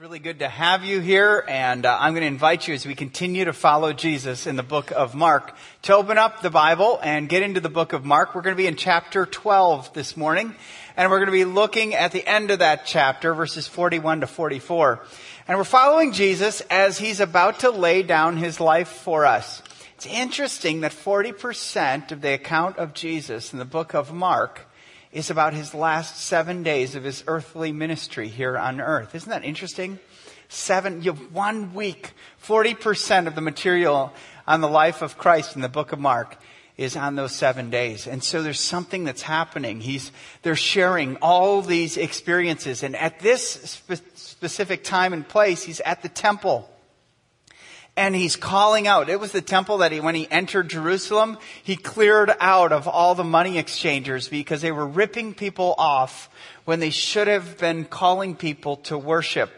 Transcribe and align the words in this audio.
really 0.00 0.18
good 0.18 0.38
to 0.38 0.48
have 0.48 0.82
you 0.82 0.98
here, 0.98 1.44
and 1.46 1.84
uh, 1.84 1.94
I'm 2.00 2.14
going 2.14 2.22
to 2.22 2.26
invite 2.26 2.66
you 2.66 2.72
as 2.72 2.86
we 2.86 2.94
continue 2.94 3.44
to 3.44 3.52
follow 3.52 3.92
Jesus 3.92 4.46
in 4.46 4.56
the 4.56 4.62
book 4.62 4.90
of 4.92 5.14
Mark 5.14 5.54
to 5.82 5.94
open 5.94 6.16
up 6.16 6.40
the 6.40 6.48
Bible 6.48 6.98
and 7.02 7.28
get 7.28 7.42
into 7.42 7.60
the 7.60 7.68
book 7.68 7.92
of 7.92 8.02
Mark. 8.02 8.34
We're 8.34 8.40
going 8.40 8.56
to 8.56 8.62
be 8.62 8.66
in 8.66 8.76
chapter 8.76 9.26
12 9.26 9.92
this 9.92 10.16
morning, 10.16 10.54
and 10.96 11.10
we're 11.10 11.18
going 11.18 11.26
to 11.26 11.32
be 11.32 11.44
looking 11.44 11.94
at 11.94 12.12
the 12.12 12.26
end 12.26 12.50
of 12.50 12.60
that 12.60 12.86
chapter, 12.86 13.34
verses 13.34 13.66
41 13.66 14.22
to 14.22 14.26
44. 14.26 15.04
And 15.46 15.58
we're 15.58 15.64
following 15.64 16.12
Jesus 16.12 16.62
as 16.70 16.96
he's 16.96 17.20
about 17.20 17.60
to 17.60 17.70
lay 17.70 18.02
down 18.02 18.38
his 18.38 18.58
life 18.58 18.88
for 18.88 19.26
us. 19.26 19.60
It's 19.96 20.06
interesting 20.06 20.80
that 20.80 20.92
40% 20.92 22.10
of 22.10 22.22
the 22.22 22.32
account 22.32 22.78
of 22.78 22.94
Jesus 22.94 23.52
in 23.52 23.58
the 23.58 23.66
book 23.66 23.92
of 23.92 24.14
Mark 24.14 24.66
is 25.12 25.30
about 25.30 25.54
his 25.54 25.74
last 25.74 26.20
seven 26.20 26.62
days 26.62 26.94
of 26.94 27.04
his 27.04 27.24
earthly 27.26 27.72
ministry 27.72 28.28
here 28.28 28.56
on 28.56 28.80
earth. 28.80 29.14
Isn't 29.14 29.30
that 29.30 29.44
interesting? 29.44 29.98
Seven, 30.48 31.02
you 31.02 31.12
have 31.12 31.32
one 31.32 31.74
week, 31.74 32.12
40% 32.44 33.26
of 33.26 33.34
the 33.34 33.40
material 33.40 34.12
on 34.46 34.60
the 34.60 34.68
life 34.68 35.02
of 35.02 35.18
Christ 35.18 35.56
in 35.56 35.62
the 35.62 35.68
book 35.68 35.92
of 35.92 35.98
Mark 35.98 36.36
is 36.76 36.96
on 36.96 37.14
those 37.14 37.32
seven 37.32 37.70
days. 37.70 38.06
And 38.06 38.24
so 38.24 38.42
there's 38.42 38.58
something 38.58 39.04
that's 39.04 39.20
happening. 39.20 39.80
He's, 39.80 40.12
they're 40.42 40.56
sharing 40.56 41.16
all 41.16 41.60
these 41.60 41.96
experiences. 41.96 42.82
And 42.82 42.96
at 42.96 43.20
this 43.20 43.50
spe- 43.50 44.16
specific 44.16 44.82
time 44.82 45.12
and 45.12 45.28
place, 45.28 45.62
he's 45.62 45.80
at 45.80 46.02
the 46.02 46.08
temple 46.08 46.69
and 48.00 48.16
he's 48.16 48.34
calling 48.34 48.86
out. 48.86 49.10
It 49.10 49.20
was 49.20 49.32
the 49.32 49.42
temple 49.42 49.78
that 49.78 49.92
he, 49.92 50.00
when 50.00 50.14
he 50.14 50.26
entered 50.30 50.70
Jerusalem, 50.70 51.36
he 51.62 51.76
cleared 51.76 52.32
out 52.40 52.72
of 52.72 52.88
all 52.88 53.14
the 53.14 53.24
money 53.24 53.58
exchangers 53.58 54.26
because 54.26 54.62
they 54.62 54.72
were 54.72 54.86
ripping 54.86 55.34
people 55.34 55.74
off 55.76 56.30
when 56.64 56.80
they 56.80 56.88
should 56.88 57.28
have 57.28 57.58
been 57.58 57.84
calling 57.84 58.34
people 58.34 58.76
to 58.76 58.96
worship. 58.96 59.50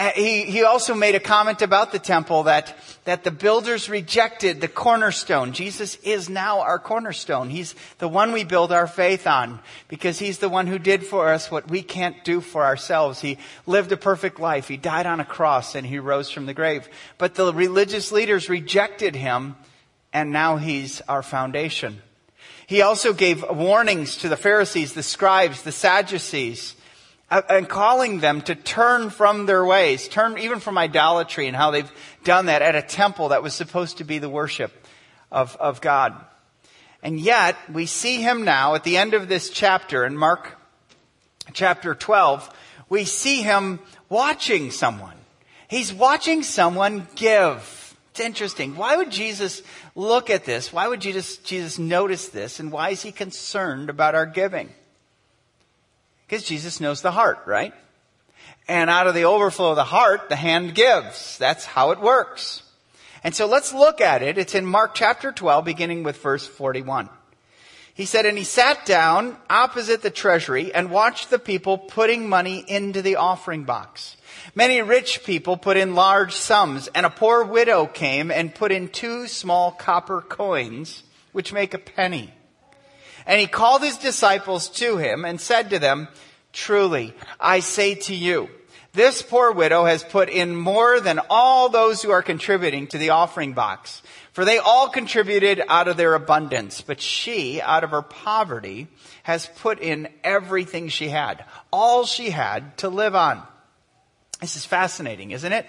Uh, 0.00 0.12
he, 0.14 0.44
he 0.44 0.64
also 0.64 0.94
made 0.94 1.14
a 1.14 1.20
comment 1.20 1.60
about 1.60 1.92
the 1.92 1.98
temple 1.98 2.44
that, 2.44 2.74
that 3.04 3.22
the 3.22 3.30
builders 3.30 3.90
rejected 3.90 4.58
the 4.58 4.66
cornerstone. 4.66 5.52
Jesus 5.52 5.96
is 5.96 6.30
now 6.30 6.60
our 6.60 6.78
cornerstone. 6.78 7.50
He's 7.50 7.74
the 7.98 8.08
one 8.08 8.32
we 8.32 8.44
build 8.44 8.72
our 8.72 8.86
faith 8.86 9.26
on 9.26 9.60
because 9.88 10.18
he's 10.18 10.38
the 10.38 10.48
one 10.48 10.66
who 10.66 10.78
did 10.78 11.06
for 11.06 11.28
us 11.28 11.50
what 11.50 11.70
we 11.70 11.82
can't 11.82 12.24
do 12.24 12.40
for 12.40 12.64
ourselves. 12.64 13.20
He 13.20 13.36
lived 13.66 13.92
a 13.92 13.98
perfect 13.98 14.40
life. 14.40 14.68
He 14.68 14.78
died 14.78 15.04
on 15.04 15.20
a 15.20 15.24
cross 15.26 15.74
and 15.74 15.86
he 15.86 15.98
rose 15.98 16.30
from 16.30 16.46
the 16.46 16.54
grave. 16.54 16.88
But 17.18 17.34
the 17.34 17.52
religious 17.52 18.10
leaders 18.10 18.48
rejected 18.48 19.14
him 19.14 19.54
and 20.14 20.32
now 20.32 20.56
he's 20.56 21.02
our 21.10 21.22
foundation. 21.22 22.00
He 22.66 22.80
also 22.80 23.12
gave 23.12 23.44
warnings 23.50 24.16
to 24.18 24.30
the 24.30 24.38
Pharisees, 24.38 24.94
the 24.94 25.02
scribes, 25.02 25.60
the 25.60 25.72
Sadducees 25.72 26.74
Uh, 27.30 27.42
and 27.48 27.68
calling 27.68 28.18
them 28.18 28.40
to 28.42 28.56
turn 28.56 29.08
from 29.08 29.46
their 29.46 29.64
ways, 29.64 30.08
turn 30.08 30.36
even 30.38 30.58
from 30.58 30.76
idolatry 30.76 31.46
and 31.46 31.56
how 31.56 31.70
they've 31.70 31.92
done 32.24 32.46
that 32.46 32.60
at 32.60 32.74
a 32.74 32.82
temple 32.82 33.28
that 33.28 33.42
was 33.42 33.54
supposed 33.54 33.98
to 33.98 34.04
be 34.04 34.18
the 34.18 34.28
worship 34.28 34.72
of, 35.30 35.56
of 35.56 35.80
God. 35.80 36.12
And 37.02 37.20
yet, 37.20 37.56
we 37.72 37.86
see 37.86 38.20
him 38.20 38.44
now 38.44 38.74
at 38.74 38.82
the 38.82 38.96
end 38.96 39.14
of 39.14 39.28
this 39.28 39.48
chapter 39.48 40.04
in 40.04 40.16
Mark 40.16 40.58
chapter 41.52 41.94
12, 41.94 42.50
we 42.88 43.04
see 43.04 43.42
him 43.42 43.80
watching 44.08 44.70
someone. 44.70 45.16
He's 45.68 45.92
watching 45.92 46.42
someone 46.42 47.06
give. 47.14 47.96
It's 48.10 48.20
interesting. 48.20 48.76
Why 48.76 48.96
would 48.96 49.10
Jesus 49.10 49.62
look 49.94 50.30
at 50.30 50.44
this? 50.44 50.72
Why 50.72 50.88
would 50.88 51.00
Jesus, 51.00 51.36
Jesus 51.38 51.78
notice 51.78 52.28
this? 52.28 52.58
And 52.58 52.72
why 52.72 52.90
is 52.90 53.02
he 53.02 53.12
concerned 53.12 53.88
about 53.88 54.14
our 54.16 54.26
giving? 54.26 54.70
Because 56.30 56.44
Jesus 56.44 56.80
knows 56.80 57.02
the 57.02 57.10
heart, 57.10 57.40
right? 57.44 57.74
And 58.68 58.88
out 58.88 59.08
of 59.08 59.14
the 59.14 59.24
overflow 59.24 59.70
of 59.70 59.76
the 59.76 59.82
heart, 59.82 60.28
the 60.28 60.36
hand 60.36 60.76
gives. 60.76 61.36
That's 61.38 61.64
how 61.64 61.90
it 61.90 61.98
works. 61.98 62.62
And 63.24 63.34
so 63.34 63.46
let's 63.46 63.74
look 63.74 64.00
at 64.00 64.22
it. 64.22 64.38
It's 64.38 64.54
in 64.54 64.64
Mark 64.64 64.94
chapter 64.94 65.32
12, 65.32 65.64
beginning 65.64 66.04
with 66.04 66.22
verse 66.22 66.46
41. 66.46 67.08
He 67.94 68.04
said, 68.04 68.26
And 68.26 68.38
he 68.38 68.44
sat 68.44 68.86
down 68.86 69.38
opposite 69.50 70.02
the 70.02 70.10
treasury 70.10 70.72
and 70.72 70.92
watched 70.92 71.30
the 71.30 71.38
people 71.40 71.76
putting 71.76 72.28
money 72.28 72.64
into 72.64 73.02
the 73.02 73.16
offering 73.16 73.64
box. 73.64 74.16
Many 74.54 74.82
rich 74.82 75.24
people 75.24 75.56
put 75.56 75.76
in 75.76 75.96
large 75.96 76.32
sums, 76.32 76.86
and 76.94 77.04
a 77.04 77.10
poor 77.10 77.42
widow 77.42 77.86
came 77.86 78.30
and 78.30 78.54
put 78.54 78.70
in 78.70 78.86
two 78.86 79.26
small 79.26 79.72
copper 79.72 80.20
coins, 80.20 81.02
which 81.32 81.52
make 81.52 81.74
a 81.74 81.78
penny. 81.78 82.32
And 83.26 83.40
he 83.40 83.46
called 83.46 83.82
his 83.82 83.96
disciples 83.96 84.68
to 84.70 84.96
him 84.96 85.24
and 85.24 85.40
said 85.40 85.70
to 85.70 85.78
them, 85.78 86.08
Truly, 86.52 87.14
I 87.38 87.60
say 87.60 87.94
to 87.94 88.14
you, 88.14 88.48
this 88.92 89.22
poor 89.22 89.52
widow 89.52 89.84
has 89.84 90.02
put 90.02 90.28
in 90.28 90.56
more 90.56 90.98
than 90.98 91.20
all 91.30 91.68
those 91.68 92.02
who 92.02 92.10
are 92.10 92.22
contributing 92.22 92.88
to 92.88 92.98
the 92.98 93.10
offering 93.10 93.52
box. 93.52 94.02
For 94.32 94.44
they 94.44 94.58
all 94.58 94.88
contributed 94.88 95.62
out 95.68 95.86
of 95.86 95.96
their 95.96 96.14
abundance, 96.14 96.80
but 96.80 97.00
she, 97.00 97.60
out 97.60 97.84
of 97.84 97.90
her 97.90 98.02
poverty, 98.02 98.88
has 99.22 99.46
put 99.46 99.80
in 99.80 100.08
everything 100.24 100.88
she 100.88 101.08
had, 101.08 101.44
all 101.72 102.04
she 102.04 102.30
had 102.30 102.76
to 102.78 102.88
live 102.88 103.14
on. 103.14 103.42
This 104.40 104.56
is 104.56 104.64
fascinating, 104.64 105.32
isn't 105.32 105.52
it? 105.52 105.66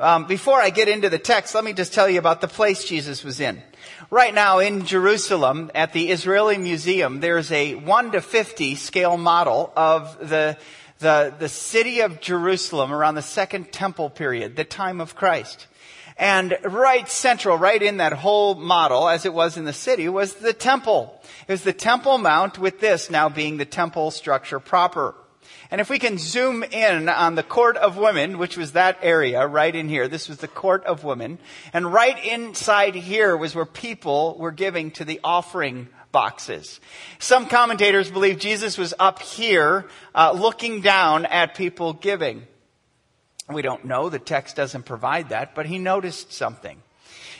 Um, 0.00 0.26
before 0.26 0.60
I 0.60 0.70
get 0.70 0.88
into 0.88 1.10
the 1.10 1.18
text, 1.18 1.54
let 1.54 1.64
me 1.64 1.72
just 1.72 1.92
tell 1.92 2.08
you 2.08 2.18
about 2.18 2.40
the 2.40 2.48
place 2.48 2.84
Jesus 2.84 3.24
was 3.24 3.40
in. 3.40 3.62
Right 4.10 4.34
now 4.34 4.58
in 4.58 4.84
Jerusalem 4.84 5.70
at 5.74 5.92
the 5.92 6.10
Israeli 6.10 6.58
Museum, 6.58 7.20
there's 7.20 7.52
a 7.52 7.74
1 7.74 8.12
to 8.12 8.20
50 8.20 8.74
scale 8.74 9.16
model 9.16 9.72
of 9.76 10.18
the, 10.28 10.58
the, 10.98 11.32
the 11.38 11.48
city 11.48 12.00
of 12.00 12.20
Jerusalem 12.20 12.92
around 12.92 13.14
the 13.14 13.22
Second 13.22 13.72
Temple 13.72 14.10
period, 14.10 14.56
the 14.56 14.64
time 14.64 15.00
of 15.00 15.14
Christ. 15.14 15.66
And 16.18 16.58
right 16.64 17.08
central, 17.08 17.56
right 17.56 17.82
in 17.82 17.98
that 17.98 18.12
whole 18.12 18.54
model, 18.54 19.08
as 19.08 19.24
it 19.24 19.32
was 19.32 19.56
in 19.56 19.64
the 19.64 19.72
city, 19.72 20.08
was 20.08 20.34
the 20.34 20.52
temple. 20.52 21.20
It 21.48 21.52
was 21.52 21.62
the 21.62 21.72
Temple 21.72 22.18
Mount 22.18 22.58
with 22.58 22.80
this 22.80 23.08
now 23.08 23.28
being 23.28 23.56
the 23.56 23.64
temple 23.64 24.10
structure 24.10 24.60
proper. 24.60 25.14
And 25.72 25.80
if 25.80 25.88
we 25.88 25.98
can 25.98 26.18
zoom 26.18 26.62
in 26.62 27.08
on 27.08 27.34
the 27.34 27.42
court 27.42 27.78
of 27.78 27.96
women, 27.96 28.36
which 28.36 28.58
was 28.58 28.72
that 28.72 28.98
area 29.00 29.46
right 29.46 29.74
in 29.74 29.88
here, 29.88 30.06
this 30.06 30.28
was 30.28 30.36
the 30.36 30.46
court 30.46 30.84
of 30.84 31.02
women. 31.02 31.38
And 31.72 31.90
right 31.90 32.22
inside 32.26 32.94
here 32.94 33.34
was 33.34 33.54
where 33.54 33.64
people 33.64 34.36
were 34.38 34.50
giving 34.50 34.90
to 34.92 35.06
the 35.06 35.18
offering 35.24 35.88
boxes. 36.12 36.78
Some 37.18 37.46
commentators 37.46 38.10
believe 38.10 38.38
Jesus 38.38 38.76
was 38.76 38.92
up 38.98 39.20
here 39.22 39.86
uh, 40.14 40.32
looking 40.32 40.82
down 40.82 41.24
at 41.24 41.54
people 41.54 41.94
giving. 41.94 42.46
We 43.48 43.62
don't 43.62 43.86
know, 43.86 44.10
the 44.10 44.18
text 44.18 44.56
doesn't 44.56 44.82
provide 44.82 45.30
that, 45.30 45.54
but 45.54 45.64
he 45.64 45.78
noticed 45.78 46.34
something. 46.34 46.82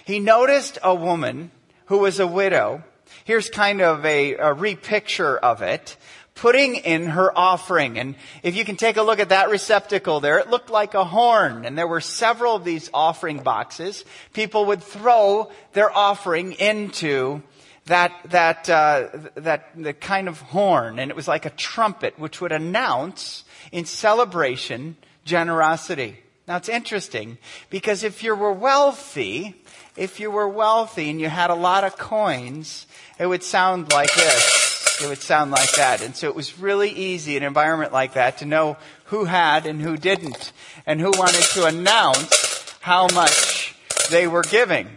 He 0.07 0.21
noticed 0.21 0.79
a 0.83 0.95
woman 0.95 1.51
who 1.85 1.99
was 1.99 2.19
a 2.19 2.27
widow. 2.27 2.83
Here's 3.25 3.51
kind 3.51 3.83
of 3.83 4.07
a, 4.07 4.37
a 4.37 4.55
repicture 4.55 5.37
of 5.37 5.61
it 5.61 5.99
putting 6.35 6.77
in 6.77 7.07
her 7.07 7.37
offering. 7.37 7.99
And 7.99 8.15
if 8.43 8.57
you 8.57 8.65
can 8.65 8.77
take 8.77 8.97
a 8.97 9.03
look 9.03 9.21
at 9.21 9.29
that 9.29 9.51
receptacle 9.51 10.21
there, 10.21 10.39
it 10.39 10.51
looked 10.51 10.71
like 10.71 10.95
a 10.95 11.05
horn. 11.05 11.65
And 11.65 11.77
there 11.77 11.87
were 11.87 12.01
several 12.01 12.57
of 12.57 12.65
these 12.65 12.91
offering 12.93 13.39
boxes. 13.39 14.05
People 14.33 14.67
would 14.67 14.83
throw 14.83 15.51
their 15.73 15.95
offering 15.95 16.53
into 16.53 17.43
that, 17.87 18.13
that, 18.27 18.71
uh, 18.71 19.09
that, 19.35 19.71
the 19.77 19.93
kind 19.93 20.29
of 20.29 20.41
horn. 20.41 20.99
And 20.99 21.11
it 21.11 21.17
was 21.17 21.29
like 21.29 21.47
a 21.47 21.51
trumpet, 21.51 22.19
which 22.19 22.41
would 22.41 22.53
announce 22.53 23.45
in 23.71 23.85
celebration 23.85 24.97
generosity. 25.25 26.19
Now 26.49 26.57
it's 26.57 26.69
interesting 26.69 27.39
because 27.71 28.03
if 28.03 28.23
you 28.23 28.35
were 28.35 28.53
wealthy, 28.53 29.63
if 29.97 30.19
you 30.19 30.31
were 30.31 30.49
wealthy 30.49 31.11
and 31.11 31.21
you 31.21 31.29
had 31.29 31.51
a 31.51 31.55
lot 31.55 31.85
of 31.85 31.97
coins, 31.97 32.87
it 33.19 33.27
would 33.27 33.43
sound 33.43 33.93
like 33.93 34.13
this 34.15 34.72
it 35.01 35.09
would 35.09 35.23
sound 35.23 35.51
like 35.51 35.73
that. 35.73 36.03
And 36.03 36.15
so 36.15 36.29
it 36.29 36.35
was 36.35 36.59
really 36.59 36.91
easy 36.91 37.37
in 37.37 37.43
an 37.43 37.49
environment 37.49 37.93
like 37.93 38.15
that 38.15 38.39
to 38.39 38.47
know 38.47 38.77
who 39.07 39.25
had 39.25 39.67
and 39.67 39.81
who 39.81 39.97
didn't, 39.97 40.53
and 40.87 41.01
who 41.01 41.11
wanted 41.11 41.43
to 41.43 41.67
announce 41.67 42.75
how 42.81 43.09
much 43.09 43.75
they 44.11 44.27
were 44.27 44.43
giving. 44.43 44.89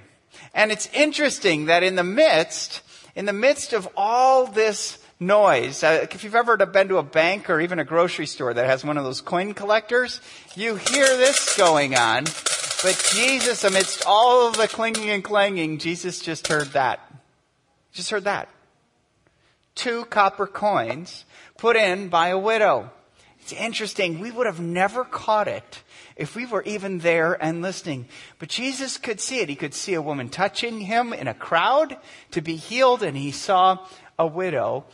And 0.54 0.72
it's 0.72 0.90
interesting 0.94 1.66
that 1.66 1.84
in 1.84 1.96
the 1.96 2.04
midst, 2.04 2.82
in 3.16 3.26
the 3.26 3.34
midst 3.34 3.74
of 3.74 3.88
all 3.96 4.48
this 4.48 5.00
noise, 5.20 5.84
uh, 5.84 6.08
if 6.12 6.24
you've 6.24 6.36
ever 6.36 6.58
been 6.58 6.88
to 6.90 6.98
a 6.98 7.04
bank 7.04 7.50
or 7.50 7.60
even 7.60 7.80
a 7.80 7.84
grocery 7.84 8.26
store 8.26 8.54
that 8.54 8.66
has 8.66 8.84
one 8.84 8.98
of 8.98 9.04
those 9.04 9.22
coin 9.22 9.54
collectors, 9.54 10.22
you 10.56 10.76
hear 10.76 11.06
this 11.18 11.58
going 11.58 11.96
on. 11.96 12.24
But 12.84 13.12
Jesus, 13.14 13.64
amidst 13.64 14.04
all 14.06 14.52
the 14.52 14.68
clinging 14.68 15.10
and 15.10 15.24
clanging, 15.24 15.78
Jesus 15.78 16.20
just 16.20 16.48
heard 16.48 16.68
that. 16.74 17.00
Just 17.94 18.10
heard 18.10 18.26
that 18.26 18.50
two 19.76 20.06
copper 20.06 20.48
coins 20.48 21.26
put 21.58 21.76
in 21.76 22.10
by 22.10 22.30
a 22.30 22.40
widow. 22.40 22.92
It's 23.40 23.54
interesting. 23.54 24.20
We 24.20 24.32
would 24.32 24.48
have 24.48 24.60
never 24.60 25.04
caught 25.04 25.48
it 25.48 25.84
if 26.16 26.36
we 26.36 26.46
were 26.46 26.64
even 26.64 27.00
there 27.00 27.34
and 27.34 27.62
listening. 27.62 28.08
But 28.40 28.50
Jesus 28.50 28.98
could 28.98 29.22
see 29.22 29.42
it. 29.42 29.50
He 29.50 29.56
could 29.56 29.76
see 29.76 29.94
a 29.94 30.02
woman 30.02 30.30
touching 30.30 30.80
him 30.80 31.14
in 31.14 31.28
a 31.28 31.34
crowd 31.34 31.98
to 32.32 32.42
be 32.42 32.56
healed, 32.56 33.04
and 33.04 33.16
he 33.16 33.32
saw 33.32 33.86
a 34.18 34.26
widow 34.26 34.86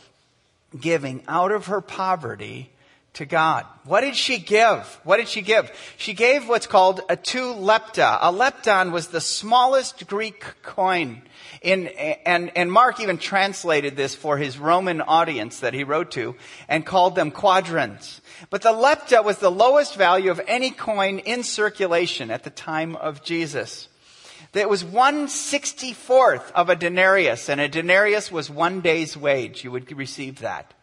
giving 0.78 1.22
out 1.28 1.52
of 1.52 1.66
her 1.66 1.80
poverty 1.80 2.70
to 3.14 3.26
God. 3.26 3.66
What 3.84 4.00
did 4.00 4.16
she 4.16 4.38
give? 4.38 5.00
What 5.04 5.18
did 5.18 5.28
she 5.28 5.42
give? 5.42 5.70
She 5.98 6.14
gave 6.14 6.48
what's 6.48 6.66
called 6.66 7.02
a 7.10 7.16
two 7.16 7.52
lepta. 7.52 8.18
A 8.20 8.32
lepton 8.32 8.90
was 8.90 9.08
the 9.08 9.20
smallest 9.20 10.06
Greek 10.06 10.44
coin. 10.62 11.22
In, 11.60 11.88
and, 11.88 12.50
and 12.56 12.72
Mark 12.72 13.00
even 13.00 13.18
translated 13.18 13.96
this 13.96 14.14
for 14.14 14.38
his 14.38 14.58
Roman 14.58 15.00
audience 15.02 15.60
that 15.60 15.74
he 15.74 15.84
wrote 15.84 16.10
to 16.12 16.36
and 16.68 16.86
called 16.86 17.14
them 17.14 17.30
quadrans. 17.30 18.22
But 18.48 18.62
the 18.62 18.72
lepta 18.72 19.22
was 19.22 19.38
the 19.38 19.50
lowest 19.50 19.94
value 19.96 20.30
of 20.30 20.40
any 20.48 20.70
coin 20.70 21.18
in 21.18 21.42
circulation 21.42 22.30
at 22.30 22.44
the 22.44 22.50
time 22.50 22.96
of 22.96 23.22
Jesus. 23.22 23.88
It 24.54 24.68
was 24.68 24.84
one 24.84 25.28
sixty-fourth 25.28 26.50
of 26.54 26.68
a 26.68 26.76
denarius, 26.76 27.48
and 27.48 27.60
a 27.60 27.68
denarius 27.68 28.32
was 28.32 28.50
one 28.50 28.80
day's 28.80 29.16
wage. 29.16 29.64
You 29.64 29.70
would 29.70 29.90
receive 29.96 30.40
that. 30.40 30.74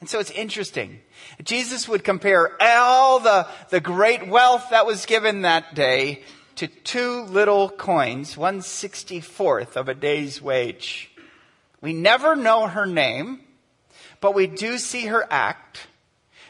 And 0.00 0.08
so 0.08 0.20
it's 0.20 0.30
interesting. 0.30 1.00
Jesus 1.42 1.88
would 1.88 2.04
compare 2.04 2.56
all 2.60 3.18
the, 3.18 3.46
the 3.70 3.80
great 3.80 4.28
wealth 4.28 4.66
that 4.70 4.86
was 4.86 5.06
given 5.06 5.42
that 5.42 5.74
day 5.74 6.22
to 6.56 6.66
two 6.66 7.22
little 7.22 7.68
coins, 7.68 8.36
one 8.36 8.62
sixty-fourth 8.62 9.76
of 9.76 9.88
a 9.88 9.94
day's 9.94 10.40
wage. 10.40 11.10
We 11.80 11.92
never 11.92 12.36
know 12.36 12.66
her 12.66 12.86
name, 12.86 13.40
but 14.20 14.34
we 14.34 14.46
do 14.46 14.78
see 14.78 15.06
her 15.06 15.26
act. 15.30 15.86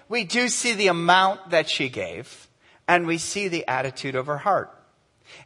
We 0.08 0.24
do 0.24 0.48
see 0.48 0.74
the 0.74 0.88
amount 0.88 1.50
that 1.50 1.68
she 1.68 1.88
gave, 1.88 2.48
and 2.86 3.06
we 3.06 3.18
see 3.18 3.48
the 3.48 3.66
attitude 3.66 4.14
of 4.14 4.26
her 4.26 4.38
heart. 4.38 4.72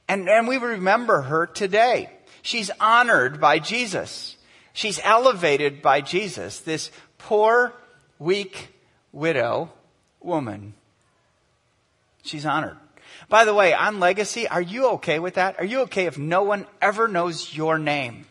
And, 0.09 0.29
and 0.29 0.47
we 0.47 0.59
remember 0.59 1.23
her 1.23 1.47
today. 1.47 2.11
She's 2.43 2.71
honored 2.81 3.41
by 3.41 3.59
Jesus. 3.59 4.37
She's 4.73 5.01
elevated 5.03 5.81
by 5.81 6.03
Jesus, 6.03 6.61
this 6.61 6.91
poor, 7.17 7.73
weak 8.21 8.69
widow 9.11 9.73
woman. 10.21 10.75
She's 12.23 12.47
honored. 12.47 12.77
By 13.29 13.45
the 13.45 13.55
way, 13.55 13.73
on 13.75 13.99
legacy, 13.99 14.47
are 14.47 14.63
you 14.63 14.91
okay 14.91 15.19
with 15.19 15.35
that? 15.35 15.59
Are 15.59 15.65
you 15.65 15.81
okay 15.83 16.07
if 16.07 16.17
no 16.17 16.43
one 16.45 16.67
ever 16.81 17.09
knows 17.09 17.57
your 17.57 17.79
name, 17.79 18.27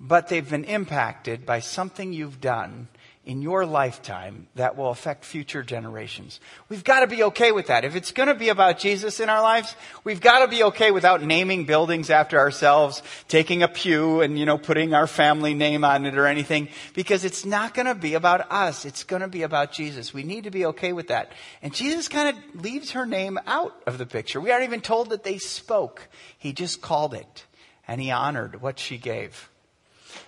but 0.00 0.28
they've 0.28 0.48
been 0.48 0.64
impacted 0.64 1.46
by 1.46 1.60
something 1.60 2.12
you've 2.12 2.40
done 2.40 2.88
in 3.22 3.42
your 3.42 3.66
lifetime 3.66 4.46
that 4.54 4.78
will 4.78 4.88
affect 4.88 5.26
future 5.26 5.62
generations. 5.62 6.40
We've 6.70 6.82
got 6.82 7.00
to 7.00 7.06
be 7.06 7.22
okay 7.24 7.52
with 7.52 7.66
that. 7.66 7.84
If 7.84 7.94
it's 7.94 8.12
going 8.12 8.28
to 8.28 8.34
be 8.34 8.48
about 8.48 8.78
Jesus 8.78 9.20
in 9.20 9.28
our 9.28 9.42
lives, 9.42 9.76
we've 10.04 10.22
got 10.22 10.38
to 10.38 10.48
be 10.48 10.62
okay 10.64 10.90
without 10.90 11.22
naming 11.22 11.66
buildings 11.66 12.08
after 12.08 12.38
ourselves, 12.38 13.02
taking 13.28 13.62
a 13.62 13.68
pew 13.68 14.22
and, 14.22 14.38
you 14.38 14.46
know, 14.46 14.56
putting 14.56 14.94
our 14.94 15.06
family 15.06 15.52
name 15.52 15.84
on 15.84 16.06
it 16.06 16.16
or 16.16 16.26
anything, 16.26 16.68
because 16.94 17.26
it's 17.26 17.44
not 17.44 17.74
going 17.74 17.86
to 17.86 17.94
be 17.94 18.14
about 18.14 18.50
us. 18.50 18.86
It's 18.86 19.04
going 19.04 19.22
to 19.22 19.28
be 19.28 19.42
about 19.42 19.72
Jesus. 19.72 20.14
We 20.14 20.22
need 20.22 20.44
to 20.44 20.50
be 20.50 20.64
okay 20.66 20.94
with 20.94 21.08
that. 21.08 21.30
And 21.60 21.74
Jesus 21.74 22.08
kind 22.08 22.34
of 22.34 22.62
leaves 22.62 22.92
her 22.92 23.04
name 23.04 23.38
out 23.46 23.78
of 23.86 23.98
the 23.98 24.06
picture. 24.06 24.40
We 24.40 24.50
aren't 24.50 24.64
even 24.64 24.80
told 24.80 25.10
that 25.10 25.24
they 25.24 25.36
spoke. 25.36 26.08
He 26.38 26.54
just 26.54 26.80
called 26.80 27.12
it 27.12 27.44
and 27.86 28.00
he 28.00 28.10
honored 28.10 28.62
what 28.62 28.78
she 28.78 28.96
gave. 28.96 29.49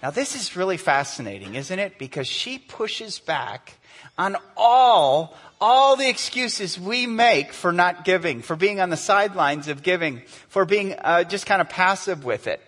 Now, 0.02 0.10
this 0.10 0.34
is 0.34 0.56
really 0.56 0.76
fascinating, 0.76 1.54
isn't 1.54 1.78
it? 1.78 1.98
Because 1.98 2.26
she 2.26 2.58
pushes 2.58 3.18
back 3.18 3.74
on 4.18 4.36
all, 4.56 5.36
all 5.60 5.96
the 5.96 6.08
excuses 6.08 6.78
we 6.78 7.06
make 7.06 7.52
for 7.52 7.72
not 7.72 8.04
giving, 8.04 8.42
for 8.42 8.56
being 8.56 8.80
on 8.80 8.90
the 8.90 8.96
sidelines 8.96 9.68
of 9.68 9.82
giving, 9.82 10.22
for 10.48 10.64
being 10.64 10.94
uh, 10.94 11.24
just 11.24 11.46
kind 11.46 11.60
of 11.60 11.68
passive 11.68 12.24
with 12.24 12.46
it. 12.46 12.60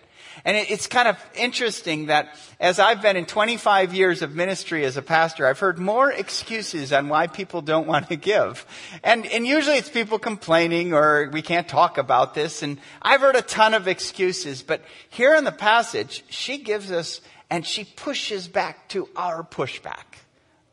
And 0.45 0.55
it, 0.55 0.69
it's 0.69 0.85
kind 0.85 1.07
of 1.07 1.17
interesting 1.35 2.05
that 2.05 2.37
as 2.59 2.79
I've 2.79 3.01
been 3.01 3.17
in 3.17 3.25
25 3.25 3.93
years 3.93 4.21
of 4.21 4.35
ministry 4.35 4.85
as 4.85 4.95
a 4.95 5.01
pastor, 5.01 5.47
I've 5.47 5.59
heard 5.59 5.79
more 5.79 6.11
excuses 6.11 6.93
on 6.93 7.09
why 7.09 7.25
people 7.27 7.61
don't 7.61 7.87
want 7.87 8.09
to 8.09 8.15
give. 8.15 8.65
And, 9.03 9.25
and 9.25 9.45
usually 9.45 9.77
it's 9.77 9.89
people 9.89 10.19
complaining 10.19 10.93
or 10.93 11.29
we 11.33 11.41
can't 11.41 11.67
talk 11.67 11.97
about 11.97 12.35
this. 12.35 12.61
And 12.61 12.79
I've 13.01 13.21
heard 13.21 13.35
a 13.35 13.41
ton 13.41 13.73
of 13.73 13.87
excuses, 13.87 14.61
but 14.61 14.81
here 15.09 15.35
in 15.35 15.43
the 15.43 15.51
passage, 15.51 16.23
she 16.29 16.59
gives 16.59 16.91
us 16.91 17.21
and 17.49 17.65
she 17.65 17.83
pushes 17.83 18.47
back 18.47 18.87
to 18.89 19.09
our 19.15 19.43
pushback 19.43 20.05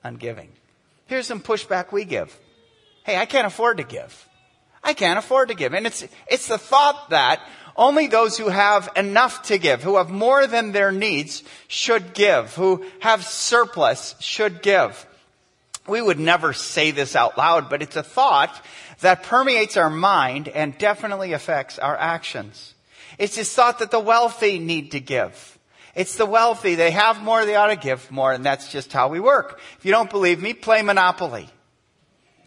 on 0.05 0.17
giving. 0.17 0.51
Here's 1.07 1.27
some 1.27 1.41
pushback 1.41 1.93
we 1.93 2.05
give. 2.05 2.39
Hey, 3.05 3.17
I 3.17 3.25
can't 3.27 3.47
afford 3.47 3.79
to 3.79 3.85
give. 3.85 4.29
I 4.85 4.95
can't 4.95 5.19
afford 5.19 5.49
to 5.49 5.55
give. 5.55 5.75
And 5.75 5.87
it's, 5.87 6.07
it's 6.27 6.49
the 6.49 6.59
thought 6.59 7.11
that 7.11 7.41
only 7.77 8.07
those 8.07 8.37
who 8.37 8.49
have 8.49 8.89
enough 8.97 9.43
to 9.45 9.59
give, 9.59 9.83
who 9.83 9.97
have 9.97 10.11
more 10.11 10.47
than 10.47 10.73
their 10.73 10.93
needs, 10.93 11.43
should 11.69 12.15
give, 12.15 12.55
who 12.55 12.85
have 13.01 13.25
surplus 13.25 14.15
should 14.21 14.63
give. 14.63 15.07
We 15.87 16.01
would 16.01 16.19
never 16.19 16.53
say 16.53 16.91
this 16.91 17.17
out 17.17 17.37
loud, 17.37 17.69
but 17.69 17.83
it's 17.83 17.97
a 17.97 18.03
thought 18.03 18.65
that 19.01 19.25
permeates 19.25 19.77
our 19.77 19.91
mind 19.91 20.49
and 20.49 20.79
definitely 20.79 21.33
affects 21.33 21.79
our 21.79 21.97
actions. 21.97 22.75
It's 23.19 23.37
this 23.37 23.55
thought 23.55 23.81
that 23.81 23.91
the 23.91 24.01
wealthy 24.01 24.59
need 24.59 24.93
to 24.93 25.01
give. 25.01 25.59
It's 25.95 26.17
the 26.17 26.27
wealthy. 26.27 26.75
They 26.75 26.93
have 26.93 27.23
more, 27.23 27.45
they 27.45 27.57
ought 27.57 27.67
to 27.67 27.77
give 27.77 28.11
more, 28.11 28.33
and 28.33 28.45
that's 28.45 28.71
just 28.71 28.93
how 28.93 29.09
we 29.09 29.21
work. 29.21 29.61
If 29.79 29.85
you 29.85 29.91
don't 29.91 30.11
believe 30.11 30.41
me, 30.41 30.55
play 30.55 30.83
Monopoly. 30.83 31.49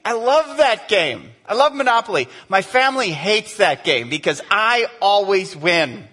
I 0.06 0.14
love 0.14 0.58
that 0.58 0.88
game. 0.88 1.32
I 1.48 1.56
love 1.56 1.74
Monopoly. 1.74 2.30
My 2.48 2.62
family 2.62 3.10
hates 3.10 3.58
that 3.58 3.84
game 3.84 4.10
because 4.10 4.40
I 4.52 4.88
always 5.02 5.56
win. 5.56 6.08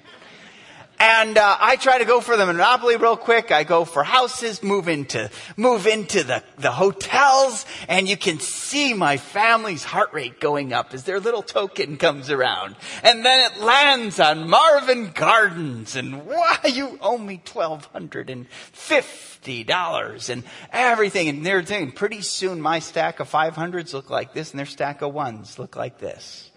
And 1.04 1.36
uh, 1.36 1.56
I 1.58 1.74
try 1.74 1.98
to 1.98 2.04
go 2.04 2.20
for 2.20 2.36
the 2.36 2.46
monopoly 2.46 2.94
real 2.94 3.16
quick. 3.16 3.50
I 3.50 3.64
go 3.64 3.84
for 3.84 4.04
houses, 4.04 4.62
move 4.62 4.86
into 4.86 5.30
move 5.56 5.88
into 5.88 6.22
the, 6.22 6.44
the 6.58 6.70
hotels, 6.70 7.66
and 7.88 8.08
you 8.08 8.16
can 8.16 8.38
see 8.38 8.94
my 8.94 9.16
family's 9.16 9.82
heart 9.82 10.12
rate 10.12 10.38
going 10.38 10.72
up 10.72 10.94
as 10.94 11.02
their 11.02 11.18
little 11.18 11.42
token 11.42 11.96
comes 11.96 12.30
around. 12.30 12.76
And 13.02 13.24
then 13.24 13.50
it 13.50 13.60
lands 13.60 14.20
on 14.20 14.48
Marvin 14.48 15.10
Gardens, 15.10 15.96
and 15.96 16.24
why 16.24 16.58
you 16.72 17.00
owe 17.02 17.18
me 17.18 17.40
twelve 17.44 17.86
hundred 17.86 18.30
and 18.30 18.48
fifty 18.48 19.64
dollars 19.64 20.30
and 20.30 20.44
everything. 20.70 21.28
And 21.28 21.44
they're 21.44 21.66
saying 21.66 21.92
pretty 21.92 22.20
soon 22.20 22.60
my 22.60 22.78
stack 22.78 23.18
of 23.18 23.28
five 23.28 23.56
hundreds 23.56 23.92
look 23.92 24.08
like 24.08 24.34
this, 24.34 24.52
and 24.52 24.58
their 24.60 24.66
stack 24.66 25.02
of 25.02 25.12
ones 25.12 25.58
look 25.58 25.74
like 25.74 25.98
this. 25.98 26.51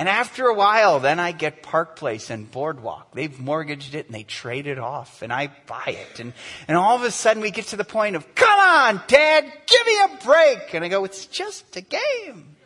And 0.00 0.08
after 0.08 0.46
a 0.46 0.54
while, 0.54 0.98
then 0.98 1.20
I 1.20 1.32
get 1.32 1.62
Park 1.62 1.94
Place 1.94 2.30
and 2.30 2.50
Boardwalk. 2.50 3.12
They've 3.12 3.38
mortgaged 3.38 3.94
it 3.94 4.06
and 4.06 4.14
they 4.14 4.22
trade 4.22 4.66
it 4.66 4.78
off 4.78 5.20
and 5.20 5.30
I 5.30 5.48
buy 5.66 5.84
it. 5.88 6.20
And, 6.20 6.32
and 6.66 6.78
all 6.78 6.96
of 6.96 7.02
a 7.02 7.10
sudden 7.10 7.42
we 7.42 7.50
get 7.50 7.66
to 7.66 7.76
the 7.76 7.84
point 7.84 8.16
of, 8.16 8.34
come 8.34 8.58
on, 8.58 9.02
Dad, 9.08 9.44
give 9.66 9.86
me 9.86 9.98
a 9.98 10.24
break. 10.24 10.72
And 10.72 10.82
I 10.86 10.88
go, 10.88 11.04
it's 11.04 11.26
just 11.26 11.76
a 11.76 11.82
game. 11.82 12.56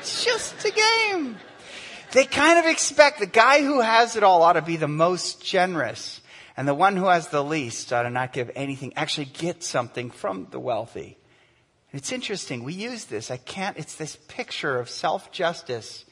It's 0.00 0.22
just 0.22 0.62
a 0.66 0.70
game. 0.70 1.36
They 2.12 2.26
kind 2.26 2.58
of 2.58 2.66
expect 2.66 3.20
the 3.20 3.26
guy 3.26 3.62
who 3.62 3.80
has 3.80 4.14
it 4.14 4.22
all 4.22 4.42
ought 4.42 4.52
to 4.52 4.60
be 4.60 4.76
the 4.76 4.86
most 4.86 5.42
generous. 5.42 6.20
And 6.58 6.68
the 6.68 6.74
one 6.74 6.94
who 6.94 7.06
has 7.06 7.28
the 7.28 7.42
least 7.42 7.90
ought 7.90 8.02
to 8.02 8.10
not 8.10 8.34
give 8.34 8.50
anything, 8.54 8.92
actually 8.96 9.30
get 9.32 9.62
something 9.62 10.10
from 10.10 10.48
the 10.50 10.60
wealthy. 10.60 11.16
It's 11.94 12.12
interesting. 12.12 12.64
We 12.64 12.74
use 12.74 13.06
this. 13.06 13.30
I 13.30 13.38
can't, 13.38 13.78
it's 13.78 13.94
this 13.94 14.18
picture 14.28 14.78
of 14.78 14.90
self-justice 14.90 16.04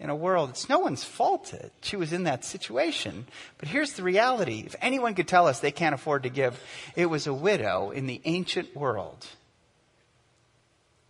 in 0.00 0.08
a 0.08 0.16
world, 0.16 0.50
it's 0.50 0.68
no 0.68 0.78
one's 0.78 1.04
fault 1.04 1.50
that 1.50 1.72
she 1.82 1.94
was 1.94 2.12
in 2.12 2.24
that 2.24 2.42
situation. 2.42 3.26
But 3.58 3.68
here's 3.68 3.92
the 3.92 4.02
reality. 4.02 4.64
If 4.64 4.74
anyone 4.80 5.14
could 5.14 5.28
tell 5.28 5.46
us 5.46 5.60
they 5.60 5.70
can't 5.70 5.94
afford 5.94 6.22
to 6.22 6.30
give, 6.30 6.58
it 6.96 7.06
was 7.06 7.26
a 7.26 7.34
widow 7.34 7.90
in 7.90 8.06
the 8.06 8.22
ancient 8.24 8.74
world. 8.74 9.26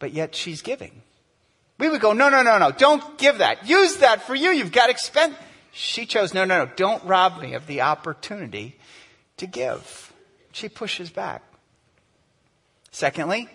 But 0.01 0.13
yet 0.13 0.35
she's 0.35 0.61
giving. 0.61 1.03
We 1.79 1.89
would 1.89 2.01
go, 2.01 2.13
no, 2.13 2.29
no, 2.29 2.43
no, 2.43 2.59
no, 2.59 2.73
don't 2.73 3.17
give 3.17 3.39
that. 3.39 3.69
Use 3.69 3.99
that 3.99 4.23
for 4.23 4.35
you. 4.35 4.51
You've 4.51 4.73
got 4.73 4.91
expense. 4.91 5.37
She 5.73 6.05
chose, 6.05 6.35
no, 6.35 6.45
no, 6.45 6.65
no, 6.65 6.71
don't 6.75 7.05
rob 7.05 7.41
me 7.41 7.55
of 7.55 7.69
the 7.69 7.83
opportunity 7.83 8.77
to 9.37 9.47
give. 9.47 10.13
She 10.51 10.69
pushes 10.69 11.11
back. 11.11 11.43
Secondly, 12.91 13.49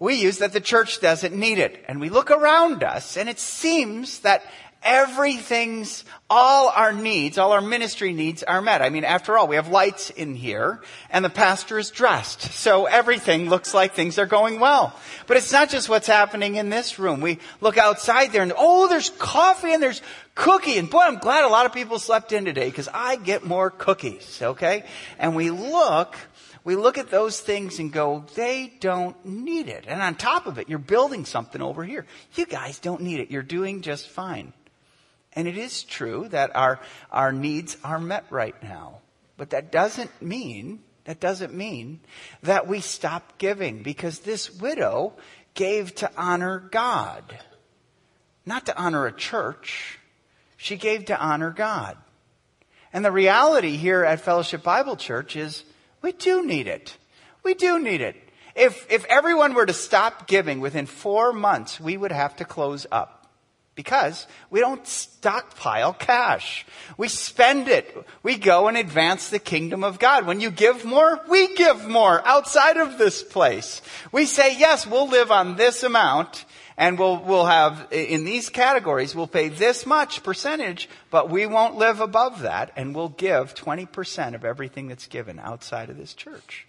we 0.00 0.14
use 0.14 0.38
that 0.38 0.52
the 0.52 0.60
church 0.60 1.00
doesn't 1.00 1.34
need 1.34 1.58
it. 1.58 1.84
And 1.86 2.00
we 2.00 2.08
look 2.08 2.32
around 2.32 2.82
us 2.82 3.16
and 3.16 3.28
it 3.28 3.38
seems 3.38 4.20
that 4.20 4.42
everything's, 4.82 6.06
all 6.30 6.70
our 6.70 6.94
needs, 6.94 7.36
all 7.36 7.52
our 7.52 7.60
ministry 7.60 8.14
needs 8.14 8.42
are 8.42 8.62
met. 8.62 8.80
I 8.80 8.88
mean, 8.88 9.04
after 9.04 9.36
all, 9.36 9.46
we 9.46 9.56
have 9.56 9.68
lights 9.68 10.08
in 10.08 10.34
here 10.34 10.80
and 11.10 11.22
the 11.22 11.28
pastor 11.28 11.78
is 11.78 11.90
dressed. 11.90 12.40
So 12.52 12.86
everything 12.86 13.50
looks 13.50 13.74
like 13.74 13.92
things 13.92 14.18
are 14.18 14.24
going 14.24 14.58
well. 14.58 14.98
But 15.26 15.36
it's 15.36 15.52
not 15.52 15.68
just 15.68 15.90
what's 15.90 16.06
happening 16.06 16.56
in 16.56 16.70
this 16.70 16.98
room. 16.98 17.20
We 17.20 17.38
look 17.60 17.76
outside 17.76 18.32
there 18.32 18.42
and, 18.42 18.54
oh, 18.56 18.88
there's 18.88 19.10
coffee 19.10 19.74
and 19.74 19.82
there's 19.82 20.00
cookie. 20.34 20.78
And 20.78 20.88
boy, 20.88 21.02
I'm 21.02 21.18
glad 21.18 21.44
a 21.44 21.48
lot 21.48 21.66
of 21.66 21.74
people 21.74 21.98
slept 21.98 22.32
in 22.32 22.46
today 22.46 22.70
because 22.70 22.88
I 22.94 23.16
get 23.16 23.44
more 23.44 23.70
cookies. 23.70 24.40
Okay. 24.40 24.84
And 25.18 25.36
we 25.36 25.50
look 25.50 26.16
we 26.64 26.76
look 26.76 26.98
at 26.98 27.10
those 27.10 27.40
things 27.40 27.78
and 27.78 27.92
go, 27.92 28.24
they 28.34 28.72
don't 28.80 29.24
need 29.24 29.68
it. 29.68 29.84
And 29.88 30.02
on 30.02 30.14
top 30.14 30.46
of 30.46 30.58
it, 30.58 30.68
you're 30.68 30.78
building 30.78 31.24
something 31.24 31.62
over 31.62 31.84
here. 31.84 32.06
You 32.34 32.46
guys 32.46 32.78
don't 32.78 33.02
need 33.02 33.20
it. 33.20 33.30
You're 33.30 33.42
doing 33.42 33.82
just 33.82 34.08
fine. 34.08 34.52
And 35.32 35.48
it 35.48 35.56
is 35.56 35.82
true 35.84 36.28
that 36.28 36.54
our, 36.56 36.80
our 37.10 37.32
needs 37.32 37.76
are 37.82 38.00
met 38.00 38.24
right 38.30 38.60
now. 38.62 38.98
But 39.36 39.50
that 39.50 39.72
doesn't 39.72 40.20
mean 40.20 40.80
That 41.04 41.18
doesn't 41.18 41.54
mean 41.54 42.00
that 42.42 42.68
we 42.68 42.80
stop 42.80 43.38
giving 43.38 43.82
because 43.82 44.20
this 44.20 44.50
widow 44.60 45.14
gave 45.54 45.94
to 45.96 46.10
honor 46.16 46.60
God, 46.70 47.24
not 48.44 48.66
to 48.66 48.76
honor 48.76 49.06
a 49.06 49.12
church. 49.12 49.98
She 50.56 50.76
gave 50.76 51.06
to 51.06 51.18
honor 51.18 51.50
God. 51.50 51.96
And 52.92 53.04
the 53.04 53.10
reality 53.10 53.76
here 53.76 54.04
at 54.04 54.20
Fellowship 54.20 54.62
Bible 54.62 54.96
Church 54.96 55.36
is 55.36 55.64
we 56.02 56.12
do 56.12 56.46
need 56.46 56.66
it. 56.66 56.96
We 57.42 57.54
do 57.54 57.78
need 57.78 58.00
it. 58.00 58.16
If, 58.54 58.90
if 58.90 59.04
everyone 59.06 59.54
were 59.54 59.66
to 59.66 59.72
stop 59.72 60.26
giving 60.26 60.60
within 60.60 60.86
four 60.86 61.32
months, 61.32 61.80
we 61.80 61.96
would 61.96 62.12
have 62.12 62.36
to 62.36 62.44
close 62.44 62.86
up. 62.90 63.16
Because 63.76 64.26
we 64.50 64.60
don't 64.60 64.86
stockpile 64.86 65.94
cash. 65.94 66.66
We 66.98 67.08
spend 67.08 67.68
it. 67.68 67.96
We 68.22 68.36
go 68.36 68.68
and 68.68 68.76
advance 68.76 69.30
the 69.30 69.38
kingdom 69.38 69.84
of 69.84 69.98
God. 69.98 70.26
When 70.26 70.40
you 70.40 70.50
give 70.50 70.84
more, 70.84 71.20
we 71.30 71.54
give 71.54 71.88
more 71.88 72.26
outside 72.26 72.76
of 72.76 72.98
this 72.98 73.22
place. 73.22 73.80
We 74.12 74.26
say, 74.26 74.58
yes, 74.58 74.86
we'll 74.86 75.08
live 75.08 75.30
on 75.30 75.56
this 75.56 75.82
amount 75.82 76.44
and 76.80 76.98
we'll, 76.98 77.18
we'll 77.18 77.44
have, 77.44 77.88
in 77.92 78.24
these 78.24 78.48
categories, 78.48 79.14
we'll 79.14 79.26
pay 79.26 79.50
this 79.50 79.84
much 79.84 80.22
percentage, 80.22 80.88
but 81.10 81.28
we 81.28 81.44
won't 81.44 81.76
live 81.76 82.00
above 82.00 82.40
that 82.40 82.72
and 82.74 82.94
we'll 82.94 83.10
give 83.10 83.54
20% 83.54 84.34
of 84.34 84.46
everything 84.46 84.88
that's 84.88 85.06
given 85.06 85.38
outside 85.38 85.90
of 85.90 85.98
this 85.98 86.14
church. 86.14 86.66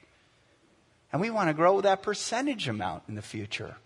And 1.14 1.22
we 1.22 1.30
want 1.30 1.48
to 1.48 1.54
grow 1.54 1.80
that 1.80 2.04
percentage 2.04 2.68
amount 2.68 3.04
in 3.08 3.16
the 3.16 3.22
future. 3.22 3.78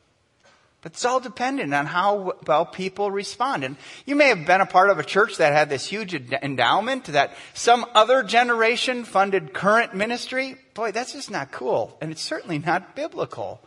But 0.81 0.93
it's 0.93 1.05
all 1.05 1.19
dependent 1.19 1.71
on 1.75 1.85
how 1.85 2.33
well 2.47 2.65
people 2.65 3.11
respond. 3.11 3.63
And 3.63 3.75
you 4.07 4.15
may 4.15 4.29
have 4.29 4.47
been 4.47 4.61
a 4.61 4.65
part 4.65 4.89
of 4.89 4.97
a 4.97 5.03
church 5.03 5.37
that 5.37 5.53
had 5.53 5.69
this 5.69 5.85
huge 5.85 6.15
endowment 6.15 7.05
that 7.05 7.35
some 7.53 7.85
other 7.93 8.23
generation 8.23 9.03
funded 9.03 9.53
current 9.53 9.93
ministry. 9.93 10.57
Boy, 10.73 10.91
that's 10.91 11.13
just 11.13 11.29
not 11.29 11.51
cool. 11.51 11.95
And 12.01 12.11
it's 12.11 12.21
certainly 12.23 12.57
not 12.57 12.95
biblical. 12.95 13.61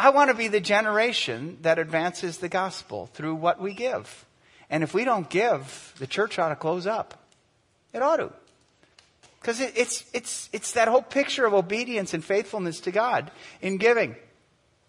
I 0.00 0.08
want 0.08 0.30
to 0.30 0.34
be 0.34 0.48
the 0.48 0.60
generation 0.60 1.58
that 1.60 1.78
advances 1.78 2.38
the 2.38 2.48
gospel 2.48 3.10
through 3.12 3.34
what 3.34 3.60
we 3.60 3.74
give. 3.74 4.24
And 4.70 4.82
if 4.82 4.94
we 4.94 5.04
don't 5.04 5.28
give, 5.28 5.94
the 5.98 6.06
church 6.06 6.38
ought 6.38 6.48
to 6.48 6.56
close 6.56 6.86
up. 6.86 7.22
It 7.92 8.00
ought 8.00 8.16
to. 8.16 8.32
Because 9.40 9.60
it, 9.60 9.74
it's, 9.76 10.10
it's, 10.14 10.48
it's 10.54 10.72
that 10.72 10.88
whole 10.88 11.02
picture 11.02 11.44
of 11.44 11.52
obedience 11.52 12.14
and 12.14 12.24
faithfulness 12.24 12.80
to 12.80 12.90
God 12.90 13.30
in 13.60 13.76
giving. 13.76 14.16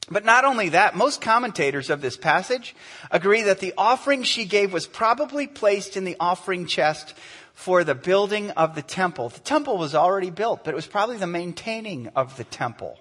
But 0.09 0.23
not 0.23 0.45
only 0.45 0.69
that, 0.69 0.95
most 0.95 1.19
commentators 1.19 1.89
of 1.89 1.99
this 1.99 2.15
passage 2.15 2.73
agree 3.11 3.41
that 3.41 3.59
the 3.59 3.73
offering 3.77 4.23
she 4.23 4.45
gave 4.45 4.71
was 4.71 4.87
probably 4.87 5.45
placed 5.45 5.97
in 5.97 6.05
the 6.05 6.15
offering 6.21 6.67
chest 6.67 7.15
for 7.53 7.83
the 7.83 7.95
building 7.95 8.51
of 8.51 8.75
the 8.75 8.81
temple. 8.81 9.27
The 9.27 9.41
temple 9.41 9.77
was 9.77 9.93
already 9.93 10.29
built, 10.29 10.63
but 10.63 10.71
it 10.71 10.75
was 10.75 10.87
probably 10.87 11.17
the 11.17 11.27
maintaining 11.27 12.07
of 12.15 12.37
the 12.37 12.45
temple. 12.45 12.97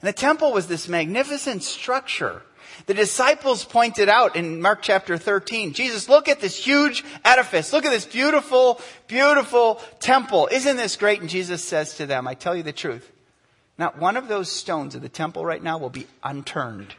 And 0.00 0.08
the 0.08 0.12
temple 0.12 0.52
was 0.52 0.66
this 0.66 0.88
magnificent 0.88 1.62
structure 1.62 2.42
the 2.86 2.94
disciples 2.94 3.64
pointed 3.64 4.08
out 4.08 4.36
in 4.36 4.60
Mark 4.62 4.80
chapter 4.82 5.18
13, 5.18 5.72
Jesus, 5.72 6.08
look 6.08 6.28
at 6.28 6.40
this 6.40 6.56
huge 6.56 7.04
edifice. 7.24 7.72
Look 7.72 7.84
at 7.84 7.90
this 7.90 8.06
beautiful, 8.06 8.80
beautiful 9.06 9.80
temple. 10.00 10.48
Isn't 10.50 10.76
this 10.76 10.96
great? 10.96 11.20
And 11.20 11.28
Jesus 11.28 11.64
says 11.64 11.96
to 11.96 12.06
them, 12.06 12.26
I 12.26 12.34
tell 12.34 12.56
you 12.56 12.62
the 12.62 12.72
truth. 12.72 13.10
Not 13.76 13.98
one 13.98 14.16
of 14.16 14.28
those 14.28 14.50
stones 14.50 14.94
of 14.94 15.02
the 15.02 15.08
temple 15.08 15.44
right 15.44 15.62
now 15.62 15.78
will 15.78 15.90
be 15.90 16.06
unturned. 16.22 16.94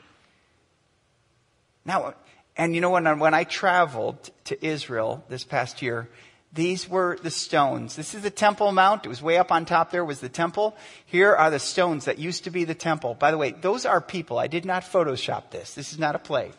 Now, 1.85 2.13
and 2.55 2.75
you 2.75 2.81
know, 2.81 2.91
when, 2.91 3.19
when 3.19 3.33
I 3.33 3.43
traveled 3.43 4.29
to 4.45 4.65
Israel 4.65 5.23
this 5.29 5.43
past 5.43 5.81
year, 5.81 6.07
these 6.51 6.89
were 6.89 7.17
the 7.21 7.29
stones. 7.29 7.95
This 7.95 8.15
is 8.15 8.23
the 8.23 8.31
Temple 8.31 8.71
Mount. 8.71 9.05
It 9.05 9.09
was 9.09 9.21
way 9.21 9.37
up 9.37 9.51
on 9.51 9.65
top 9.65 9.91
there 9.91 10.03
was 10.03 10.19
the 10.19 10.29
temple. 10.29 10.75
Here 11.05 11.35
are 11.35 11.51
the 11.51 11.59
stones 11.59 12.05
that 12.05 12.17
used 12.17 12.45
to 12.45 12.49
be 12.49 12.63
the 12.63 12.73
temple. 12.73 13.13
By 13.13 13.29
the 13.29 13.37
way, 13.37 13.51
those 13.51 13.85
are 13.85 14.01
people. 14.01 14.39
I 14.39 14.47
did 14.47 14.65
not 14.65 14.83
Photoshop 14.83 15.51
this. 15.51 15.75
This 15.75 15.93
is 15.93 15.99
not 15.99 16.15
a 16.15 16.19
play. 16.19 16.51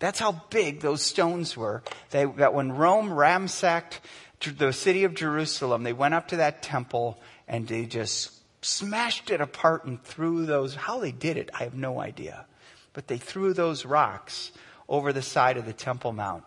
That's 0.00 0.18
how 0.18 0.42
big 0.50 0.80
those 0.80 1.00
stones 1.00 1.56
were. 1.56 1.82
They, 2.10 2.24
that 2.24 2.54
when 2.54 2.72
Rome 2.72 3.12
ransacked 3.12 4.00
the 4.40 4.72
city 4.72 5.04
of 5.04 5.14
Jerusalem, 5.14 5.84
they 5.84 5.92
went 5.92 6.14
up 6.14 6.28
to 6.28 6.36
that 6.36 6.62
temple 6.62 7.18
and 7.46 7.68
they 7.68 7.86
just 7.86 8.32
smashed 8.62 9.30
it 9.30 9.40
apart 9.40 9.84
and 9.84 10.02
threw 10.02 10.44
those. 10.44 10.74
How 10.74 10.98
they 10.98 11.12
did 11.12 11.36
it, 11.36 11.50
I 11.54 11.62
have 11.62 11.74
no 11.74 12.00
idea. 12.00 12.46
But 12.94 13.06
they 13.06 13.18
threw 13.18 13.52
those 13.52 13.84
rocks 13.84 14.50
over 14.88 15.12
the 15.12 15.22
side 15.22 15.56
of 15.56 15.66
the 15.66 15.72
Temple 15.72 16.12
Mount 16.12 16.42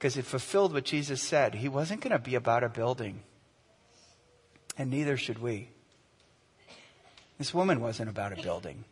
because 0.00 0.16
it 0.16 0.24
fulfilled 0.24 0.72
what 0.72 0.86
Jesus 0.86 1.20
said. 1.20 1.54
He 1.54 1.68
wasn't 1.68 2.00
going 2.00 2.12
to 2.12 2.18
be 2.18 2.34
about 2.34 2.64
a 2.64 2.70
building, 2.70 3.20
and 4.78 4.88
neither 4.88 5.18
should 5.18 5.42
we. 5.42 5.68
This 7.36 7.52
woman 7.52 7.82
wasn't 7.82 8.08
about 8.08 8.32
a 8.32 8.40
building 8.40 8.84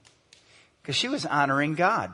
because 0.83 0.97
she 0.97 1.09
was 1.09 1.25
honoring 1.25 1.75
God. 1.75 2.13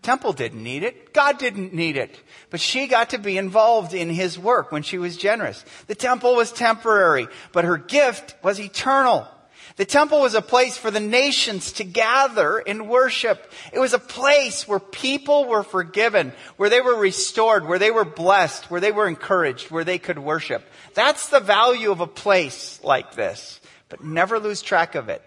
Temple 0.00 0.32
didn't 0.32 0.62
need 0.62 0.82
it. 0.82 1.12
God 1.12 1.36
didn't 1.36 1.74
need 1.74 1.98
it. 1.98 2.18
But 2.48 2.60
she 2.60 2.86
got 2.86 3.10
to 3.10 3.18
be 3.18 3.36
involved 3.36 3.92
in 3.92 4.08
his 4.08 4.38
work 4.38 4.72
when 4.72 4.82
she 4.82 4.96
was 4.96 5.18
generous. 5.18 5.62
The 5.86 5.94
temple 5.94 6.36
was 6.36 6.52
temporary, 6.52 7.28
but 7.52 7.66
her 7.66 7.76
gift 7.76 8.36
was 8.42 8.58
eternal. 8.58 9.28
The 9.76 9.84
temple 9.84 10.20
was 10.20 10.34
a 10.34 10.42
place 10.42 10.76
for 10.76 10.90
the 10.90 11.00
nations 11.00 11.72
to 11.72 11.84
gather 11.84 12.58
and 12.58 12.88
worship. 12.88 13.50
It 13.72 13.78
was 13.78 13.92
a 13.92 13.98
place 13.98 14.66
where 14.66 14.80
people 14.80 15.46
were 15.46 15.62
forgiven, 15.62 16.32
where 16.56 16.70
they 16.70 16.80
were 16.80 16.96
restored, 16.96 17.66
where 17.66 17.78
they 17.78 17.90
were 17.90 18.04
blessed, 18.04 18.70
where 18.70 18.80
they 18.80 18.92
were 18.92 19.08
encouraged, 19.08 19.70
where 19.70 19.84
they 19.84 19.98
could 19.98 20.18
worship. 20.18 20.62
That's 20.94 21.28
the 21.28 21.40
value 21.40 21.90
of 21.90 22.00
a 22.00 22.06
place 22.06 22.80
like 22.82 23.14
this. 23.14 23.60
But 23.88 24.04
never 24.04 24.38
lose 24.38 24.62
track 24.62 24.94
of 24.94 25.08
it. 25.08 25.22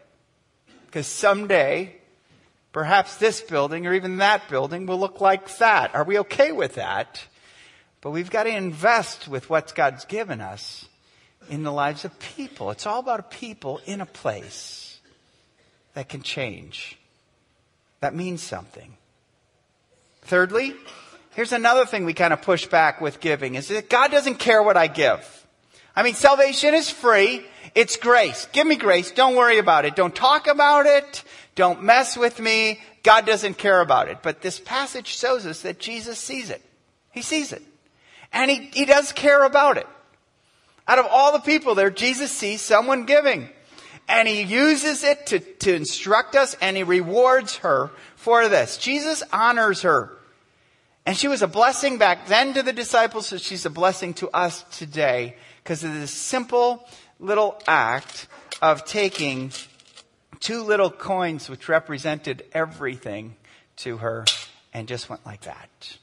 Because 0.85 1.07
someday, 1.07 1.95
perhaps 2.71 3.17
this 3.17 3.41
building 3.41 3.87
or 3.87 3.93
even 3.93 4.17
that 4.17 4.49
building 4.49 4.85
will 4.85 4.99
look 4.99 5.21
like 5.21 5.57
that. 5.57 5.95
Are 5.95 6.03
we 6.03 6.19
okay 6.19 6.51
with 6.51 6.75
that? 6.75 7.25
But 8.01 8.11
we've 8.11 8.29
got 8.29 8.43
to 8.43 8.55
invest 8.55 9.27
with 9.27 9.49
what 9.49 9.73
God's 9.73 10.05
given 10.05 10.41
us 10.41 10.85
in 11.49 11.63
the 11.63 11.71
lives 11.71 12.05
of 12.05 12.17
people. 12.19 12.71
It's 12.71 12.85
all 12.85 12.99
about 12.99 13.31
people 13.31 13.81
in 13.85 14.01
a 14.01 14.05
place 14.05 14.99
that 15.93 16.09
can 16.09 16.21
change. 16.21 16.97
That 17.99 18.15
means 18.15 18.41
something. 18.41 18.95
Thirdly, 20.23 20.73
here's 21.31 21.51
another 21.51 21.85
thing 21.85 22.05
we 22.05 22.13
kind 22.13 22.33
of 22.33 22.41
push 22.41 22.65
back 22.65 23.01
with 23.01 23.19
giving 23.19 23.55
is 23.55 23.67
that 23.67 23.89
God 23.89 24.11
doesn't 24.11 24.39
care 24.39 24.63
what 24.63 24.77
I 24.77 24.87
give. 24.87 25.45
I 25.95 26.03
mean, 26.03 26.15
salvation 26.15 26.73
is 26.73 26.89
free. 26.89 27.45
It's 27.75 27.97
grace. 27.97 28.47
Give 28.51 28.65
me 28.65 28.75
grace. 28.75 29.11
Don't 29.11 29.35
worry 29.35 29.59
about 29.59 29.85
it. 29.85 29.95
Don't 29.95 30.15
talk 30.15 30.47
about 30.47 30.85
it. 30.85 31.23
Don't 31.55 31.83
mess 31.83 32.17
with 32.17 32.39
me. 32.39 32.79
God 33.03 33.25
doesn't 33.25 33.57
care 33.57 33.81
about 33.81 34.07
it. 34.07 34.19
But 34.23 34.41
this 34.41 34.59
passage 34.59 35.07
shows 35.07 35.45
us 35.45 35.61
that 35.61 35.79
Jesus 35.79 36.17
sees 36.17 36.49
it. 36.49 36.61
He 37.11 37.21
sees 37.21 37.51
it. 37.53 37.61
And 38.31 38.49
he, 38.49 38.69
he 38.73 38.85
does 38.85 39.11
care 39.11 39.43
about 39.43 39.77
it. 39.77 39.87
Out 40.87 40.99
of 40.99 41.05
all 41.09 41.31
the 41.31 41.39
people 41.39 41.75
there, 41.75 41.89
Jesus 41.89 42.31
sees 42.31 42.61
someone 42.61 43.05
giving. 43.05 43.49
And 44.07 44.27
he 44.27 44.41
uses 44.41 45.03
it 45.03 45.27
to, 45.27 45.39
to 45.39 45.73
instruct 45.73 46.35
us 46.35 46.57
and 46.61 46.75
he 46.75 46.83
rewards 46.83 47.57
her 47.57 47.91
for 48.15 48.49
this. 48.49 48.77
Jesus 48.77 49.23
honors 49.31 49.83
her. 49.83 50.17
And 51.05 51.17
she 51.17 51.27
was 51.27 51.41
a 51.41 51.47
blessing 51.47 51.97
back 51.97 52.27
then 52.27 52.53
to 52.53 52.63
the 52.63 52.73
disciples, 52.73 53.27
so 53.27 53.37
she's 53.37 53.65
a 53.65 53.69
blessing 53.69 54.13
to 54.15 54.29
us 54.29 54.63
today 54.77 55.35
because 55.61 55.83
of 55.83 55.93
this 55.93 56.11
simple 56.11 56.87
little 57.19 57.61
act 57.67 58.27
of 58.61 58.85
taking 58.85 59.51
two 60.39 60.63
little 60.63 60.89
coins 60.89 61.49
which 61.49 61.69
represented 61.69 62.43
everything 62.53 63.35
to 63.77 63.97
her 63.97 64.25
and 64.73 64.87
just 64.87 65.09
went 65.09 65.25
like 65.25 65.41
that. 65.41 65.97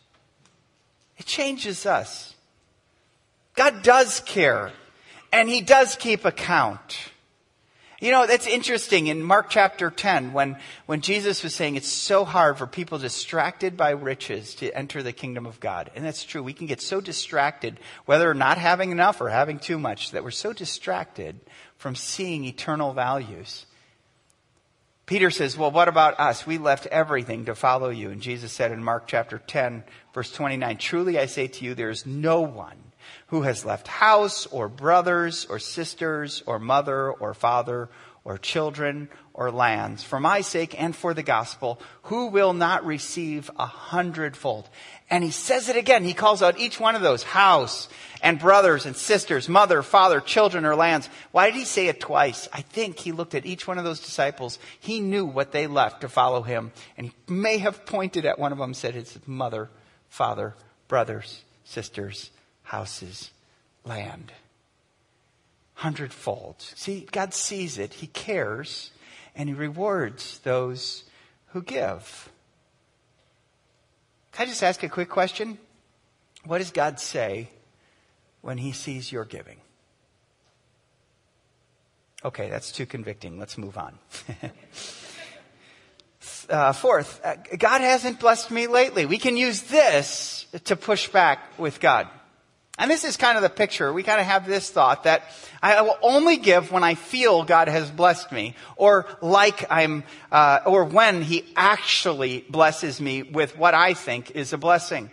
It 1.19 1.27
changes 1.27 1.85
us. 1.85 2.35
God 3.55 3.83
does 3.83 4.21
care, 4.21 4.73
and 5.33 5.49
He 5.49 5.61
does 5.61 5.97
keep 5.97 6.25
account. 6.25 7.11
You 8.01 8.13
know, 8.13 8.27
that's 8.27 8.47
interesting 8.47 9.09
in 9.09 9.23
Mark 9.23 9.51
chapter 9.51 9.91
10 9.91 10.33
when, 10.33 10.57
when 10.87 11.03
Jesus 11.03 11.43
was 11.43 11.55
saying 11.55 11.77
it's 11.77 11.87
so 11.87 12.25
hard 12.25 12.57
for 12.57 12.67
people 12.67 12.97
distracted 12.97 13.77
by 13.77 13.91
riches 13.91 14.55
to 14.57 14.75
enter 14.75 15.03
the 15.03 15.13
kingdom 15.13 15.45
of 15.45 15.61
God. 15.61 15.91
And 15.95 16.03
that's 16.03 16.25
true. 16.25 16.43
We 16.43 16.55
can 16.55 16.67
get 16.67 16.81
so 16.81 17.03
distracted, 17.03 17.79
whether 18.07 18.33
not 18.33 18.57
having 18.57 18.91
enough 18.91 19.21
or 19.21 19.29
having 19.29 19.59
too 19.59 19.79
much, 19.79 20.13
that 20.13 20.25
we're 20.25 20.31
so 20.31 20.55
distracted 20.55 21.39
from 21.77 21.95
seeing 21.95 22.47
eternal 22.47 22.95
values. 22.95 23.67
Peter 25.05 25.31
says, 25.31 25.59
well, 25.59 25.71
what 25.71 25.89
about 25.89 26.19
us? 26.19 26.47
We 26.47 26.57
left 26.57 26.87
everything 26.87 27.45
to 27.47 27.55
follow 27.55 27.91
you. 27.91 28.09
And 28.11 28.23
Jesus 28.23 28.51
said 28.51 28.73
in 28.73 28.83
Mark 28.83 29.09
chapter 29.09 29.39
10, 29.39 29.85
verse 30.15 30.33
29, 30.33 30.79
truly 30.79 31.19
I 31.19 31.27
say 31.27 31.49
to 31.49 31.65
you, 31.67 31.75
there 31.75 31.91
is 31.91 32.07
no 32.07 32.41
one 32.41 32.79
who 33.31 33.43
has 33.43 33.65
left 33.65 33.87
house 33.87 34.47
or 34.47 34.69
brothers 34.69 35.47
or 35.47 35.59
sisters 35.59 36.43
or 36.47 36.59
mother 36.59 37.11
or 37.11 37.33
father 37.33 37.89
or 38.25 38.37
children 38.37 39.09
or 39.33 39.51
lands 39.51 40.03
for 40.03 40.21
my 40.21 40.41
sake 40.41 40.79
and 40.81 40.95
for 40.95 41.15
the 41.15 41.23
gospel, 41.23 41.81
who 42.03 42.27
will 42.27 42.53
not 42.53 42.85
receive 42.85 43.49
a 43.57 43.67
hundredfold? 43.67 44.69
And 45.09 45.25
he 45.25 45.31
says 45.31 45.69
it 45.69 45.77
again. 45.77 46.05
He 46.05 46.13
calls 46.13 46.43
out 46.43 46.59
each 46.59 46.79
one 46.79 46.97
of 46.97 47.03
those 47.03 47.23
house 47.23 47.89
and 48.21 48.39
brothers 48.39 48.85
and 48.85 48.97
sisters, 48.97 49.49
mother, 49.49 49.83
father, 49.83 50.21
children, 50.21 50.65
or 50.65 50.75
lands. 50.75 51.09
Why 51.31 51.47
did 51.47 51.55
he 51.55 51.65
say 51.65 51.87
it 51.87 52.01
twice? 52.01 52.49
I 52.53 52.63
think 52.63 52.99
he 52.99 53.13
looked 53.13 53.37
at 53.37 53.47
each 53.47 53.67
one 53.67 53.79
of 53.79 53.85
those 53.85 54.01
disciples. 54.01 54.59
He 54.81 55.01
knew 55.01 55.25
what 55.25 55.53
they 55.53 55.69
left 55.69 56.01
to 56.01 56.09
follow 56.09 56.43
him. 56.43 56.73
And 56.97 57.07
he 57.07 57.13
may 57.33 57.59
have 57.59 57.87
pointed 57.87 58.27
at 58.27 58.41
one 58.41 58.53
of 58.53 58.59
them, 58.59 58.75
said 58.75 58.95
his 58.95 59.19
mother, 59.25 59.71
father, 60.09 60.57
brothers, 60.89 61.45
sisters, 61.65 62.31
houses, 62.71 63.33
land. 63.85 64.33
Hundredfold. 65.75 66.55
See, 66.61 67.09
God 67.11 67.35
sees 67.35 67.79
it. 67.79 67.95
He 67.95 68.07
cares. 68.07 68.93
And 69.35 69.49
he 69.49 69.55
rewards 69.57 70.39
those 70.45 71.03
who 71.49 71.63
give. 71.63 72.31
Can 74.33 74.47
I 74.47 74.49
just 74.49 74.63
ask 74.63 74.85
a 74.85 74.89
quick 74.89 75.09
question? 75.09 75.59
What 76.45 76.59
does 76.59 76.71
God 76.71 77.01
say 77.01 77.49
when 78.41 78.57
he 78.57 78.71
sees 78.71 79.11
your 79.11 79.25
giving? 79.25 79.57
Okay, 82.25 82.51
that's 82.51 82.71
too 82.71 82.87
convicting. 82.87 83.37
Let's 83.37 83.59
move 83.59 83.77
on. 83.77 83.99
uh, 86.51 86.73
fourth, 86.73 87.21
uh, 87.25 87.35
God 87.59 87.81
hasn't 87.81 88.21
blessed 88.21 88.53
me 88.53 88.69
lately. 88.69 89.07
We 89.07 89.19
can 89.19 89.37
use 89.37 89.63
this 89.63 90.47
to 90.67 90.77
push 90.77 91.09
back 91.09 91.59
with 91.59 91.81
God. 91.81 92.07
And 92.81 92.91
this 92.91 93.05
is 93.05 93.19
kind 93.19 93.37
of 93.37 93.43
the 93.43 93.51
picture. 93.51 93.93
We 93.93 94.03
kind 94.03 94.23
of 94.23 94.27
have 94.27 94.47
this 94.47 94.71
thought 94.71 95.05
that 95.05 95.25
I 95.63 95.83
will 95.83 95.99
only 96.01 96.39
give 96.39 96.73
when 96.73 96.83
I 96.83 96.95
feel 96.95 97.45
God 97.45 97.69
has 97.69 97.91
blessed 97.91 98.33
me, 98.33 98.55
or 98.75 99.05
like 99.21 99.67
I'm, 99.71 100.03
uh, 100.33 100.61
or 100.65 100.85
when 100.85 101.21
He 101.21 101.45
actually 101.55 102.43
blesses 102.49 102.99
me 102.99 103.23
with 103.23 103.59
what 103.59 103.75
I 103.75 103.93
think 103.93 104.31
is 104.31 104.55
a 104.55 104.59
blessing. 104.59 105.11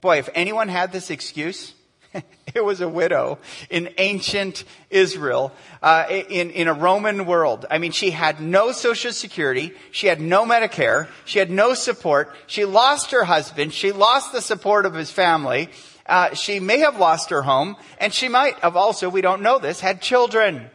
Boy, 0.00 0.18
if 0.18 0.28
anyone 0.32 0.68
had 0.68 0.92
this 0.92 1.10
excuse, 1.10 1.74
it 2.54 2.64
was 2.64 2.80
a 2.80 2.88
widow 2.88 3.38
in 3.68 3.92
ancient 3.98 4.62
Israel, 4.90 5.52
uh, 5.82 6.06
in, 6.08 6.50
in 6.50 6.68
a 6.68 6.72
Roman 6.72 7.26
world. 7.26 7.66
I 7.68 7.78
mean, 7.78 7.90
she 7.90 8.12
had 8.12 8.40
no 8.40 8.70
social 8.70 9.12
security. 9.12 9.72
She 9.90 10.06
had 10.06 10.20
no 10.20 10.44
Medicare. 10.44 11.08
She 11.24 11.40
had 11.40 11.50
no 11.50 11.74
support. 11.74 12.32
She 12.46 12.64
lost 12.64 13.10
her 13.10 13.24
husband. 13.24 13.72
She 13.72 13.90
lost 13.90 14.32
the 14.32 14.40
support 14.40 14.86
of 14.86 14.94
his 14.94 15.10
family. 15.10 15.68
Uh, 16.10 16.34
she 16.34 16.58
may 16.58 16.80
have 16.80 16.98
lost 16.98 17.30
her 17.30 17.40
home, 17.40 17.76
and 17.98 18.12
she 18.12 18.28
might 18.28 18.58
have 18.58 18.76
also, 18.76 19.08
we 19.08 19.20
don't 19.20 19.42
know 19.42 19.60
this, 19.60 19.78
had 19.78 20.02
children. 20.02 20.68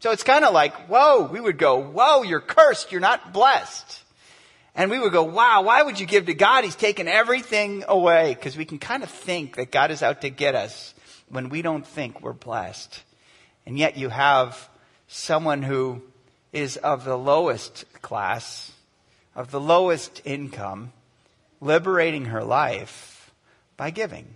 So 0.00 0.10
it's 0.10 0.22
kind 0.22 0.44
of 0.44 0.52
like, 0.52 0.74
whoa, 0.86 1.22
we 1.32 1.40
would 1.40 1.56
go, 1.56 1.82
whoa, 1.82 2.22
you're 2.22 2.42
cursed, 2.42 2.92
you're 2.92 3.00
not 3.00 3.32
blessed. 3.32 4.02
And 4.74 4.90
we 4.90 4.98
would 4.98 5.12
go, 5.12 5.22
wow, 5.22 5.62
why 5.62 5.82
would 5.82 5.98
you 5.98 6.06
give 6.06 6.26
to 6.26 6.34
God? 6.34 6.64
He's 6.64 6.76
taken 6.76 7.08
everything 7.08 7.84
away. 7.88 8.34
Because 8.34 8.56
we 8.56 8.66
can 8.66 8.78
kind 8.78 9.02
of 9.02 9.08
think 9.08 9.56
that 9.56 9.72
God 9.72 9.90
is 9.90 10.02
out 10.02 10.20
to 10.22 10.30
get 10.30 10.54
us 10.54 10.92
when 11.30 11.48
we 11.48 11.62
don't 11.62 11.86
think 11.86 12.20
we're 12.20 12.34
blessed. 12.34 13.02
And 13.64 13.78
yet 13.78 13.96
you 13.96 14.10
have 14.10 14.68
someone 15.08 15.62
who 15.62 16.02
is 16.52 16.76
of 16.76 17.04
the 17.04 17.16
lowest 17.16 17.84
class, 18.02 18.72
of 19.34 19.50
the 19.50 19.60
lowest 19.60 20.20
income, 20.26 20.92
liberating 21.62 22.26
her 22.26 22.44
life 22.44 23.30
by 23.78 23.90
giving. 23.90 24.34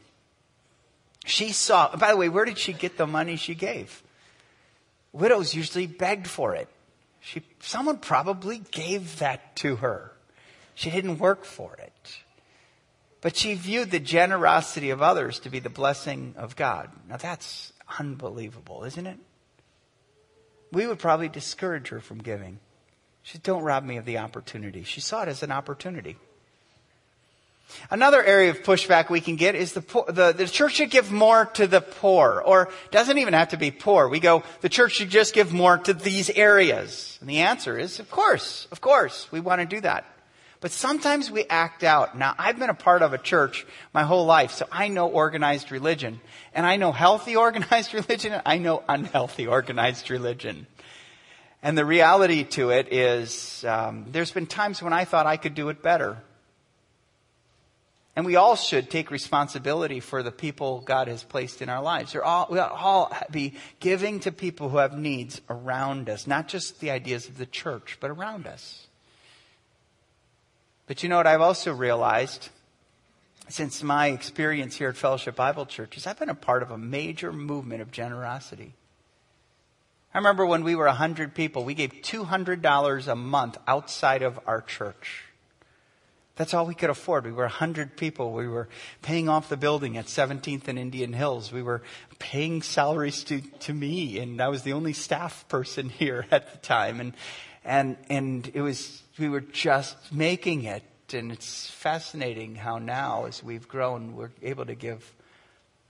She 1.26 1.50
saw, 1.50 1.94
by 1.96 2.12
the 2.12 2.16
way, 2.16 2.28
where 2.28 2.44
did 2.44 2.56
she 2.56 2.72
get 2.72 2.96
the 2.96 3.06
money 3.06 3.34
she 3.34 3.56
gave? 3.56 4.02
Widows 5.12 5.54
usually 5.54 5.88
begged 5.88 6.28
for 6.28 6.54
it. 6.54 6.68
She, 7.20 7.42
someone 7.58 7.98
probably 7.98 8.62
gave 8.70 9.18
that 9.18 9.56
to 9.56 9.76
her. 9.76 10.12
She 10.76 10.88
didn't 10.88 11.18
work 11.18 11.44
for 11.44 11.74
it. 11.74 12.18
But 13.20 13.36
she 13.36 13.54
viewed 13.54 13.90
the 13.90 13.98
generosity 13.98 14.90
of 14.90 15.02
others 15.02 15.40
to 15.40 15.50
be 15.50 15.58
the 15.58 15.68
blessing 15.68 16.34
of 16.36 16.54
God. 16.54 16.90
Now 17.08 17.16
that's 17.16 17.72
unbelievable, 17.98 18.84
isn't 18.84 19.06
it? 19.06 19.18
We 20.70 20.86
would 20.86 21.00
probably 21.00 21.28
discourage 21.28 21.88
her 21.88 22.00
from 22.00 22.18
giving. 22.18 22.60
She 23.22 23.32
said, 23.32 23.42
don't 23.42 23.64
rob 23.64 23.82
me 23.82 23.96
of 23.96 24.04
the 24.04 24.18
opportunity. 24.18 24.84
She 24.84 25.00
saw 25.00 25.22
it 25.22 25.28
as 25.28 25.42
an 25.42 25.50
opportunity. 25.50 26.18
Another 27.90 28.22
area 28.22 28.50
of 28.50 28.62
pushback 28.62 29.10
we 29.10 29.20
can 29.20 29.36
get 29.36 29.54
is 29.54 29.72
the, 29.72 29.82
poor, 29.82 30.04
the, 30.08 30.32
the 30.32 30.46
church 30.46 30.74
should 30.74 30.90
give 30.90 31.12
more 31.12 31.46
to 31.54 31.66
the 31.66 31.80
poor, 31.80 32.42
or 32.44 32.70
doesn't 32.90 33.18
even 33.18 33.34
have 33.34 33.50
to 33.50 33.56
be 33.56 33.70
poor. 33.70 34.08
We 34.08 34.20
go, 34.20 34.42
the 34.60 34.68
church 34.68 34.92
should 34.92 35.10
just 35.10 35.34
give 35.34 35.52
more 35.52 35.78
to 35.78 35.94
these 35.94 36.30
areas. 36.30 37.18
And 37.20 37.28
the 37.28 37.38
answer 37.38 37.78
is, 37.78 38.00
of 38.00 38.10
course, 38.10 38.66
of 38.72 38.80
course, 38.80 39.30
we 39.30 39.40
want 39.40 39.60
to 39.60 39.66
do 39.66 39.80
that. 39.82 40.04
But 40.60 40.72
sometimes 40.72 41.30
we 41.30 41.44
act 41.44 41.84
out. 41.84 42.16
Now, 42.16 42.34
I've 42.38 42.58
been 42.58 42.70
a 42.70 42.74
part 42.74 43.02
of 43.02 43.12
a 43.12 43.18
church 43.18 43.66
my 43.92 44.04
whole 44.04 44.24
life, 44.24 44.52
so 44.52 44.66
I 44.72 44.88
know 44.88 45.08
organized 45.08 45.70
religion. 45.70 46.20
And 46.54 46.64
I 46.64 46.76
know 46.76 46.92
healthy 46.92 47.36
organized 47.46 47.94
religion, 47.94 48.32
and 48.32 48.42
I 48.46 48.58
know 48.58 48.82
unhealthy 48.88 49.46
organized 49.58 50.10
religion. 50.10 50.66
And 51.62 51.76
the 51.76 51.84
reality 51.84 52.44
to 52.44 52.70
it 52.70 52.92
is, 52.92 53.64
um, 53.64 54.06
there's 54.10 54.30
been 54.30 54.46
times 54.46 54.82
when 54.82 54.92
I 54.92 55.04
thought 55.04 55.26
I 55.26 55.36
could 55.36 55.54
do 55.54 55.68
it 55.68 55.82
better. 55.82 56.18
And 58.16 58.24
we 58.24 58.36
all 58.36 58.56
should 58.56 58.88
take 58.88 59.10
responsibility 59.10 60.00
for 60.00 60.22
the 60.22 60.32
people 60.32 60.80
God 60.80 61.06
has 61.06 61.22
placed 61.22 61.60
in 61.60 61.68
our 61.68 61.82
lives. 61.82 62.14
We're 62.14 62.22
all, 62.22 62.46
we'll 62.48 62.62
all 62.62 63.14
be 63.30 63.54
giving 63.78 64.20
to 64.20 64.32
people 64.32 64.70
who 64.70 64.78
have 64.78 64.98
needs 64.98 65.42
around 65.50 66.08
us, 66.08 66.26
not 66.26 66.48
just 66.48 66.80
the 66.80 66.90
ideas 66.90 67.28
of 67.28 67.36
the 67.36 67.44
church, 67.44 67.98
but 68.00 68.10
around 68.10 68.46
us. 68.46 68.86
But 70.86 71.02
you 71.02 71.10
know 71.10 71.18
what 71.18 71.26
I've 71.26 71.42
also 71.42 71.74
realized 71.74 72.48
since 73.48 73.82
my 73.82 74.08
experience 74.08 74.76
here 74.76 74.88
at 74.88 74.96
Fellowship 74.96 75.36
Bible 75.36 75.66
Church 75.66 75.98
is 75.98 76.06
I've 76.06 76.18
been 76.18 76.30
a 76.30 76.34
part 76.34 76.62
of 76.62 76.70
a 76.70 76.78
major 76.78 77.32
movement 77.32 77.82
of 77.82 77.90
generosity. 77.90 78.72
I 80.14 80.18
remember 80.18 80.46
when 80.46 80.64
we 80.64 80.74
were 80.74 80.86
100 80.86 81.34
people, 81.34 81.64
we 81.64 81.74
gave 81.74 81.92
$200 81.92 83.08
a 83.08 83.14
month 83.14 83.58
outside 83.68 84.22
of 84.22 84.40
our 84.46 84.62
church. 84.62 85.25
That's 86.36 86.52
all 86.52 86.66
we 86.66 86.74
could 86.74 86.90
afford. 86.90 87.24
We 87.24 87.32
were 87.32 87.44
100 87.44 87.96
people. 87.96 88.32
We 88.32 88.46
were 88.46 88.68
paying 89.00 89.28
off 89.28 89.48
the 89.48 89.56
building 89.56 89.96
at 89.96 90.04
17th 90.04 90.68
and 90.68 90.78
Indian 90.78 91.14
Hills. 91.14 91.50
We 91.50 91.62
were 91.62 91.82
paying 92.18 92.60
salaries 92.60 93.24
to, 93.24 93.40
to 93.40 93.72
me, 93.72 94.18
and 94.18 94.40
I 94.40 94.48
was 94.48 94.62
the 94.62 94.74
only 94.74 94.92
staff 94.92 95.48
person 95.48 95.88
here 95.90 96.26
at 96.30 96.52
the 96.52 96.58
time. 96.58 97.00
And, 97.00 97.14
and, 97.64 97.96
and 98.10 98.50
it 98.52 98.60
was, 98.60 99.02
we 99.18 99.30
were 99.30 99.40
just 99.40 100.12
making 100.12 100.64
it. 100.64 100.82
And 101.12 101.32
it's 101.32 101.70
fascinating 101.70 102.56
how 102.56 102.78
now, 102.78 103.24
as 103.24 103.42
we've 103.42 103.66
grown, 103.66 104.14
we're 104.14 104.32
able 104.42 104.66
to 104.66 104.74
give 104.74 105.14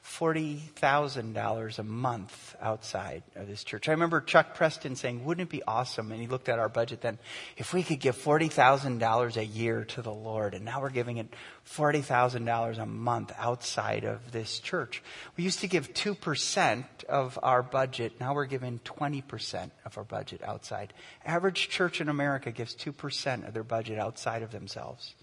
$40,000 0.07 1.79
a 1.79 1.83
month 1.83 2.57
outside 2.61 3.23
of 3.35 3.49
this 3.49 3.64
church. 3.64 3.88
I 3.88 3.92
remember 3.92 4.21
Chuck 4.21 4.55
Preston 4.55 4.95
saying, 4.95 5.25
wouldn't 5.25 5.49
it 5.49 5.51
be 5.51 5.62
awesome? 5.66 6.12
And 6.12 6.21
he 6.21 6.29
looked 6.29 6.49
at 6.49 6.59
our 6.59 6.69
budget 6.69 7.01
then, 7.01 7.19
if 7.57 7.75
we 7.75 7.83
could 7.83 7.99
give 7.99 8.16
$40,000 8.16 9.37
a 9.37 9.45
year 9.45 9.85
to 9.85 10.03
the 10.03 10.12
Lord, 10.12 10.55
and 10.55 10.64
now 10.64 10.81
we're 10.81 10.90
giving 10.90 11.16
it 11.16 11.35
$40,000 11.69 12.79
a 12.79 12.87
month 12.87 13.33
outside 13.37 14.05
of 14.05 14.33
this 14.33 14.61
church. 14.61 15.03
We 15.37 15.45
used 15.45 15.61
to 15.61 15.66
give 15.66 15.92
2% 15.92 16.85
of 17.09 17.38
our 17.42 17.62
budget, 17.62 18.21
now 18.21 18.33
we're 18.33 18.47
giving 18.47 18.79
20% 18.85 19.71
of 19.85 19.99
our 19.99 20.05
budget 20.05 20.40
outside. 20.42 20.95
Average 21.25 21.69
church 21.69 22.01
in 22.01 22.09
America 22.09 22.53
gives 22.53 22.77
2% 22.77 23.47
of 23.47 23.53
their 23.53 23.64
budget 23.64 23.99
outside 23.99 24.42
of 24.42 24.53
themselves. 24.53 25.14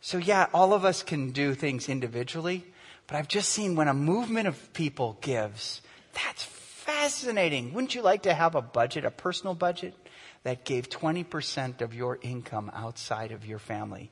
So 0.00 0.18
yeah, 0.18 0.48
all 0.52 0.74
of 0.74 0.84
us 0.84 1.02
can 1.02 1.30
do 1.30 1.54
things 1.54 1.88
individually, 1.88 2.66
but 3.06 3.16
I've 3.16 3.28
just 3.28 3.50
seen 3.50 3.76
when 3.76 3.88
a 3.88 3.94
movement 3.94 4.48
of 4.48 4.72
people 4.72 5.18
gives, 5.20 5.80
that's 6.12 6.44
fascinating. 6.44 7.72
Wouldn't 7.72 7.94
you 7.94 8.02
like 8.02 8.22
to 8.22 8.34
have 8.34 8.54
a 8.54 8.62
budget, 8.62 9.04
a 9.04 9.10
personal 9.10 9.54
budget, 9.54 9.94
that 10.42 10.64
gave 10.64 10.88
20% 10.88 11.80
of 11.80 11.94
your 11.94 12.18
income 12.22 12.70
outside 12.74 13.32
of 13.32 13.46
your 13.46 13.58
family 13.58 14.10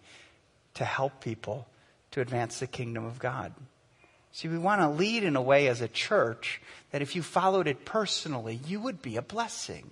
to 0.74 0.84
help 0.84 1.20
people 1.20 1.66
to 2.10 2.20
advance 2.20 2.58
the 2.58 2.66
kingdom 2.66 3.04
of 3.04 3.18
God? 3.18 3.52
See, 4.32 4.48
we 4.48 4.58
want 4.58 4.80
to 4.80 4.88
lead 4.88 5.24
in 5.24 5.36
a 5.36 5.42
way 5.42 5.68
as 5.68 5.82
a 5.82 5.88
church 5.88 6.60
that 6.90 7.02
if 7.02 7.14
you 7.14 7.22
followed 7.22 7.66
it 7.66 7.84
personally, 7.84 8.60
you 8.66 8.80
would 8.80 9.02
be 9.02 9.16
a 9.16 9.22
blessing. 9.22 9.90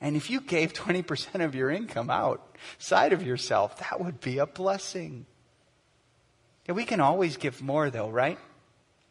And 0.00 0.16
if 0.16 0.30
you 0.30 0.40
gave 0.40 0.72
20% 0.72 1.44
of 1.44 1.54
your 1.54 1.70
income 1.70 2.10
outside 2.10 3.12
of 3.12 3.22
yourself, 3.22 3.78
that 3.78 4.00
would 4.00 4.20
be 4.20 4.38
a 4.38 4.46
blessing. 4.46 5.26
Yeah, 6.66 6.74
we 6.74 6.84
can 6.84 7.00
always 7.00 7.36
give 7.36 7.60
more 7.62 7.90
though, 7.90 8.08
right? 8.10 8.38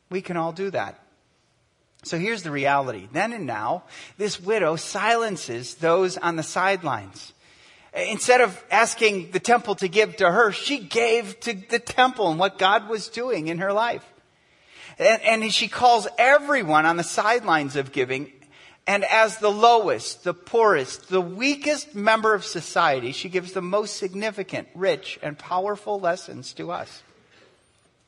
We 0.09 0.21
can 0.21 0.37
all 0.37 0.51
do 0.51 0.69
that. 0.71 0.99
So 2.03 2.17
here's 2.17 2.43
the 2.43 2.51
reality. 2.51 3.07
Then 3.11 3.31
and 3.31 3.45
now, 3.45 3.83
this 4.17 4.39
widow 4.39 4.75
silences 4.75 5.75
those 5.75 6.17
on 6.17 6.35
the 6.35 6.43
sidelines. 6.43 7.33
Instead 7.93 8.41
of 8.41 8.63
asking 8.71 9.31
the 9.31 9.39
temple 9.39 9.75
to 9.75 9.87
give 9.87 10.15
to 10.17 10.31
her, 10.31 10.51
she 10.51 10.79
gave 10.79 11.39
to 11.41 11.53
the 11.53 11.77
temple 11.77 12.29
and 12.29 12.39
what 12.39 12.57
God 12.57 12.89
was 12.89 13.07
doing 13.09 13.47
in 13.47 13.59
her 13.59 13.73
life. 13.73 14.05
And, 14.97 15.43
and 15.43 15.53
she 15.53 15.67
calls 15.67 16.07
everyone 16.17 16.85
on 16.85 16.97
the 16.97 17.03
sidelines 17.03 17.75
of 17.75 17.91
giving 17.91 18.31
And 18.87 19.03
as 19.05 19.37
the 19.37 19.51
lowest, 19.51 20.23
the 20.23 20.33
poorest, 20.33 21.09
the 21.09 21.21
weakest 21.21 21.93
member 21.93 22.33
of 22.33 22.43
society, 22.43 23.11
she 23.11 23.29
gives 23.29 23.51
the 23.51 23.61
most 23.61 23.97
significant, 23.97 24.67
rich, 24.73 25.19
and 25.21 25.37
powerful 25.37 25.99
lessons 25.99 26.53
to 26.53 26.71
us. 26.71 27.03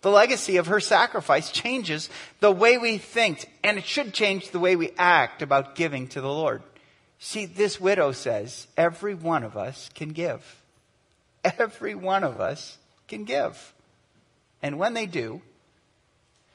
The 0.03 0.11
legacy 0.11 0.57
of 0.57 0.67
her 0.67 0.81
sacrifice 0.81 1.49
changes 1.49 2.09
the 2.41 2.51
way 2.51 2.77
we 2.77 2.97
think, 2.97 3.49
and 3.63 3.77
it 3.77 3.85
should 3.85 4.13
change 4.13 4.49
the 4.49 4.59
way 4.59 4.75
we 4.75 4.91
act 4.97 5.41
about 5.41 5.75
giving 5.75 6.09
to 6.09 6.19
the 6.19 6.31
Lord. 6.31 6.61
See, 7.19 7.45
this 7.45 7.79
widow 7.79 8.11
says 8.11 8.67
every 8.75 9.15
one 9.15 9.45
of 9.45 9.55
us 9.55 9.89
can 9.95 10.09
give. 10.09 10.61
Every 11.45 11.95
one 11.95 12.25
of 12.25 12.41
us 12.41 12.77
can 13.07 13.23
give. 13.23 13.73
And 14.61 14.77
when 14.77 14.93
they 14.93 15.05
do, 15.05 15.41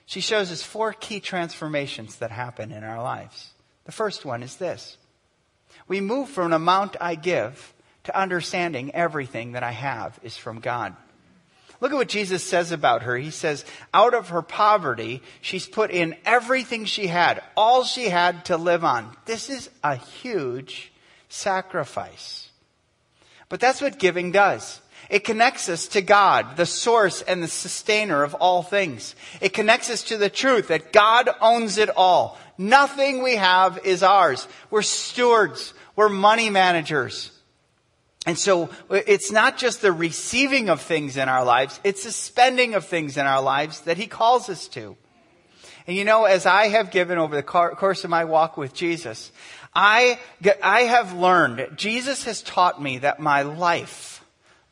she 0.04 0.20
shows 0.20 0.52
us 0.52 0.62
four 0.62 0.92
key 0.92 1.18
transformations 1.18 2.16
that 2.16 2.30
happen 2.30 2.70
in 2.70 2.84
our 2.84 3.02
lives. 3.02 3.48
The 3.87 3.92
first 3.92 4.26
one 4.26 4.42
is 4.42 4.56
this 4.56 4.98
we 5.87 6.02
move 6.02 6.28
from 6.28 6.46
an 6.46 6.52
amount 6.52 6.96
I 7.00 7.14
give 7.14 7.72
to 8.04 8.18
understanding 8.18 8.94
everything 8.94 9.52
that 9.52 9.62
I 9.62 9.72
have 9.72 10.18
is 10.22 10.37
from 10.37 10.61
God. 10.61 10.94
Look 11.80 11.92
at 11.92 11.96
what 11.96 12.08
Jesus 12.08 12.42
says 12.42 12.72
about 12.72 13.02
her. 13.02 13.16
He 13.16 13.30
says, 13.30 13.64
out 13.94 14.14
of 14.14 14.30
her 14.30 14.42
poverty, 14.42 15.22
she's 15.40 15.66
put 15.66 15.90
in 15.90 16.16
everything 16.24 16.84
she 16.84 17.06
had, 17.06 17.42
all 17.56 17.84
she 17.84 18.08
had 18.08 18.46
to 18.46 18.56
live 18.56 18.84
on. 18.84 19.16
This 19.26 19.48
is 19.48 19.70
a 19.84 19.94
huge 19.94 20.92
sacrifice. 21.28 22.50
But 23.48 23.60
that's 23.60 23.80
what 23.80 23.98
giving 23.98 24.32
does. 24.32 24.80
It 25.08 25.24
connects 25.24 25.68
us 25.68 25.88
to 25.88 26.02
God, 26.02 26.56
the 26.56 26.66
source 26.66 27.22
and 27.22 27.42
the 27.42 27.48
sustainer 27.48 28.22
of 28.22 28.34
all 28.34 28.62
things. 28.62 29.14
It 29.40 29.54
connects 29.54 29.88
us 29.88 30.02
to 30.04 30.18
the 30.18 30.28
truth 30.28 30.68
that 30.68 30.92
God 30.92 31.30
owns 31.40 31.78
it 31.78 31.88
all. 31.96 32.38
Nothing 32.58 33.22
we 33.22 33.36
have 33.36 33.78
is 33.84 34.02
ours. 34.02 34.46
We're 34.70 34.82
stewards. 34.82 35.72
We're 35.96 36.08
money 36.08 36.50
managers. 36.50 37.30
And 38.28 38.38
so 38.38 38.64
uh, 38.90 39.00
it's 39.06 39.32
not 39.32 39.56
just 39.56 39.80
the 39.80 39.90
receiving 39.90 40.68
of 40.68 40.82
things 40.82 41.16
in 41.16 41.30
our 41.30 41.46
lives, 41.46 41.80
it's 41.82 42.04
the 42.04 42.12
spending 42.12 42.74
of 42.74 42.84
things 42.84 43.16
in 43.16 43.24
our 43.24 43.40
lives 43.40 43.80
that 43.80 43.96
he 43.96 44.06
calls 44.06 44.50
us 44.50 44.68
to. 44.68 44.98
And 45.86 45.96
you 45.96 46.04
know, 46.04 46.26
as 46.26 46.44
I 46.44 46.68
have 46.68 46.90
given 46.90 47.16
over 47.16 47.34
the 47.34 47.42
course 47.42 48.04
of 48.04 48.10
my 48.10 48.26
walk 48.26 48.58
with 48.58 48.74
Jesus, 48.74 49.32
I, 49.74 50.18
I 50.62 50.82
have 50.82 51.14
learned, 51.14 51.70
Jesus 51.74 52.24
has 52.24 52.42
taught 52.42 52.82
me 52.82 52.98
that 52.98 53.18
my 53.18 53.40
life, 53.40 54.22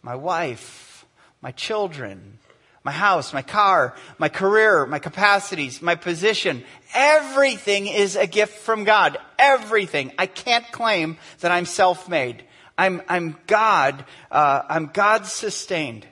my 0.02 0.16
wife, 0.16 1.06
my 1.40 1.52
children, 1.52 2.38
my 2.84 2.92
house, 2.92 3.32
my 3.32 3.40
car, 3.40 3.96
my 4.18 4.28
career, 4.28 4.84
my 4.84 4.98
capacities, 4.98 5.80
my 5.80 5.94
position, 5.94 6.62
everything 6.92 7.86
is 7.86 8.16
a 8.16 8.26
gift 8.26 8.58
from 8.58 8.84
God. 8.84 9.16
Everything. 9.38 10.12
I 10.18 10.26
can't 10.26 10.70
claim 10.72 11.16
that 11.40 11.50
I'm 11.50 11.64
self-made. 11.64 12.44
I'm, 12.78 13.02
I'm 13.08 13.36
God, 13.46 14.04
uh, 14.30 14.62
I'm 14.68 14.86
God 14.86 15.26
sustained. 15.26 16.06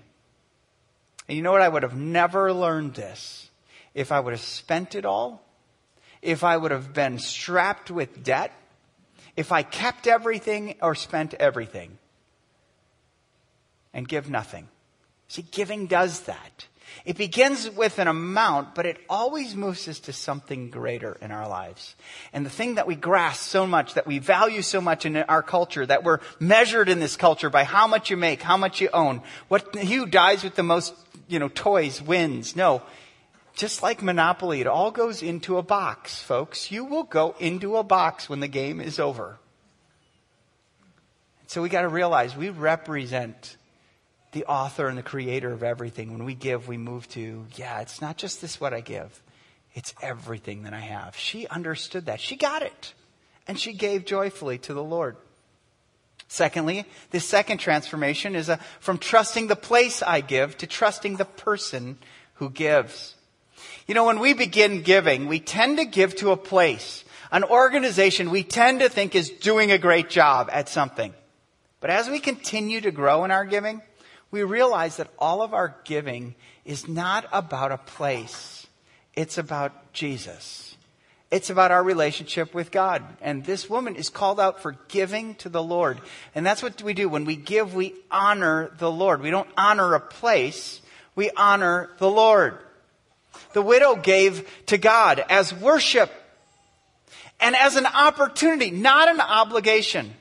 And 1.29 1.37
you 1.37 1.43
know 1.43 1.53
what? 1.53 1.63
I 1.63 1.69
would 1.69 1.83
have 1.83 1.97
never 1.97 2.53
learned 2.53 2.95
this 2.95 3.51
if 3.95 4.13
I 4.13 4.21
would 4.21 4.33
have 4.33 4.41
spent 4.41 4.95
it 4.95 5.05
all, 5.05 5.43
if 6.23 6.43
I 6.43 6.57
would 6.57 6.71
have 6.71 6.93
been 6.93 7.19
strapped 7.19 7.91
with 7.91 8.25
debt, 8.25 8.53
if 9.37 9.53
I 9.53 9.63
kept 9.63 10.07
everything 10.07 10.77
or 10.81 10.95
spent 10.95 11.35
everything 11.35 11.99
and 13.93 14.09
give 14.09 14.29
nothing. 14.31 14.69
See, 15.29 15.43
giving 15.43 15.87
does 15.87 16.21
that. 16.23 16.67
It 17.05 17.17
begins 17.17 17.69
with 17.71 17.99
an 17.99 18.09
amount, 18.09 18.75
but 18.75 18.87
it 18.87 18.99
always 19.09 19.55
moves 19.55 19.87
us 19.89 20.01
to 20.01 20.13
something 20.13 20.71
greater 20.71 21.17
in 21.21 21.31
our 21.31 21.49
lives. 21.49 21.95
And 22.33 22.47
the 22.47 22.51
thing 22.51 22.77
that 22.77 22.87
we 22.87 22.95
grasp 22.95 23.43
so 23.43 23.67
much, 23.67 23.95
that 23.95 24.07
we 24.07 24.19
value 24.19 24.63
so 24.63 24.81
much 24.81 25.05
in 25.05 25.17
our 25.17 25.43
culture, 25.43 25.85
that 25.85 26.05
we're 26.05 26.21
measured 26.41 26.89
in 26.89 27.01
this 27.01 27.17
culture 27.17 27.51
by 27.51 27.65
how 27.65 27.87
much 27.87 28.11
you 28.11 28.17
make, 28.17 28.43
how 28.43 28.57
much 28.57 28.81
you 28.81 28.89
own, 28.93 29.23
what, 29.49 29.75
who 29.77 30.07
dies 30.07 30.43
with 30.43 30.55
the 30.55 30.63
most, 30.63 30.95
you 31.29 31.39
know, 31.39 31.49
toys 31.49 32.01
wins. 32.01 32.57
No. 32.57 32.83
Just 33.55 33.83
like 33.83 34.03
Monopoly, 34.03 34.61
it 34.61 34.67
all 34.67 34.91
goes 34.91 35.23
into 35.23 35.59
a 35.59 35.63
box, 35.63 36.21
folks. 36.21 36.73
You 36.73 36.85
will 36.85 37.05
go 37.05 37.37
into 37.39 37.77
a 37.77 37.85
box 37.85 38.29
when 38.29 38.41
the 38.41 38.49
game 38.49 38.81
is 38.81 38.99
over. 38.99 39.39
So 41.47 41.63
we 41.63 41.69
got 41.69 41.83
to 41.83 41.89
realize 41.89 42.37
we 42.37 42.51
represent 42.51 43.57
the 44.35 44.45
author 44.45 44.89
and 44.89 44.99
the 44.99 45.03
creator 45.03 45.51
of 45.51 45.63
everything. 45.63 46.13
When 46.13 46.25
we 46.25 46.35
give, 46.35 46.69
we 46.69 46.77
move 46.77 47.09
to, 47.11 47.47
yeah, 47.57 47.81
it's 47.81 48.03
not 48.03 48.19
just 48.19 48.43
this 48.43 48.61
what 48.61 48.75
I 48.75 48.81
give, 48.81 49.23
it's 49.75 49.95
everything 50.03 50.65
that 50.65 50.75
I 50.75 50.81
have. 50.81 51.17
She 51.17 51.47
understood 51.49 52.07
that. 52.07 52.21
She 52.21 52.37
got 52.37 52.63
it. 52.63 52.95
And 53.49 53.59
she 53.59 53.73
gave 53.73 54.05
joyfully 54.05 54.59
to 54.59 54.75
the 54.75 54.85
Lord. 54.85 55.17
Secondly, 56.29 56.85
this 57.11 57.27
second 57.27 57.59
transformation 57.59 58.35
is 58.35 58.49
a, 58.49 58.59
from 58.81 58.99
trusting 58.99 59.47
the 59.47 59.57
place 59.57 60.03
I 60.03 60.21
give 60.21 60.57
to 60.59 60.67
trusting 60.67 61.17
the 61.17 61.25
person 61.25 61.99
who 62.35 62.51
gives. 62.51 63.15
You 63.87 63.95
know, 63.95 64.05
when 64.05 64.19
we 64.19 64.33
begin 64.33 64.83
giving, 64.83 65.27
we 65.27 65.41
tend 65.41 65.79
to 65.79 65.85
give 65.85 66.17
to 66.17 66.31
a 66.31 66.37
place, 66.37 67.05
an 67.31 67.45
organization 67.45 68.31
we 68.31 68.43
tend 68.43 68.81
to 68.81 68.89
think 68.89 69.15
is 69.15 69.31
doing 69.31 69.71
a 69.71 69.79
great 69.79 70.09
job 70.09 70.49
at 70.53 70.69
something. 70.69 71.13
But 71.81 71.91
as 71.91 72.09
we 72.09 72.19
continue 72.19 72.81
to 72.81 72.91
grow 72.91 73.25
in 73.25 73.31
our 73.31 73.45
giving, 73.45 73.83
we 74.35 74.43
realize 74.43 74.97
that 74.97 75.07
all 75.17 75.43
of 75.43 75.55
our 75.55 75.77
giving 75.85 76.35
is 76.65 76.89
not 76.89 77.25
about 77.31 77.71
a 77.71 77.79
place. 77.79 78.67
It's 79.15 79.39
about 79.39 79.93
Jesus. 79.93 80.77
It's 81.31 81.51
about 81.51 81.71
our 81.71 81.85
relationship 81.85 82.53
with 82.53 82.73
God. 82.73 83.05
And 83.21 83.45
this 83.45 83.71
woman 83.71 83.95
is 83.95 84.09
called 84.09 84.41
out 84.41 84.61
for 84.61 84.73
giving 84.89 85.37
to 85.37 85.49
the 85.49 85.63
Lord. 85.63 86.01
And 86.35 86.45
that's 86.45 86.65
what 86.65 86.83
we 86.83 86.95
do. 86.95 87.09
When 87.09 87.25
we 87.25 87.37
give, 87.37 87.77
we 87.77 87.95
honor 88.11 88.73
the 88.81 88.91
Lord. 88.91 89.23
We 89.23 89.31
don't 89.31 89.49
honor 89.57 89.95
a 89.95 90.01
place. 90.01 90.83
We 91.15 91.31
honor 91.37 91.91
the 91.99 92.11
Lord. 92.11 92.59
The 93.53 93.63
widow 93.63 93.95
gave 93.95 94.51
to 94.67 94.79
God 94.79 95.25
as 95.31 95.55
worship 95.55 96.11
and 97.39 97.55
as 97.55 97.77
an 97.77 97.87
opportunity, 97.87 98.73
not 98.73 99.09
an 99.09 99.21
obligation. 99.21 100.13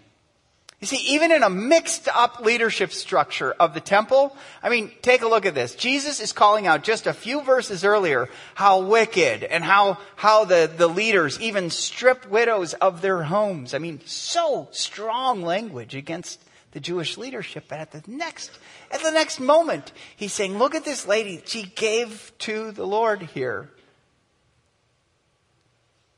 You 0.83 0.87
see, 0.87 1.13
even 1.13 1.31
in 1.31 1.43
a 1.43 1.49
mixed 1.49 2.09
up 2.13 2.41
leadership 2.41 2.91
structure 2.91 3.53
of 3.53 3.73
the 3.73 3.79
temple, 3.79 4.35
I 4.61 4.67
mean, 4.67 4.91
take 5.01 5.21
a 5.21 5.29
look 5.29 5.45
at 5.45 5.55
this. 5.55 5.75
Jesus 5.75 6.19
is 6.19 6.33
calling 6.33 6.67
out 6.67 6.83
just 6.83 7.07
a 7.07 7.13
few 7.13 7.39
verses 7.39 7.85
earlier 7.85 8.27
how 8.53 8.81
wicked 8.81 9.45
and 9.45 9.63
how, 9.63 9.97
how 10.17 10.43
the, 10.43 10.69
the 10.75 10.89
leaders 10.89 11.39
even 11.39 11.69
strip 11.69 12.29
widows 12.29 12.73
of 12.73 13.01
their 13.01 13.23
homes. 13.23 13.73
I 13.73 13.77
mean, 13.77 14.01
so 14.05 14.67
strong 14.71 15.41
language 15.41 15.95
against 15.95 16.43
the 16.71 16.81
Jewish 16.81 17.17
leadership. 17.17 17.63
But 17.69 17.79
at 17.79 17.91
the 17.91 18.03
next, 18.05 18.51
at 18.91 19.01
the 19.01 19.11
next 19.11 19.39
moment, 19.39 19.93
he's 20.17 20.33
saying, 20.33 20.57
look 20.57 20.75
at 20.75 20.83
this 20.83 21.07
lady. 21.07 21.41
She 21.45 21.63
gave 21.63 22.33
to 22.39 22.73
the 22.73 22.85
Lord 22.85 23.21
here. 23.21 23.69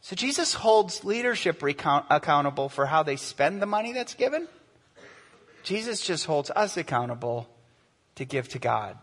So 0.01 0.15
Jesus 0.15 0.55
holds 0.55 1.03
leadership 1.03 1.61
accountable 1.61 2.69
for 2.69 2.87
how 2.87 3.03
they 3.03 3.15
spend 3.15 3.61
the 3.61 3.67
money 3.67 3.93
that's 3.93 4.15
given. 4.15 4.47
Jesus 5.65 6.01
just 6.01 6.25
holds 6.25 6.51
us 6.55 6.77
accountable 6.77 7.49
to 8.15 8.23
give 8.23 8.47
to 8.49 8.59
God. 8.59 8.97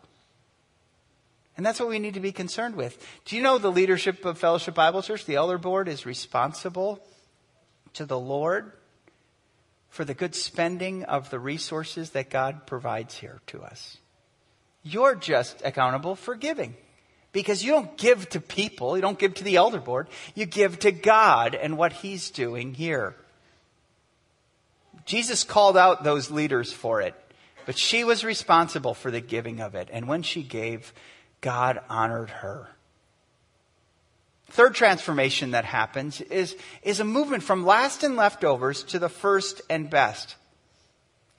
And 1.56 1.66
that's 1.66 1.80
what 1.80 1.88
we 1.88 1.98
need 1.98 2.14
to 2.14 2.20
be 2.20 2.32
concerned 2.32 2.76
with. 2.76 3.04
Do 3.24 3.36
you 3.36 3.42
know 3.42 3.58
the 3.58 3.70
leadership 3.70 4.24
of 4.24 4.38
Fellowship 4.38 4.74
Bible 4.74 5.02
Church, 5.02 5.26
the 5.26 5.34
elder 5.34 5.58
board, 5.58 5.88
is 5.88 6.06
responsible 6.06 7.04
to 7.94 8.06
the 8.06 8.18
Lord 8.18 8.72
for 9.90 10.04
the 10.04 10.14
good 10.14 10.34
spending 10.34 11.04
of 11.04 11.28
the 11.28 11.38
resources 11.38 12.10
that 12.10 12.30
God 12.30 12.66
provides 12.66 13.16
here 13.16 13.40
to 13.48 13.62
us? 13.62 13.98
You're 14.82 15.16
just 15.16 15.60
accountable 15.64 16.14
for 16.14 16.36
giving. 16.36 16.74
Because 17.32 17.64
you 17.64 17.72
don't 17.72 17.96
give 17.96 18.28
to 18.30 18.40
people, 18.40 18.96
you 18.96 19.02
don't 19.02 19.18
give 19.18 19.34
to 19.34 19.44
the 19.44 19.56
elder 19.56 19.80
board, 19.80 20.08
you 20.34 20.46
give 20.46 20.78
to 20.80 20.92
God 20.92 21.54
and 21.54 21.76
what 21.76 21.92
He's 21.92 22.30
doing 22.30 22.74
here. 22.74 23.16
Jesus 25.04 25.44
called 25.44 25.76
out 25.76 26.04
those 26.04 26.30
leaders 26.30 26.72
for 26.72 27.00
it, 27.00 27.14
but 27.66 27.78
she 27.78 28.04
was 28.04 28.24
responsible 28.24 28.94
for 28.94 29.10
the 29.10 29.20
giving 29.20 29.60
of 29.60 29.74
it. 29.74 29.88
And 29.92 30.08
when 30.08 30.22
she 30.22 30.42
gave, 30.42 30.92
God 31.40 31.80
honored 31.88 32.30
her. 32.30 32.68
Third 34.52 34.74
transformation 34.74 35.52
that 35.52 35.64
happens 35.64 36.20
is, 36.20 36.56
is 36.82 37.00
a 37.00 37.04
movement 37.04 37.42
from 37.42 37.64
last 37.64 38.02
and 38.02 38.16
leftovers 38.16 38.82
to 38.84 38.98
the 38.98 39.08
first 39.08 39.62
and 39.70 39.88
best. 39.88 40.36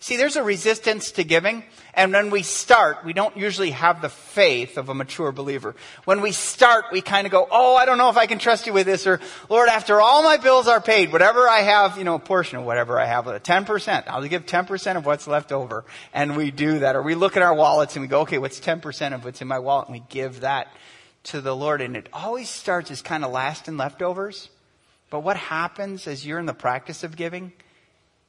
See, 0.04 0.18
there's 0.18 0.36
a 0.36 0.44
resistance 0.44 1.12
to 1.12 1.24
giving. 1.24 1.64
And 1.94 2.12
when 2.12 2.30
we 2.30 2.44
start, 2.44 3.06
we 3.06 3.14
don't 3.14 3.38
usually 3.38 3.72
have 3.72 4.02
the 4.02 4.10
faith 4.10 4.78
of 4.78 4.90
a 4.90 4.94
mature 4.94 5.32
believer. 5.32 5.78
When 6.04 6.20
we 6.20 6.34
start, 6.34 6.88
we 6.92 7.00
kind 7.00 7.26
of 7.26 7.32
go, 7.32 7.48
Oh, 7.50 7.78
I 7.78 7.86
don't 7.86 7.98
know 7.98 8.10
if 8.10 8.18
I 8.18 8.26
can 8.26 8.38
trust 8.38 8.68
you 8.68 8.74
with 8.74 8.86
this. 8.86 9.08
Or, 9.08 9.22
Lord, 9.48 9.70
after 9.70 10.02
all 10.02 10.22
my 10.22 10.36
bills 10.36 10.68
are 10.68 10.82
paid, 10.82 11.14
whatever 11.14 11.48
I 11.48 11.60
have, 11.60 11.98
you 11.98 12.04
know, 12.04 12.16
a 12.16 12.20
portion 12.20 12.58
of 12.58 12.66
whatever 12.66 13.00
I 13.00 13.06
have, 13.06 13.24
10%, 13.24 14.04
I'll 14.08 14.28
give 14.28 14.46
10% 14.46 14.98
of 14.98 15.06
what's 15.06 15.26
left 15.26 15.54
over. 15.54 15.86
And 16.14 16.36
we 16.36 16.52
do 16.52 16.80
that. 16.80 16.98
Or 16.98 17.02
we 17.02 17.16
look 17.16 17.38
at 17.38 17.42
our 17.42 17.54
wallets 17.54 17.96
and 17.96 18.02
we 18.02 18.10
go, 18.10 18.24
okay, 18.24 18.40
what's 18.40 18.60
10% 18.60 19.14
of 19.14 19.24
what's 19.24 19.42
in 19.42 19.48
my 19.48 19.60
wallet? 19.60 19.88
And 19.88 19.94
we 19.96 20.04
give 20.10 20.42
that 20.42 20.68
to 21.32 21.40
the 21.40 21.56
Lord. 21.56 21.80
And 21.80 21.96
it 21.96 22.10
always 22.12 22.50
starts 22.50 22.92
as 22.92 23.02
kind 23.02 23.24
of 23.24 23.32
last 23.32 23.70
and 23.70 23.78
leftovers. 23.78 24.50
But 25.10 25.22
what 25.22 25.38
happens 25.38 26.08
as 26.08 26.28
you're 26.28 26.40
in 26.40 26.46
the 26.46 26.54
practice 26.54 27.06
of 27.06 27.16
giving 27.16 27.54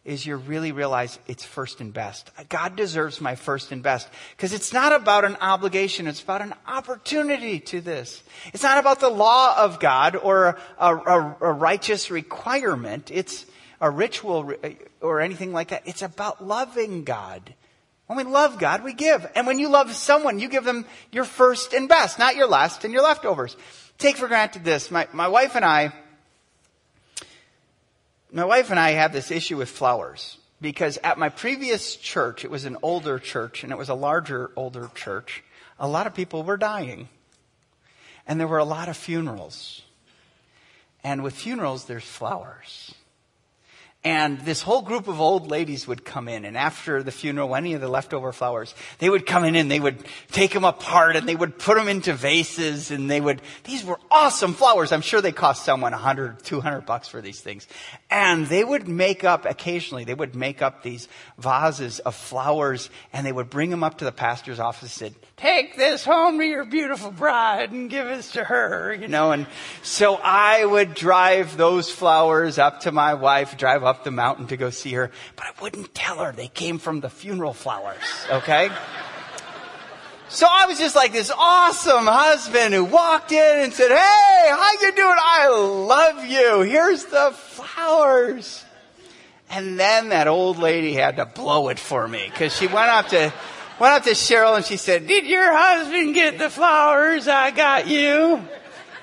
is 0.04 0.26
you 0.26 0.36
really 0.36 0.70
realize 0.70 1.18
it's 1.26 1.44
first 1.44 1.80
and 1.80 1.92
best. 1.92 2.30
God 2.50 2.76
deserves 2.76 3.20
my 3.20 3.36
first 3.36 3.72
and 3.72 3.82
best 3.82 4.08
because 4.36 4.52
it's 4.52 4.72
not 4.72 4.92
about 4.92 5.24
an 5.24 5.36
obligation. 5.40 6.06
It's 6.06 6.22
about 6.22 6.42
an 6.42 6.54
opportunity 6.66 7.58
to 7.60 7.80
this. 7.80 8.22
It's 8.52 8.62
not 8.62 8.78
about 8.78 9.00
the 9.00 9.08
law 9.08 9.56
of 9.58 9.80
God 9.80 10.14
or 10.16 10.58
a, 10.78 10.94
a, 10.94 11.36
a 11.40 11.52
righteous 11.52 12.10
requirement. 12.10 13.10
It's 13.10 13.46
a 13.80 13.90
ritual 13.90 14.52
uh, 14.62 14.70
or 15.00 15.20
anything 15.20 15.52
like 15.52 15.68
that. 15.68 15.82
It's 15.86 16.02
about 16.02 16.46
loving 16.46 17.04
God. 17.04 17.54
When 18.06 18.18
we 18.18 18.24
love 18.24 18.58
God, 18.58 18.84
we 18.84 18.92
give. 18.92 19.26
And 19.34 19.46
when 19.46 19.58
you 19.58 19.70
love 19.70 19.94
someone, 19.94 20.38
you 20.38 20.48
give 20.50 20.64
them 20.64 20.84
your 21.10 21.24
first 21.24 21.72
and 21.72 21.88
best, 21.88 22.18
not 22.18 22.36
your 22.36 22.46
last 22.46 22.84
and 22.84 22.92
your 22.92 23.02
leftovers. 23.02 23.56
Take 23.96 24.18
for 24.18 24.28
granted 24.28 24.64
this. 24.64 24.90
My, 24.90 25.08
my 25.14 25.28
wife 25.28 25.56
and 25.56 25.64
I, 25.64 25.92
my 28.34 28.44
wife 28.44 28.70
and 28.70 28.80
I 28.80 28.90
have 28.90 29.12
this 29.12 29.30
issue 29.30 29.56
with 29.56 29.68
flowers 29.68 30.38
because 30.60 30.98
at 31.04 31.18
my 31.18 31.28
previous 31.28 31.94
church, 31.94 32.44
it 32.44 32.50
was 32.50 32.64
an 32.64 32.76
older 32.82 33.18
church 33.20 33.62
and 33.62 33.70
it 33.70 33.78
was 33.78 33.88
a 33.88 33.94
larger, 33.94 34.50
older 34.56 34.90
church. 34.94 35.44
A 35.78 35.86
lot 35.86 36.06
of 36.06 36.14
people 36.14 36.42
were 36.42 36.56
dying. 36.56 37.08
And 38.26 38.40
there 38.40 38.48
were 38.48 38.58
a 38.58 38.64
lot 38.64 38.88
of 38.88 38.96
funerals. 38.96 39.82
And 41.04 41.22
with 41.22 41.34
funerals, 41.34 41.84
there's 41.84 42.04
flowers. 42.04 42.94
And 44.04 44.38
this 44.40 44.60
whole 44.60 44.82
group 44.82 45.08
of 45.08 45.18
old 45.18 45.50
ladies 45.50 45.88
would 45.88 46.04
come 46.04 46.28
in, 46.28 46.44
and 46.44 46.58
after 46.58 47.02
the 47.02 47.10
funeral, 47.10 47.56
any 47.56 47.72
of 47.72 47.80
the 47.80 47.88
leftover 47.88 48.32
flowers, 48.32 48.74
they 48.98 49.08
would 49.08 49.24
come 49.24 49.44
in 49.44 49.56
and 49.56 49.70
they 49.70 49.80
would 49.80 50.04
take 50.30 50.52
them 50.52 50.64
apart 50.64 51.16
and 51.16 51.26
they 51.26 51.34
would 51.34 51.58
put 51.58 51.78
them 51.78 51.88
into 51.88 52.12
vases 52.12 52.90
and 52.90 53.10
they 53.10 53.20
would, 53.20 53.40
these 53.64 53.82
were 53.82 53.98
awesome 54.10 54.52
flowers. 54.52 54.92
I'm 54.92 55.00
sure 55.00 55.22
they 55.22 55.32
cost 55.32 55.64
someone 55.64 55.92
100, 55.92 56.44
200 56.44 56.82
bucks 56.82 57.08
for 57.08 57.22
these 57.22 57.40
things. 57.40 57.66
And 58.10 58.46
they 58.46 58.62
would 58.62 58.86
make 58.86 59.24
up, 59.24 59.46
occasionally, 59.46 60.04
they 60.04 60.12
would 60.12 60.36
make 60.36 60.60
up 60.60 60.82
these 60.82 61.08
vases 61.38 61.98
of 62.00 62.14
flowers 62.14 62.90
and 63.14 63.26
they 63.26 63.32
would 63.32 63.48
bring 63.48 63.70
them 63.70 63.82
up 63.82 63.98
to 63.98 64.04
the 64.04 64.12
pastor's 64.12 64.60
office 64.60 65.00
and 65.00 65.14
say, 65.14 65.18
take 65.38 65.76
this 65.76 66.04
home 66.04 66.38
to 66.38 66.44
your 66.44 66.64
beautiful 66.66 67.10
bride 67.10 67.72
and 67.72 67.88
give 67.88 68.06
this 68.06 68.32
to 68.32 68.44
her, 68.44 68.92
you 68.92 69.08
know. 69.08 69.32
And 69.32 69.46
so 69.82 70.16
I 70.16 70.64
would 70.64 70.94
drive 70.94 71.56
those 71.56 71.90
flowers 71.90 72.58
up 72.58 72.80
to 72.80 72.92
my 72.92 73.14
wife, 73.14 73.56
drive 73.56 73.82
up 73.82 73.93
up 73.94 74.04
the 74.04 74.10
mountain 74.10 74.48
to 74.48 74.56
go 74.56 74.70
see 74.70 74.92
her, 74.92 75.10
but 75.36 75.46
I 75.46 75.62
wouldn't 75.62 75.94
tell 75.94 76.18
her 76.18 76.32
they 76.32 76.48
came 76.48 76.78
from 76.78 77.00
the 77.00 77.08
funeral 77.08 77.52
flowers, 77.52 78.02
okay? 78.30 78.70
So 80.28 80.46
I 80.50 80.66
was 80.66 80.78
just 80.78 80.96
like 80.96 81.12
this 81.12 81.30
awesome 81.30 82.06
husband 82.06 82.74
who 82.74 82.84
walked 82.84 83.30
in 83.30 83.60
and 83.60 83.72
said, 83.72 83.90
Hey, 83.90 84.48
how 84.48 84.72
you 84.80 84.92
doing? 84.92 85.16
I 85.16 85.48
love 85.48 86.24
you. 86.24 86.62
Here's 86.62 87.04
the 87.04 87.30
flowers. 87.32 88.64
And 89.48 89.78
then 89.78 90.08
that 90.08 90.26
old 90.26 90.58
lady 90.58 90.94
had 90.94 91.16
to 91.16 91.26
blow 91.26 91.68
it 91.68 91.78
for 91.78 92.08
me 92.08 92.28
because 92.28 92.56
she 92.56 92.66
went 92.66 92.90
up 92.90 93.08
to, 93.08 93.32
went 93.78 93.94
up 93.94 94.02
to 94.04 94.10
Cheryl 94.10 94.56
and 94.56 94.64
she 94.64 94.76
said, 94.76 95.06
did 95.06 95.26
your 95.26 95.56
husband 95.56 96.14
get 96.14 96.38
the 96.38 96.50
flowers 96.50 97.28
I 97.28 97.52
got 97.52 97.86
you? 97.86 98.42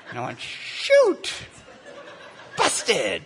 And 0.10 0.20
I 0.20 0.26
went, 0.26 0.40
shoot, 0.42 1.34
busted. 2.58 3.24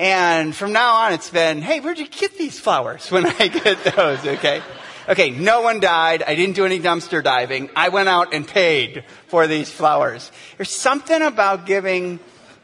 And 0.00 0.56
from 0.56 0.72
now 0.72 0.94
on, 0.94 1.12
it's 1.12 1.28
been, 1.28 1.60
hey, 1.60 1.80
where'd 1.80 1.98
you 1.98 2.08
get 2.08 2.38
these 2.38 2.58
flowers 2.58 3.10
when 3.10 3.26
I 3.26 3.48
get 3.48 3.84
those, 3.84 4.26
okay? 4.26 4.62
Okay, 5.06 5.28
no 5.28 5.60
one 5.60 5.78
died. 5.78 6.22
I 6.22 6.34
didn't 6.36 6.56
do 6.56 6.64
any 6.64 6.80
dumpster 6.80 7.22
diving. 7.22 7.68
I 7.76 7.90
went 7.90 8.08
out 8.08 8.32
and 8.32 8.48
paid 8.48 9.04
for 9.26 9.46
these 9.46 9.70
flowers. 9.70 10.32
There's 10.56 10.70
something 10.70 11.20
about 11.20 11.66
giving, 11.66 12.18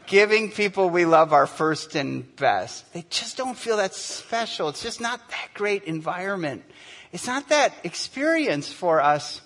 giving 0.06 0.50
people 0.50 0.88
we 0.88 1.04
love 1.04 1.34
our 1.34 1.46
first 1.46 1.94
and 1.94 2.34
best. 2.36 2.90
They 2.94 3.04
just 3.10 3.36
don't 3.36 3.58
feel 3.58 3.76
that 3.76 3.92
special. 3.92 4.70
It's 4.70 4.82
just 4.82 5.02
not 5.02 5.20
that 5.28 5.48
great 5.52 5.84
environment. 5.84 6.64
It's 7.12 7.26
not 7.26 7.50
that 7.50 7.74
experience 7.84 8.72
for 8.72 9.02
us. 9.02 9.42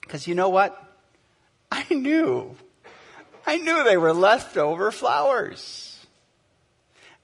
Because 0.00 0.26
you 0.26 0.34
know 0.34 0.48
what? 0.48 0.76
I 1.70 1.86
knew. 1.94 2.56
I 3.46 3.58
knew 3.58 3.84
they 3.84 3.98
were 3.98 4.12
leftover 4.12 4.90
flowers. 4.90 5.83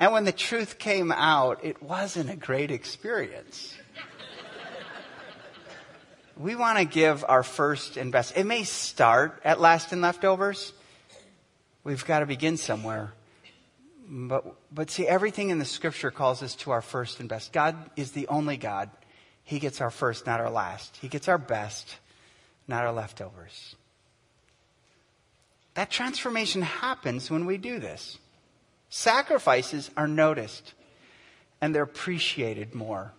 And 0.00 0.12
when 0.12 0.24
the 0.24 0.32
truth 0.32 0.78
came 0.78 1.12
out, 1.12 1.62
it 1.62 1.82
wasn't 1.82 2.30
a 2.30 2.36
great 2.36 2.70
experience. 2.70 3.76
we 6.38 6.56
want 6.56 6.78
to 6.78 6.86
give 6.86 7.22
our 7.28 7.42
first 7.42 7.98
and 7.98 8.10
best. 8.10 8.34
It 8.34 8.44
may 8.44 8.64
start 8.64 9.42
at 9.44 9.60
last 9.60 9.92
and 9.92 10.00
leftovers. 10.00 10.72
We've 11.84 12.04
got 12.06 12.20
to 12.20 12.26
begin 12.26 12.56
somewhere. 12.56 13.12
But, 14.08 14.56
but 14.72 14.90
see, 14.90 15.06
everything 15.06 15.50
in 15.50 15.58
the 15.58 15.66
scripture 15.66 16.10
calls 16.10 16.42
us 16.42 16.54
to 16.56 16.70
our 16.70 16.82
first 16.82 17.20
and 17.20 17.28
best. 17.28 17.52
God 17.52 17.76
is 17.94 18.12
the 18.12 18.26
only 18.28 18.56
God. 18.56 18.88
He 19.44 19.58
gets 19.58 19.82
our 19.82 19.90
first, 19.90 20.26
not 20.26 20.40
our 20.40 20.50
last. 20.50 20.96
He 21.02 21.08
gets 21.08 21.28
our 21.28 21.38
best, 21.38 21.96
not 22.66 22.86
our 22.86 22.92
leftovers. 22.92 23.76
That 25.74 25.90
transformation 25.90 26.62
happens 26.62 27.30
when 27.30 27.44
we 27.44 27.58
do 27.58 27.78
this. 27.78 28.18
Sacrifices 28.90 29.88
are 29.96 30.08
noticed 30.08 30.74
and 31.60 31.74
they're 31.74 31.84
appreciated 31.84 32.74
more. 32.74 33.12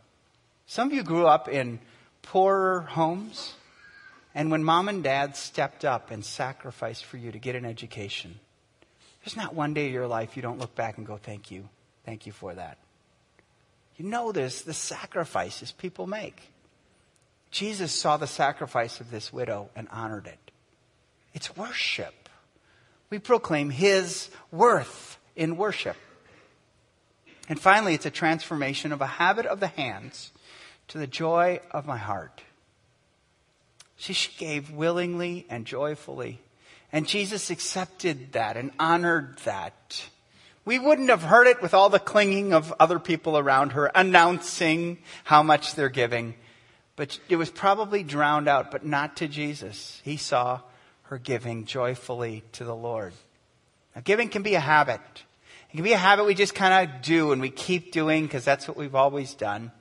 Some 0.67 0.89
of 0.89 0.93
you 0.93 1.03
grew 1.03 1.25
up 1.25 1.47
in 1.47 1.79
poorer 2.21 2.81
homes, 2.81 3.55
and 4.35 4.51
when 4.51 4.63
mom 4.63 4.89
and 4.89 5.03
dad 5.03 5.35
stepped 5.35 5.83
up 5.85 6.11
and 6.11 6.23
sacrificed 6.23 7.05
for 7.05 7.17
you 7.17 7.31
to 7.31 7.39
get 7.39 7.55
an 7.55 7.65
education, 7.65 8.39
there's 9.23 9.37
not 9.37 9.53
one 9.53 9.73
day 9.73 9.87
of 9.87 9.93
your 9.93 10.07
life 10.07 10.35
you 10.35 10.41
don't 10.41 10.59
look 10.59 10.75
back 10.75 10.97
and 10.97 11.05
go, 11.05 11.17
Thank 11.17 11.51
you. 11.51 11.67
Thank 12.05 12.25
you 12.25 12.31
for 12.31 12.53
that. 12.53 12.77
You 13.97 14.05
know 14.05 14.31
there's 14.31 14.63
the 14.63 14.73
sacrifices 14.73 15.71
people 15.71 16.07
make. 16.07 16.41
Jesus 17.51 17.91
saw 17.91 18.17
the 18.17 18.27
sacrifice 18.27 18.99
of 18.99 19.11
this 19.11 19.31
widow 19.31 19.69
and 19.75 19.87
honored 19.91 20.25
it. 20.25 20.39
It's 21.33 21.55
worship. 21.55 22.29
We 23.09 23.19
proclaim 23.19 23.69
his 23.69 24.29
worth 24.51 25.17
in 25.35 25.57
worship. 25.57 25.97
And 27.49 27.59
finally, 27.59 27.93
it's 27.93 28.05
a 28.05 28.11
transformation 28.11 28.91
of 28.91 29.01
a 29.01 29.07
habit 29.07 29.45
of 29.45 29.59
the 29.59 29.67
hands 29.67 30.31
to 30.87 30.97
the 30.97 31.07
joy 31.07 31.59
of 31.71 31.85
my 31.85 31.97
heart. 31.97 32.41
See, 33.97 34.13
She 34.13 34.31
gave 34.37 34.71
willingly 34.71 35.45
and 35.49 35.65
joyfully. 35.65 36.39
And 36.91 37.07
Jesus 37.07 37.49
accepted 37.49 38.33
that 38.33 38.57
and 38.57 38.71
honored 38.79 39.37
that. 39.45 40.09
We 40.65 40.77
wouldn't 40.77 41.09
have 41.09 41.23
heard 41.23 41.47
it 41.47 41.61
with 41.61 41.73
all 41.73 41.89
the 41.89 41.99
clinging 41.99 42.53
of 42.53 42.73
other 42.79 42.99
people 42.99 43.37
around 43.37 43.71
her 43.71 43.91
announcing 43.95 44.99
how 45.23 45.41
much 45.41 45.75
they're 45.75 45.89
giving. 45.89 46.35
But 46.95 47.19
it 47.29 47.37
was 47.37 47.49
probably 47.49 48.03
drowned 48.03 48.47
out, 48.47 48.69
but 48.69 48.85
not 48.85 49.17
to 49.17 49.27
Jesus. 49.27 50.01
He 50.03 50.17
saw 50.17 50.61
her 51.03 51.17
giving 51.17 51.65
joyfully 51.65 52.43
to 52.53 52.63
the 52.63 52.75
Lord. 52.75 53.13
Now, 53.95 54.01
giving 54.03 54.29
can 54.29 54.43
be 54.43 54.55
a 54.55 54.59
habit. 54.59 55.01
It 55.69 55.75
can 55.75 55.83
be 55.83 55.93
a 55.93 55.97
habit 55.97 56.25
we 56.25 56.33
just 56.33 56.55
kind 56.55 56.89
of 56.89 57.01
do 57.01 57.31
and 57.31 57.41
we 57.41 57.49
keep 57.49 57.91
doing 57.91 58.25
because 58.25 58.45
that's 58.45 58.67
what 58.67 58.77
we've 58.77 58.95
always 58.95 59.33
done. 59.33 59.71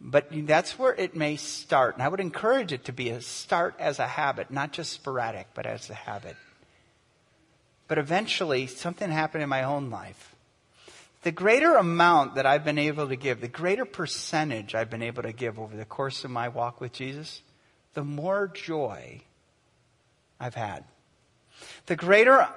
But 0.00 0.28
that's 0.46 0.78
where 0.78 0.94
it 0.94 1.14
may 1.14 1.36
start. 1.36 1.94
And 1.94 2.02
I 2.02 2.08
would 2.08 2.20
encourage 2.20 2.72
it 2.72 2.86
to 2.86 2.92
be 2.92 3.10
a 3.10 3.20
start 3.20 3.74
as 3.78 3.98
a 3.98 4.06
habit, 4.06 4.50
not 4.50 4.72
just 4.72 4.92
sporadic, 4.92 5.48
but 5.54 5.66
as 5.66 5.90
a 5.90 5.94
habit. 5.94 6.36
But 7.86 7.98
eventually, 7.98 8.66
something 8.66 9.10
happened 9.10 9.42
in 9.42 9.48
my 9.48 9.62
own 9.62 9.90
life. 9.90 10.34
The 11.22 11.32
greater 11.32 11.74
amount 11.74 12.36
that 12.36 12.46
I've 12.46 12.64
been 12.64 12.78
able 12.78 13.08
to 13.08 13.16
give, 13.16 13.42
the 13.42 13.48
greater 13.48 13.84
percentage 13.84 14.74
I've 14.74 14.88
been 14.88 15.02
able 15.02 15.22
to 15.24 15.32
give 15.32 15.58
over 15.58 15.76
the 15.76 15.84
course 15.84 16.24
of 16.24 16.30
my 16.30 16.48
walk 16.48 16.80
with 16.80 16.92
Jesus, 16.92 17.42
the 17.92 18.04
more 18.04 18.48
joy 18.48 19.20
I've 20.38 20.54
had. 20.54 20.84
The 21.86 21.96
greater 21.96 22.48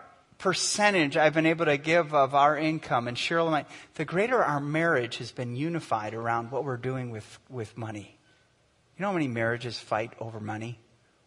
percentage 0.44 1.16
I've 1.16 1.34
been 1.34 1.46
able 1.46 1.68
to 1.68 1.78
give 1.78 2.14
of 2.14 2.36
our 2.36 2.58
income, 2.58 3.08
and 3.08 3.16
Cheryl 3.16 3.48
and 3.48 3.56
I, 3.56 3.66
the 3.96 4.04
greater 4.04 4.44
our 4.44 4.60
marriage 4.60 5.20
has 5.20 5.32
been 5.32 5.56
unified 5.56 6.14
around 6.14 6.52
what 6.52 6.66
we're 6.66 6.76
doing 6.76 7.12
with, 7.12 7.40
with 7.50 7.78
money. 7.78 8.20
You 8.98 9.04
know 9.04 9.08
how 9.08 9.14
many 9.14 9.30
marriages 9.30 9.80
fight 9.80 10.12
over 10.20 10.42
money? 10.42 10.80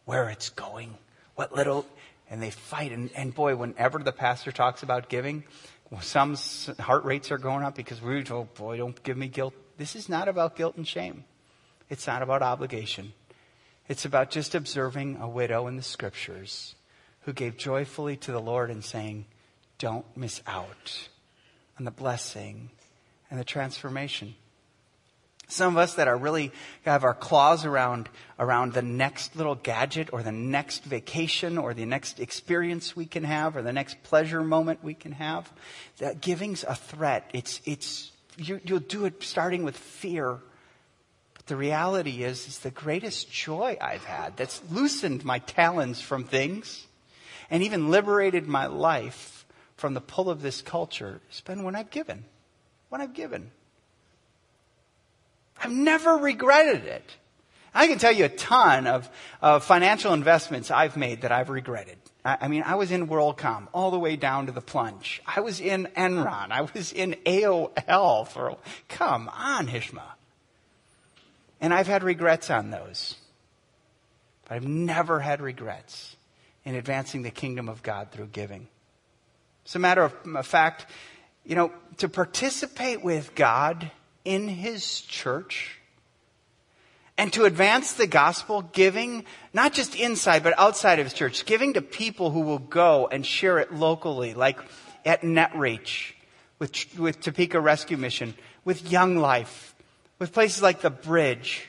Where 0.05 0.29
it's 0.29 0.51
going? 0.51 0.99
What 1.35 1.57
little, 1.57 1.87
and 2.29 2.43
they 2.43 2.51
fight. 2.51 2.93
And, 2.93 3.11
and 3.17 3.35
boy, 3.35 3.57
whenever 3.57 3.99
the 4.01 4.13
pastor 4.13 4.53
talks 4.53 4.83
about 4.83 5.09
giving, 5.09 5.45
some 6.03 6.37
heart 6.79 7.07
rates 7.07 7.33
are 7.33 7.39
going 7.39 7.65
up 7.65 7.75
because 7.75 8.03
we're 8.03 8.23
oh 8.31 8.47
boy, 8.55 8.77
don't 8.77 9.03
give 9.03 9.17
me 9.17 9.29
guilt. 9.29 9.55
This 9.79 9.97
is 9.97 10.11
not 10.11 10.29
about 10.29 10.57
guilt 10.57 10.77
and 10.77 10.87
shame. 10.87 11.25
It's 11.89 12.07
not 12.07 12.21
about 12.21 12.43
obligation. 12.43 13.15
It's 13.89 14.05
about 14.05 14.31
just 14.31 14.55
observing 14.55 15.17
a 15.23 15.29
widow 15.29 15.69
in 15.69 15.77
the 15.77 15.83
scriptures 15.83 16.76
who 17.27 17.33
gave 17.33 17.57
joyfully 17.57 18.17
to 18.17 18.33
the 18.33 18.41
Lord 18.41 18.71
and 18.71 18.83
saying, 18.83 19.27
Don't 19.79 20.07
miss 20.17 20.41
out 20.47 21.09
on 21.79 21.85
the 21.85 21.91
blessing 21.91 22.71
and 23.31 23.39
the 23.39 23.45
transformation. 23.45 24.37
Some 25.49 25.75
of 25.75 25.79
us 25.79 25.95
that 25.95 26.09
are 26.09 26.17
really 26.17 26.53
have 26.85 27.05
our 27.05 27.15
claws 27.15 27.65
around, 27.65 28.09
around 28.39 28.73
the 28.73 28.83
next 28.83 29.37
little 29.37 29.55
gadget 29.57 30.12
or 30.12 30.23
the 30.23 30.33
next 30.33 30.85
vacation 30.85 31.59
or 31.59 31.75
the 31.75 31.85
next 31.85 32.21
experience 32.21 32.97
we 32.97 33.07
can 33.07 33.25
have 33.25 33.57
or 33.57 33.62
the 33.62 33.73
next 33.73 34.03
pleasure 34.05 34.43
moment 34.43 34.83
we 34.83 34.95
can 34.95 35.12
have. 35.12 35.53
That 35.99 36.21
giving's 36.21 36.65
a 36.65 36.75
threat. 36.75 37.29
It's, 37.33 37.61
it's, 37.65 38.11
you, 38.37 38.61
you'll 38.65 38.81
do 38.81 39.05
it 39.05 39.23
starting 39.23 39.62
with 39.62 39.77
fear. 39.77 40.39
But 41.35 41.47
the 41.47 41.57
reality 41.57 42.23
is, 42.23 42.47
is 42.49 42.59
the 42.61 42.71
greatest 42.71 43.31
joy 43.31 43.79
I've 43.81 44.05
had 44.05 44.37
that's 44.37 44.61
loosened 44.71 45.25
my 45.25 45.41
talons 45.41 46.01
from 46.01 46.25
things 46.25 46.87
and 47.51 47.63
even 47.63 47.91
liberated 47.91 48.47
my 48.47 48.67
life 48.67 49.47
from 49.77 49.95
the 49.95 50.01
pull 50.01 50.31
of 50.31 50.43
this 50.43 50.63
culture 50.63 51.21
has 51.29 51.41
been 51.41 51.63
when 51.63 51.77
I've 51.77 51.91
given. 51.91 52.25
When 52.89 53.01
I've 53.01 53.15
given. 53.15 53.51
I've 55.63 55.73
never 55.73 56.15
regretted 56.15 56.85
it. 56.85 57.17
I 57.75 57.89
can 57.89 57.99
tell 57.99 58.13
you 58.13 58.25
a 58.25 58.31
ton 58.31 58.87
of, 58.87 59.09
of 59.43 59.65
financial 59.65 60.15
investments 60.15 60.71
I've 60.71 60.97
made 60.97 61.23
that 61.23 61.33
I've 61.33 61.51
regretted. 61.51 61.99
I, 62.25 62.39
I 62.43 62.49
mean, 62.49 62.63
I 62.65 62.77
was 62.77 62.91
in 62.91 63.07
WorldCom 63.07 63.69
all 63.75 63.91
the 63.91 63.99
way 63.99 64.17
down 64.17 64.47
to 64.47 64.53
the 64.53 64.63
plunge. 64.63 65.21
I 65.27 65.41
was 65.41 65.61
in 65.61 65.87
Enron. 65.97 66.53
I 66.53 66.63
was 66.63 66.93
in 66.93 67.17
AOL 67.27 68.29
for, 68.29 68.57
come 68.89 69.29
on, 69.29 69.69
Hishma. 69.69 70.03
And 71.61 71.75
I've 71.75 71.87
had 71.87 72.03
regrets 72.03 72.51
on 72.51 72.71
those. 72.71 73.17
But 74.49 74.55
I've 74.55 74.67
never 74.67 75.21
had 75.21 75.43
regrets 75.43 76.16
in 76.67 76.75
advancing 76.75 77.23
the 77.23 77.31
kingdom 77.31 77.69
of 77.69 77.83
God 77.83 78.11
through 78.11 78.27
giving. 78.27 78.67
It's 79.65 79.77
a 79.77 79.79
matter 79.79 80.03
of 80.03 80.47
fact, 80.47 80.87
you 81.45 81.55
know, 81.55 81.73
to 81.99 82.09
participate 82.09 83.03
with 83.03 83.35
God 83.37 83.91
in 84.25 84.49
his 84.49 85.01
church 85.01 85.79
and 87.17 87.33
to 87.33 87.45
advance 87.45 87.95
the 87.95 88.09
gospel, 88.09 88.63
giving 88.63 89.25
not 89.55 89.73
just 89.73 89.95
inside 89.95 90.43
but 90.43 90.59
outside 90.59 90.99
of 90.99 91.07
his 91.07 91.15
church, 91.15 91.47
giving 91.47 91.75
to 91.75 91.83
people 91.83 92.33
who 92.33 92.41
will 92.41 92.59
go 92.59 93.09
and 93.11 93.25
share 93.25 93.59
it 93.59 93.73
locally, 93.73 94.35
like 94.35 94.59
at 95.05 95.23
NetReach, 95.23 96.13
with, 96.59 96.99
with 96.99 97.21
Topeka 97.21 97.61
Rescue 97.61 97.97
Mission, 97.97 98.35
with 98.65 98.91
Young 98.91 99.19
Life, 99.19 99.75
with 100.19 100.33
places 100.33 100.63
like 100.63 100.81
the 100.81 100.91
Bridge, 100.91 101.69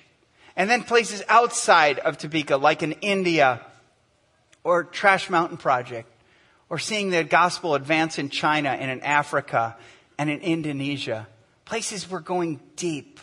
and 0.55 0.69
then 0.69 0.83
places 0.83 1.21
outside 1.29 1.99
of 1.99 2.17
Topeka, 2.17 2.57
like 2.57 2.81
in 2.81 2.93
India 2.93 3.61
or 4.67 4.83
Trash 4.83 5.29
Mountain 5.29 5.55
Project, 5.55 6.11
or 6.69 6.77
seeing 6.77 7.09
the 7.09 7.23
gospel 7.23 7.73
advance 7.73 8.19
in 8.19 8.27
China 8.27 8.67
and 8.67 8.91
in 8.91 8.99
Africa 8.99 9.77
and 10.17 10.29
in 10.29 10.41
Indonesia. 10.41 11.25
Places 11.63 12.09
we're 12.09 12.19
going 12.19 12.59
deep. 12.75 13.21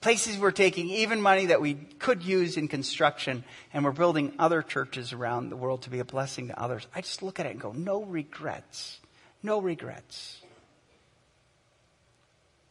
Places 0.00 0.36
we're 0.36 0.50
taking 0.50 0.88
even 0.88 1.20
money 1.20 1.46
that 1.46 1.60
we 1.60 1.74
could 1.74 2.24
use 2.24 2.56
in 2.56 2.66
construction 2.66 3.44
and 3.72 3.84
we're 3.84 3.92
building 3.92 4.32
other 4.36 4.60
churches 4.60 5.12
around 5.12 5.50
the 5.50 5.56
world 5.56 5.82
to 5.82 5.90
be 5.90 6.00
a 6.00 6.04
blessing 6.04 6.48
to 6.48 6.60
others. 6.60 6.88
I 6.92 7.02
just 7.02 7.22
look 7.22 7.38
at 7.38 7.46
it 7.46 7.50
and 7.50 7.60
go, 7.60 7.70
no 7.70 8.02
regrets. 8.02 8.98
No 9.44 9.60
regrets. 9.60 10.40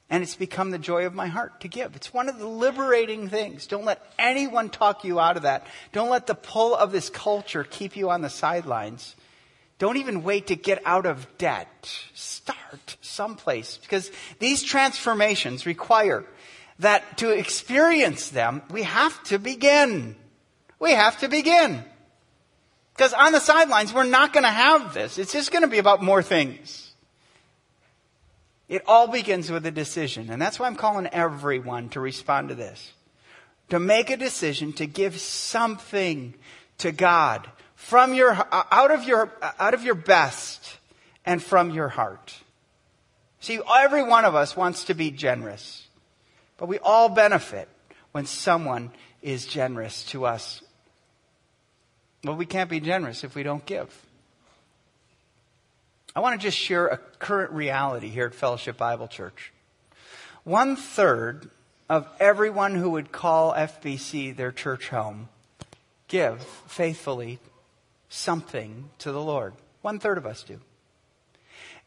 And 0.10 0.24
it's 0.24 0.36
become 0.36 0.72
the 0.72 0.78
joy 0.78 1.06
of 1.06 1.14
my 1.14 1.28
heart 1.28 1.62
to 1.62 1.68
give. 1.68 1.96
It's 1.96 2.14
one 2.14 2.30
of 2.30 2.40
the 2.40 2.48
liberating 2.48 3.28
things. 3.28 3.68
Don't 3.68 3.84
let 3.84 4.02
anyone 4.18 4.70
talk 4.70 5.04
you 5.04 5.20
out 5.20 5.36
of 5.36 5.44
that. 5.44 5.68
Don't 5.92 6.10
let 6.10 6.28
the 6.28 6.36
pull 6.36 6.76
of 6.76 6.94
this 6.94 7.10
culture 7.10 7.66
keep 7.66 7.98
you 7.98 8.10
on 8.10 8.22
the 8.22 8.30
sidelines. 8.30 9.16
Don't 9.80 9.98
even 9.98 10.24
wait 10.24 10.48
to 10.48 10.56
get 10.56 10.82
out 10.86 11.06
of 11.06 11.28
debt. 11.38 11.68
Start 12.14 12.96
someplace 13.02 13.78
because 13.78 14.10
these 14.40 14.64
transformations 14.64 15.66
require 15.66 16.26
that 16.80 17.18
to 17.18 17.30
experience 17.32 18.30
them, 18.30 18.62
we 18.70 18.84
have 18.84 19.22
to 19.26 19.40
begin. 19.40 20.16
We 20.80 20.92
have 20.92 21.20
to 21.20 21.28
begin. 21.28 21.84
Because 22.96 23.14
on 23.14 23.32
the 23.32 23.40
sidelines, 23.40 23.94
we're 23.94 24.04
not 24.04 24.34
going 24.34 24.44
to 24.44 24.50
have 24.50 24.94
this. 24.94 25.18
It's 25.18 25.34
just 25.34 25.52
going 25.52 25.64
to 25.64 25.68
be 25.68 25.78
about 25.80 26.02
more 26.02 26.24
things. 26.24 26.87
It 28.70 28.84
all 28.86 29.08
begins 29.08 29.50
with 29.50 29.66
a 29.66 29.72
decision. 29.72 30.30
And 30.30 30.42
that's 30.42 30.60
why 30.60 30.68
I'm 30.68 30.76
calling 30.76 31.08
everyone 31.08 31.90
to 31.90 32.00
respond 32.00 32.50
to 32.50 32.56
this. 32.56 32.94
To 33.70 33.80
make 33.80 34.10
a 34.10 34.18
decision 34.18 34.74
to 34.74 34.86
give 34.86 35.20
something 35.20 36.34
to 36.80 36.92
God 36.92 37.50
from 37.76 38.14
your, 38.14 38.36
out 38.52 38.92
of 38.92 39.04
your, 39.04 39.32
out 39.60 39.74
of 39.74 39.84
your 39.84 39.96
best 39.96 40.78
and 41.26 41.42
from 41.42 41.72
your 41.72 41.90
heart. 41.90 42.36
See, 43.40 43.60
every 43.78 44.04
one 44.04 44.26
of 44.26 44.36
us 44.36 44.58
wants 44.58 44.86
to 44.86 44.94
be 44.94 45.12
generous, 45.12 45.88
but 46.58 46.68
we 46.68 46.80
all 46.80 47.10
benefit 47.10 47.70
when 48.12 48.26
someone 48.26 48.92
is 49.22 49.46
generous 49.46 50.04
to 50.06 50.26
us. 50.26 50.62
Well, 52.24 52.36
we 52.36 52.46
can't 52.46 52.70
be 52.70 52.80
generous 52.80 53.24
if 53.24 53.36
we 53.36 53.44
don't 53.44 53.66
give. 53.66 54.07
I 56.18 56.20
want 56.20 56.42
to 56.42 56.48
just 56.48 56.58
share 56.58 56.88
a 56.88 56.98
current 56.98 57.52
reality 57.52 58.10
here 58.10 58.26
at 58.26 58.34
Fellowship 58.34 58.76
Bible 58.76 59.08
Church. 59.08 59.54
One 60.46 60.76
third 60.76 61.52
of 61.90 62.08
everyone 62.20 62.74
who 62.74 62.90
would 62.90 63.12
call 63.12 63.54
FBC 63.54 64.36
their 64.36 64.52
church 64.52 64.90
home 64.90 65.30
give 66.08 66.42
faithfully 66.66 67.38
something 68.10 68.90
to 68.98 69.12
the 69.12 69.22
Lord. 69.22 69.54
One 69.84 70.00
third 70.00 70.18
of 70.18 70.26
us 70.26 70.42
do. 70.42 70.60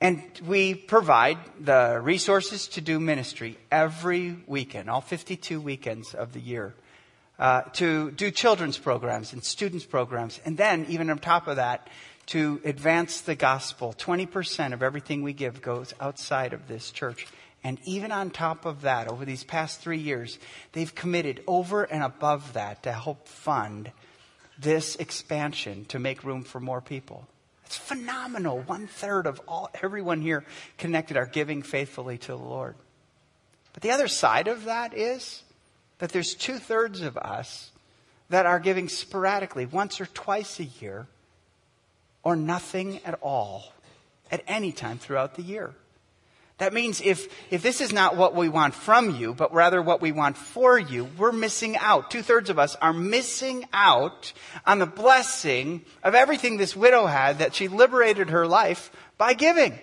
And 0.00 0.22
we 0.46 0.76
provide 0.76 1.38
the 1.58 1.98
resources 2.00 2.68
to 2.68 2.80
do 2.80 3.00
ministry 3.00 3.58
every 3.72 4.36
weekend, 4.46 4.88
all 4.88 5.00
52 5.00 5.60
weekends 5.60 6.14
of 6.14 6.34
the 6.34 6.40
year, 6.40 6.72
uh, 7.40 7.62
to 7.72 8.12
do 8.12 8.30
children's 8.30 8.78
programs 8.78 9.32
and 9.32 9.42
students' 9.42 9.84
programs. 9.84 10.38
And 10.44 10.56
then, 10.56 10.86
even 10.88 11.10
on 11.10 11.18
top 11.18 11.48
of 11.48 11.56
that, 11.56 11.88
to 12.30 12.60
advance 12.64 13.22
the 13.22 13.34
gospel. 13.34 13.92
20% 13.98 14.72
of 14.72 14.84
everything 14.84 15.22
we 15.22 15.32
give 15.32 15.60
goes 15.60 15.92
outside 16.00 16.52
of 16.52 16.68
this 16.68 16.92
church. 16.92 17.26
And 17.64 17.80
even 17.84 18.12
on 18.12 18.30
top 18.30 18.66
of 18.66 18.82
that, 18.82 19.08
over 19.08 19.24
these 19.24 19.42
past 19.42 19.80
three 19.80 19.98
years, 19.98 20.38
they've 20.70 20.94
committed 20.94 21.42
over 21.48 21.82
and 21.82 22.04
above 22.04 22.52
that 22.52 22.84
to 22.84 22.92
help 22.92 23.26
fund 23.26 23.90
this 24.60 24.94
expansion 24.96 25.84
to 25.86 25.98
make 25.98 26.22
room 26.22 26.44
for 26.44 26.60
more 26.60 26.80
people. 26.80 27.26
It's 27.66 27.76
phenomenal. 27.76 28.60
One 28.60 28.86
third 28.86 29.26
of 29.26 29.40
all, 29.48 29.68
everyone 29.82 30.20
here 30.20 30.44
connected 30.78 31.16
are 31.16 31.26
giving 31.26 31.62
faithfully 31.62 32.18
to 32.18 32.28
the 32.28 32.36
Lord. 32.36 32.76
But 33.72 33.82
the 33.82 33.90
other 33.90 34.08
side 34.08 34.46
of 34.46 34.66
that 34.66 34.96
is 34.96 35.42
that 35.98 36.10
there's 36.10 36.34
two 36.34 36.58
thirds 36.58 37.00
of 37.00 37.16
us 37.16 37.72
that 38.28 38.46
are 38.46 38.60
giving 38.60 38.88
sporadically, 38.88 39.66
once 39.66 40.00
or 40.00 40.06
twice 40.06 40.60
a 40.60 40.64
year, 40.64 41.08
or 42.22 42.36
nothing 42.36 43.00
at 43.04 43.18
all 43.22 43.72
at 44.30 44.42
any 44.46 44.72
time 44.72 44.98
throughout 44.98 45.34
the 45.34 45.42
year. 45.42 45.74
That 46.58 46.74
means 46.74 47.00
if, 47.00 47.26
if 47.50 47.62
this 47.62 47.80
is 47.80 47.90
not 47.90 48.16
what 48.16 48.34
we 48.34 48.50
want 48.50 48.74
from 48.74 49.16
you, 49.16 49.32
but 49.32 49.54
rather 49.54 49.80
what 49.80 50.02
we 50.02 50.12
want 50.12 50.36
for 50.36 50.78
you, 50.78 51.08
we're 51.16 51.32
missing 51.32 51.78
out. 51.78 52.10
Two 52.10 52.20
thirds 52.20 52.50
of 52.50 52.58
us 52.58 52.76
are 52.82 52.92
missing 52.92 53.66
out 53.72 54.34
on 54.66 54.78
the 54.78 54.84
blessing 54.84 55.82
of 56.02 56.14
everything 56.14 56.58
this 56.58 56.76
widow 56.76 57.06
had 57.06 57.38
that 57.38 57.54
she 57.54 57.68
liberated 57.68 58.28
her 58.28 58.46
life 58.46 58.92
by 59.16 59.32
giving. 59.32 59.78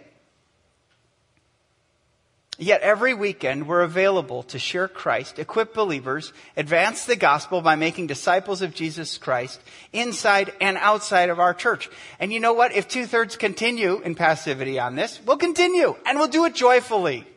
Yet 2.60 2.82
every 2.82 3.14
weekend 3.14 3.68
we're 3.68 3.84
available 3.84 4.42
to 4.44 4.58
share 4.58 4.88
Christ, 4.88 5.38
equip 5.38 5.76
believers, 5.76 6.34
advance 6.56 7.06
the 7.06 7.16
gospel 7.16 7.62
by 7.62 7.76
making 7.76 8.08
disciples 8.08 8.64
of 8.64 8.74
Jesus 8.74 9.20
Christ 9.20 9.62
inside 9.94 10.52
and 10.60 10.76
outside 10.78 11.30
of 11.30 11.40
our 11.40 11.54
church. 11.54 11.88
And 12.20 12.34
you 12.34 12.40
know 12.40 12.54
what? 12.54 12.76
If 12.76 12.88
two 12.88 13.06
thirds 13.06 13.38
continue 13.38 14.00
in 14.00 14.16
passivity 14.16 14.80
on 14.80 14.96
this, 14.96 15.20
we'll 15.24 15.38
continue 15.38 15.96
and 16.04 16.18
we'll 16.18 16.30
do 16.30 16.46
it 16.46 16.56
joyfully. 16.56 17.28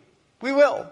We 0.41 0.53
will. 0.53 0.91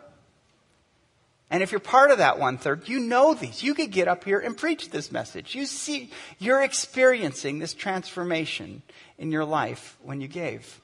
And 1.50 1.62
if 1.62 1.72
you're 1.72 1.80
part 1.80 2.10
of 2.10 2.18
that 2.18 2.38
one 2.38 2.58
third, 2.58 2.86
you 2.86 3.00
know 3.00 3.32
these. 3.32 3.62
You 3.62 3.72
could 3.72 3.90
get 3.90 4.08
up 4.08 4.24
here 4.24 4.38
and 4.38 4.54
preach 4.54 4.90
this 4.90 5.10
message. 5.10 5.54
You 5.54 5.64
see, 5.64 6.10
you're 6.38 6.62
experiencing 6.62 7.58
this 7.58 7.72
transformation 7.72 8.82
in 9.16 9.32
your 9.32 9.46
life 9.46 9.96
when 10.02 10.20
you 10.20 10.28
gave. 10.28 10.80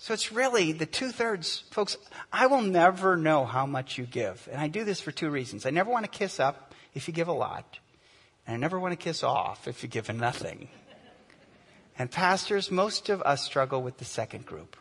So 0.00 0.14
it's 0.14 0.32
really 0.32 0.72
the 0.72 0.86
two 0.86 1.10
thirds, 1.10 1.64
folks. 1.70 1.98
I 2.32 2.46
will 2.46 2.62
never 2.62 3.18
know 3.18 3.44
how 3.44 3.66
much 3.66 3.98
you 3.98 4.06
give. 4.06 4.48
And 4.50 4.58
I 4.58 4.66
do 4.66 4.82
this 4.82 4.98
for 4.98 5.12
two 5.12 5.28
reasons. 5.28 5.66
I 5.66 5.70
never 5.70 5.90
want 5.90 6.10
to 6.10 6.10
kiss 6.10 6.40
up 6.40 6.74
if 6.94 7.06
you 7.06 7.12
give 7.12 7.28
a 7.28 7.34
lot, 7.34 7.78
and 8.46 8.54
I 8.54 8.56
never 8.56 8.80
want 8.80 8.92
to 8.92 8.96
kiss 8.96 9.22
off 9.22 9.68
if 9.68 9.82
you 9.82 9.90
give 9.90 10.08
nothing. 10.08 10.70
And 11.98 12.10
pastors, 12.10 12.70
most 12.70 13.10
of 13.10 13.20
us 13.20 13.44
struggle 13.44 13.82
with 13.82 13.98
the 13.98 14.06
second 14.06 14.46
group 14.46 14.74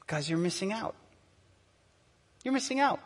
because 0.00 0.30
you're 0.30 0.38
missing 0.38 0.72
out. 0.72 0.94
You're 2.42 2.54
missing 2.54 2.80
out. 2.80 3.00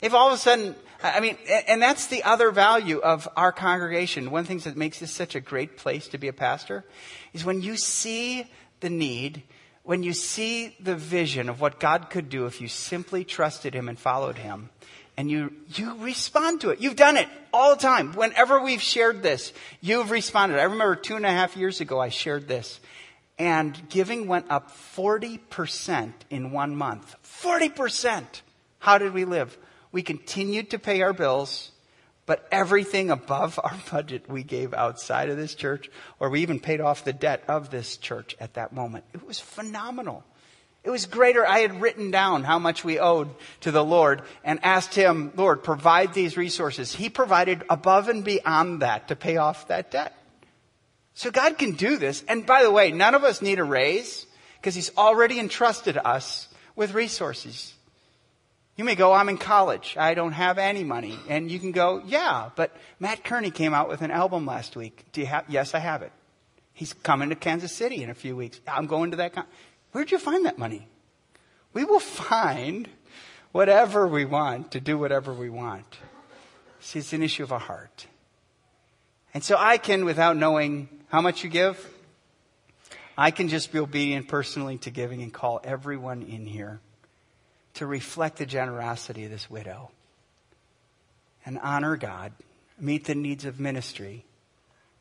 If 0.00 0.12
all 0.12 0.28
of 0.28 0.34
a 0.34 0.38
sudden, 0.38 0.74
I 1.02 1.20
mean, 1.20 1.36
and 1.68 1.80
that's 1.80 2.06
the 2.06 2.22
other 2.22 2.50
value 2.50 2.98
of 2.98 3.28
our 3.36 3.52
congregation. 3.52 4.30
One 4.30 4.40
of 4.40 4.46
the 4.46 4.48
things 4.48 4.64
that 4.64 4.76
makes 4.76 5.00
this 5.00 5.10
such 5.10 5.34
a 5.34 5.40
great 5.40 5.76
place 5.76 6.08
to 6.08 6.18
be 6.18 6.28
a 6.28 6.32
pastor 6.32 6.84
is 7.32 7.44
when 7.44 7.62
you 7.62 7.76
see 7.76 8.46
the 8.80 8.90
need, 8.90 9.42
when 9.82 10.02
you 10.02 10.12
see 10.12 10.76
the 10.80 10.96
vision 10.96 11.48
of 11.48 11.60
what 11.60 11.80
God 11.80 12.10
could 12.10 12.28
do 12.28 12.46
if 12.46 12.60
you 12.60 12.68
simply 12.68 13.24
trusted 13.24 13.74
Him 13.74 13.88
and 13.88 13.98
followed 13.98 14.38
Him, 14.38 14.70
and 15.16 15.30
you, 15.30 15.52
you 15.74 15.94
respond 15.98 16.60
to 16.60 16.70
it. 16.70 16.80
You've 16.80 16.96
done 16.96 17.16
it 17.16 17.28
all 17.52 17.74
the 17.74 17.80
time. 17.80 18.12
Whenever 18.12 18.62
we've 18.62 18.82
shared 18.82 19.22
this, 19.22 19.52
you've 19.80 20.10
responded. 20.10 20.58
I 20.58 20.64
remember 20.64 20.94
two 20.94 21.16
and 21.16 21.24
a 21.24 21.30
half 21.30 21.56
years 21.56 21.80
ago, 21.80 21.98
I 21.98 22.10
shared 22.10 22.48
this, 22.48 22.80
and 23.38 23.88
giving 23.88 24.26
went 24.26 24.46
up 24.50 24.76
40% 24.94 26.12
in 26.28 26.52
one 26.52 26.76
month. 26.76 27.16
40%! 27.24 28.24
How 28.78 28.98
did 28.98 29.14
we 29.14 29.24
live? 29.24 29.56
We 29.92 30.02
continued 30.02 30.70
to 30.70 30.78
pay 30.78 31.02
our 31.02 31.12
bills, 31.12 31.70
but 32.26 32.46
everything 32.50 33.10
above 33.10 33.58
our 33.64 33.76
budget 33.90 34.28
we 34.28 34.42
gave 34.42 34.74
outside 34.74 35.28
of 35.28 35.36
this 35.36 35.54
church, 35.54 35.90
or 36.20 36.30
we 36.30 36.42
even 36.42 36.60
paid 36.60 36.80
off 36.80 37.04
the 37.04 37.12
debt 37.12 37.44
of 37.48 37.70
this 37.70 37.96
church 37.96 38.36
at 38.40 38.54
that 38.54 38.72
moment. 38.72 39.04
It 39.14 39.26
was 39.26 39.40
phenomenal. 39.40 40.24
It 40.86 40.90
was 40.90 41.06
greater. 41.06 41.44
I 41.44 41.60
had 41.60 41.80
written 41.80 42.12
down 42.12 42.44
how 42.44 42.60
much 42.60 42.84
we 42.84 43.00
owed 43.00 43.28
to 43.62 43.72
the 43.72 43.84
Lord 43.84 44.22
and 44.44 44.60
asked 44.62 44.94
Him, 44.94 45.32
Lord, 45.34 45.64
provide 45.64 46.14
these 46.14 46.36
resources. 46.36 46.94
He 46.94 47.08
provided 47.10 47.64
above 47.68 48.08
and 48.08 48.22
beyond 48.22 48.82
that 48.82 49.08
to 49.08 49.16
pay 49.16 49.36
off 49.36 49.66
that 49.66 49.90
debt. 49.90 50.14
So 51.14 51.32
God 51.32 51.58
can 51.58 51.72
do 51.72 51.96
this. 51.96 52.22
And 52.28 52.46
by 52.46 52.62
the 52.62 52.70
way, 52.70 52.92
none 52.92 53.16
of 53.16 53.24
us 53.24 53.42
need 53.42 53.58
a 53.58 53.64
raise 53.64 54.26
because 54.60 54.76
He's 54.76 54.96
already 54.96 55.40
entrusted 55.40 55.98
us 55.98 56.46
with 56.76 56.94
resources. 56.94 57.74
You 58.76 58.84
may 58.84 58.94
go, 58.94 59.12
I'm 59.14 59.30
in 59.30 59.38
college. 59.38 59.96
I 59.98 60.12
don't 60.12 60.32
have 60.32 60.58
any 60.58 60.84
money. 60.84 61.18
And 61.28 61.50
you 61.50 61.58
can 61.58 61.72
go, 61.72 62.02
yeah, 62.04 62.50
but 62.56 62.76
Mat 63.00 63.24
Kearney 63.24 63.50
came 63.50 63.72
out 63.72 63.88
with 63.88 64.02
an 64.02 64.10
album 64.10 64.44
last 64.44 64.76
week. 64.76 65.06
Do 65.12 65.22
you 65.22 65.26
have, 65.26 65.46
yes, 65.48 65.74
I 65.74 65.78
have 65.78 66.02
it. 66.02 66.12
He's 66.74 66.92
coming 66.92 67.30
to 67.30 67.34
Kansas 67.34 67.72
City 67.72 68.02
in 68.02 68.10
a 68.10 68.14
few 68.14 68.36
weeks. 68.36 68.60
I'm 68.68 68.86
going 68.86 69.12
to 69.12 69.16
that. 69.16 69.32
Con- 69.32 69.46
Where'd 69.92 70.10
you 70.10 70.18
find 70.18 70.44
that 70.44 70.58
money? 70.58 70.88
We 71.72 71.84
will 71.84 72.00
find 72.00 72.86
whatever 73.52 74.06
we 74.06 74.26
want 74.26 74.72
to 74.72 74.80
do 74.80 74.98
whatever 74.98 75.32
we 75.32 75.48
want. 75.48 75.86
See, 76.80 76.98
it's 76.98 77.14
an 77.14 77.22
issue 77.22 77.44
of 77.44 77.52
a 77.52 77.58
heart. 77.58 78.06
And 79.32 79.42
so 79.42 79.56
I 79.58 79.78
can, 79.78 80.04
without 80.04 80.36
knowing 80.36 80.90
how 81.08 81.22
much 81.22 81.42
you 81.42 81.48
give, 81.48 81.94
I 83.16 83.30
can 83.30 83.48
just 83.48 83.72
be 83.72 83.78
obedient 83.78 84.28
personally 84.28 84.76
to 84.78 84.90
giving 84.90 85.22
and 85.22 85.32
call 85.32 85.62
everyone 85.64 86.20
in 86.20 86.44
here 86.44 86.80
to 87.76 87.86
reflect 87.86 88.38
the 88.38 88.46
generosity 88.46 89.24
of 89.24 89.30
this 89.30 89.48
widow 89.48 89.90
and 91.44 91.58
honor 91.62 91.96
God, 91.96 92.32
meet 92.78 93.04
the 93.04 93.14
needs 93.14 93.44
of 93.44 93.60
ministry, 93.60 94.24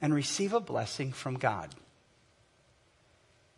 and 0.02 0.14
receive 0.14 0.54
a 0.54 0.60
blessing 0.60 1.12
from 1.12 1.36
God. 1.36 1.74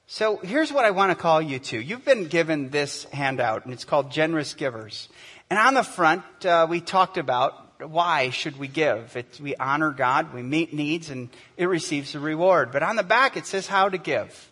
So 0.07 0.37
here's 0.37 0.71
what 0.71 0.85
I 0.85 0.91
want 0.91 1.11
to 1.11 1.15
call 1.15 1.41
you 1.41 1.59
to. 1.59 1.77
You've 1.77 2.05
been 2.05 2.27
given 2.27 2.69
this 2.69 3.03
handout, 3.05 3.65
and 3.65 3.73
it's 3.73 3.83
called 3.83 4.09
Generous 4.09 4.53
Givers. 4.53 5.09
And 5.49 5.59
on 5.59 5.73
the 5.73 5.83
front, 5.83 6.23
uh, 6.45 6.65
we 6.69 6.79
talked 6.79 7.17
about 7.17 7.81
why 7.85 8.29
should 8.29 8.57
we 8.57 8.69
give. 8.69 9.17
It's, 9.17 9.39
we 9.39 9.55
honor 9.57 9.91
God, 9.91 10.33
we 10.33 10.41
meet 10.41 10.73
needs, 10.73 11.09
and 11.09 11.29
it 11.57 11.65
receives 11.65 12.15
a 12.15 12.19
reward. 12.19 12.71
But 12.71 12.83
on 12.83 12.95
the 12.95 13.03
back, 13.03 13.35
it 13.35 13.45
says 13.45 13.67
how 13.67 13.89
to 13.89 13.97
give. 13.97 14.51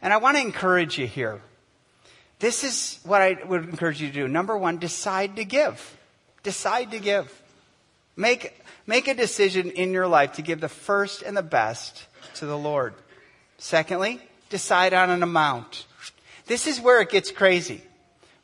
And 0.00 0.12
I 0.12 0.18
want 0.18 0.36
to 0.36 0.42
encourage 0.42 0.96
you 0.98 1.06
here. 1.06 1.40
This 2.44 2.62
is 2.62 2.98
what 3.04 3.22
I 3.22 3.38
would 3.46 3.64
encourage 3.70 4.02
you 4.02 4.08
to 4.08 4.12
do. 4.12 4.28
Number 4.28 4.54
one, 4.54 4.76
decide 4.76 5.36
to 5.36 5.46
give. 5.46 5.96
Decide 6.42 6.90
to 6.90 6.98
give. 6.98 7.32
Make, 8.16 8.52
make 8.86 9.08
a 9.08 9.14
decision 9.14 9.70
in 9.70 9.94
your 9.94 10.06
life 10.06 10.34
to 10.34 10.42
give 10.42 10.60
the 10.60 10.68
first 10.68 11.22
and 11.22 11.34
the 11.34 11.42
best 11.42 12.06
to 12.34 12.44
the 12.44 12.58
Lord. 12.58 12.92
Secondly, 13.56 14.20
decide 14.50 14.92
on 14.92 15.08
an 15.08 15.22
amount. 15.22 15.86
This 16.44 16.66
is 16.66 16.78
where 16.82 17.00
it 17.00 17.08
gets 17.08 17.30
crazy. 17.30 17.80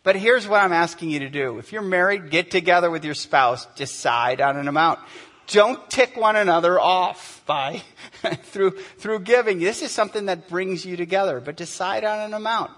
But 0.02 0.16
here's 0.16 0.48
what 0.48 0.62
I'm 0.62 0.72
asking 0.72 1.10
you 1.10 1.18
to 1.18 1.28
do. 1.28 1.58
If 1.58 1.70
you're 1.70 1.82
married, 1.82 2.30
get 2.30 2.50
together 2.50 2.90
with 2.90 3.04
your 3.04 3.12
spouse, 3.12 3.66
decide 3.76 4.40
on 4.40 4.56
an 4.56 4.66
amount. 4.66 5.00
Don't 5.46 5.90
tick 5.90 6.16
one 6.16 6.36
another 6.36 6.80
off 6.80 7.42
by 7.44 7.82
through 8.44 8.78
through 8.96 9.18
giving. 9.18 9.58
This 9.58 9.82
is 9.82 9.90
something 9.90 10.24
that 10.24 10.48
brings 10.48 10.86
you 10.86 10.96
together, 10.96 11.38
but 11.38 11.56
decide 11.56 12.02
on 12.02 12.20
an 12.20 12.32
amount. 12.32 12.70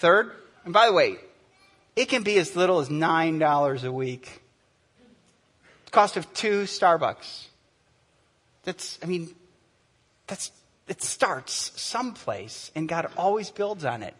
Third, 0.00 0.32
and 0.64 0.72
by 0.72 0.86
the 0.86 0.94
way, 0.94 1.16
it 1.94 2.06
can 2.06 2.22
be 2.22 2.38
as 2.38 2.56
little 2.56 2.80
as 2.80 2.88
$9 2.88 3.84
a 3.84 3.92
week. 3.92 4.40
Cost 5.90 6.16
of 6.16 6.32
two 6.32 6.62
Starbucks. 6.62 7.48
That's, 8.62 8.98
I 9.02 9.06
mean, 9.06 9.28
that's, 10.26 10.52
it 10.88 11.02
starts 11.02 11.78
someplace 11.78 12.70
and 12.74 12.88
God 12.88 13.10
always 13.14 13.50
builds 13.50 13.84
on 13.84 14.02
it. 14.02 14.14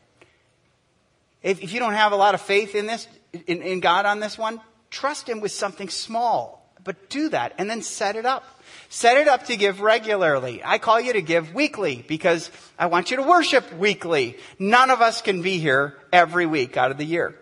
If, 1.42 1.62
if 1.62 1.72
you 1.72 1.80
don't 1.80 1.94
have 1.94 2.12
a 2.12 2.16
lot 2.16 2.34
of 2.34 2.42
faith 2.42 2.74
in 2.74 2.84
this, 2.84 3.08
in, 3.46 3.62
in 3.62 3.80
God 3.80 4.04
on 4.04 4.20
this 4.20 4.36
one, 4.36 4.60
trust 4.90 5.30
Him 5.30 5.40
with 5.40 5.52
something 5.52 5.88
small. 5.88 6.70
But 6.84 7.08
do 7.08 7.30
that 7.30 7.54
and 7.56 7.70
then 7.70 7.80
set 7.80 8.16
it 8.16 8.26
up. 8.26 8.44
Set 8.92 9.18
it 9.18 9.28
up 9.28 9.44
to 9.44 9.56
give 9.56 9.80
regularly. 9.80 10.62
I 10.64 10.78
call 10.78 11.00
you 11.00 11.12
to 11.12 11.22
give 11.22 11.54
weekly 11.54 12.04
because 12.08 12.50
I 12.76 12.86
want 12.86 13.12
you 13.12 13.18
to 13.18 13.22
worship 13.22 13.72
weekly. 13.74 14.36
None 14.58 14.90
of 14.90 15.00
us 15.00 15.22
can 15.22 15.42
be 15.42 15.58
here 15.58 15.96
every 16.12 16.44
week 16.44 16.76
out 16.76 16.90
of 16.90 16.98
the 16.98 17.04
year. 17.04 17.36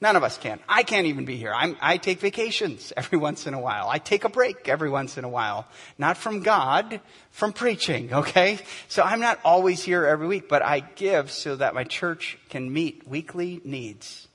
None 0.00 0.16
of 0.16 0.24
us 0.24 0.38
can. 0.38 0.58
I 0.66 0.84
can't 0.84 1.06
even 1.06 1.26
be 1.26 1.36
here. 1.36 1.52
I'm, 1.54 1.76
i 1.82 1.98
take 1.98 2.20
vacations 2.20 2.94
every 2.96 3.18
once 3.18 3.46
in 3.46 3.52
a 3.52 3.60
while. 3.60 3.90
I 3.90 3.98
take 3.98 4.24
a 4.24 4.30
break 4.30 4.70
every 4.70 4.88
once 4.88 5.18
in 5.18 5.24
a 5.24 5.28
while. 5.28 5.68
Not 5.98 6.16
from 6.16 6.40
God, 6.40 7.02
from 7.30 7.52
preaching, 7.52 8.14
okay? 8.14 8.58
So 8.88 9.02
I'm 9.02 9.20
not 9.20 9.38
always 9.44 9.82
here 9.82 10.06
every 10.06 10.26
week, 10.26 10.48
but 10.48 10.62
I 10.62 10.80
give 10.80 11.30
so 11.30 11.56
that 11.56 11.74
my 11.74 11.84
church 11.84 12.38
can 12.48 12.72
meet 12.72 13.06
weekly 13.06 13.60
needs. 13.64 14.28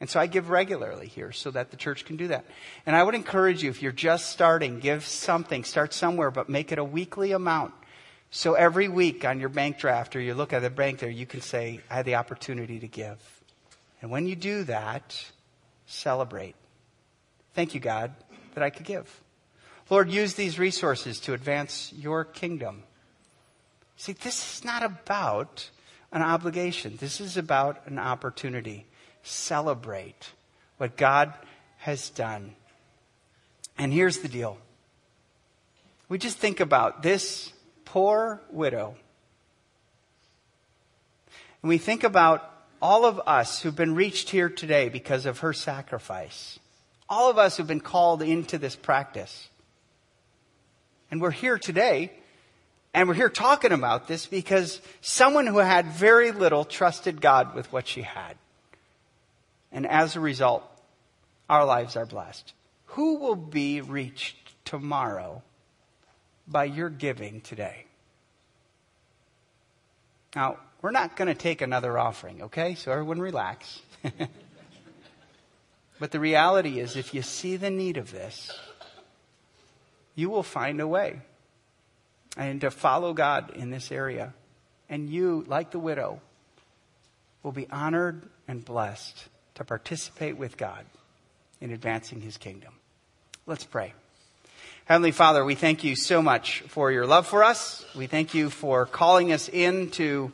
And 0.00 0.08
so 0.08 0.20
I 0.20 0.26
give 0.26 0.48
regularly 0.48 1.08
here 1.08 1.32
so 1.32 1.50
that 1.50 1.70
the 1.70 1.76
church 1.76 2.04
can 2.04 2.16
do 2.16 2.28
that. 2.28 2.44
And 2.86 2.94
I 2.94 3.02
would 3.02 3.14
encourage 3.14 3.62
you, 3.62 3.70
if 3.70 3.82
you're 3.82 3.90
just 3.90 4.30
starting, 4.30 4.78
give 4.78 5.04
something, 5.04 5.64
start 5.64 5.92
somewhere, 5.92 6.30
but 6.30 6.48
make 6.48 6.70
it 6.70 6.78
a 6.78 6.84
weekly 6.84 7.32
amount. 7.32 7.74
So 8.30 8.54
every 8.54 8.88
week 8.88 9.24
on 9.24 9.40
your 9.40 9.48
bank 9.48 9.78
draft 9.78 10.14
or 10.14 10.20
you 10.20 10.34
look 10.34 10.52
at 10.52 10.62
the 10.62 10.70
bank 10.70 11.00
there, 11.00 11.10
you 11.10 11.26
can 11.26 11.40
say, 11.40 11.80
I 11.90 11.96
had 11.96 12.04
the 12.04 12.14
opportunity 12.14 12.78
to 12.78 12.86
give. 12.86 13.18
And 14.00 14.10
when 14.10 14.26
you 14.26 14.36
do 14.36 14.64
that, 14.64 15.20
celebrate. 15.86 16.54
Thank 17.54 17.74
you, 17.74 17.80
God, 17.80 18.14
that 18.54 18.62
I 18.62 18.70
could 18.70 18.86
give. 18.86 19.22
Lord, 19.90 20.10
use 20.10 20.34
these 20.34 20.58
resources 20.58 21.18
to 21.20 21.32
advance 21.32 21.92
your 21.96 22.24
kingdom. 22.24 22.84
See, 23.96 24.12
this 24.12 24.58
is 24.58 24.64
not 24.64 24.84
about 24.84 25.70
an 26.12 26.22
obligation. 26.22 26.96
This 27.00 27.20
is 27.20 27.36
about 27.36 27.86
an 27.86 27.98
opportunity 27.98 28.86
celebrate 29.28 30.32
what 30.78 30.96
God 30.96 31.32
has 31.78 32.10
done. 32.10 32.54
And 33.76 33.92
here's 33.92 34.18
the 34.18 34.28
deal 34.28 34.58
we 36.08 36.18
just 36.18 36.38
think 36.38 36.60
about 36.60 37.02
this 37.02 37.52
poor 37.84 38.40
widow. 38.50 38.94
And 41.62 41.68
we 41.68 41.78
think 41.78 42.04
about 42.04 42.50
all 42.80 43.04
of 43.04 43.20
us 43.26 43.60
who've 43.60 43.74
been 43.74 43.94
reached 43.94 44.30
here 44.30 44.48
today 44.48 44.88
because 44.88 45.26
of 45.26 45.40
her 45.40 45.52
sacrifice. 45.52 46.58
All 47.08 47.30
of 47.30 47.38
us 47.38 47.56
who've 47.56 47.66
been 47.66 47.80
called 47.80 48.22
into 48.22 48.58
this 48.58 48.76
practice. 48.76 49.48
And 51.10 51.20
we're 51.20 51.30
here 51.30 51.58
today, 51.58 52.12
and 52.92 53.08
we're 53.08 53.14
here 53.14 53.30
talking 53.30 53.72
about 53.72 54.08
this 54.08 54.26
because 54.26 54.80
someone 55.00 55.46
who 55.46 55.58
had 55.58 55.86
very 55.86 56.32
little 56.32 56.64
trusted 56.64 57.20
God 57.20 57.54
with 57.54 57.72
what 57.72 57.88
she 57.88 58.02
had. 58.02 58.36
And 59.72 59.86
as 59.86 60.16
a 60.16 60.20
result, 60.20 60.64
our 61.48 61.64
lives 61.64 61.96
are 61.96 62.06
blessed. 62.06 62.52
Who 62.86 63.16
will 63.18 63.36
be 63.36 63.80
reached 63.80 64.36
tomorrow 64.64 65.42
by 66.46 66.64
your 66.64 66.90
giving 66.90 67.40
today? 67.40 67.84
Now, 70.34 70.58
we're 70.80 70.90
not 70.90 71.16
going 71.16 71.28
to 71.28 71.34
take 71.34 71.60
another 71.60 71.98
offering, 71.98 72.42
okay? 72.42 72.74
So 72.74 72.92
everyone 72.92 73.20
relax. 73.20 73.80
but 75.98 76.12
the 76.12 76.20
reality 76.20 76.78
is, 76.80 76.96
if 76.96 77.14
you 77.14 77.22
see 77.22 77.56
the 77.56 77.70
need 77.70 77.96
of 77.96 78.10
this, 78.12 78.58
you 80.14 80.30
will 80.30 80.42
find 80.42 80.80
a 80.80 80.86
way. 80.86 81.20
And 82.36 82.60
to 82.60 82.70
follow 82.70 83.14
God 83.14 83.56
in 83.56 83.70
this 83.70 83.90
area. 83.90 84.34
And 84.88 85.10
you, 85.10 85.44
like 85.48 85.72
the 85.72 85.78
widow, 85.78 86.20
will 87.42 87.52
be 87.52 87.66
honored 87.70 88.28
and 88.46 88.64
blessed 88.64 89.28
to 89.58 89.64
participate 89.64 90.36
with 90.36 90.56
God 90.56 90.84
in 91.60 91.72
advancing 91.72 92.20
his 92.20 92.36
kingdom. 92.36 92.72
Let's 93.44 93.64
pray. 93.64 93.92
Heavenly 94.84 95.10
Father, 95.10 95.44
we 95.44 95.54
thank 95.54 95.84
you 95.84 95.96
so 95.96 96.22
much 96.22 96.60
for 96.68 96.90
your 96.90 97.06
love 97.06 97.26
for 97.26 97.44
us. 97.44 97.84
We 97.94 98.06
thank 98.06 98.34
you 98.34 98.50
for 98.50 98.86
calling 98.86 99.32
us 99.32 99.48
into, 99.48 100.32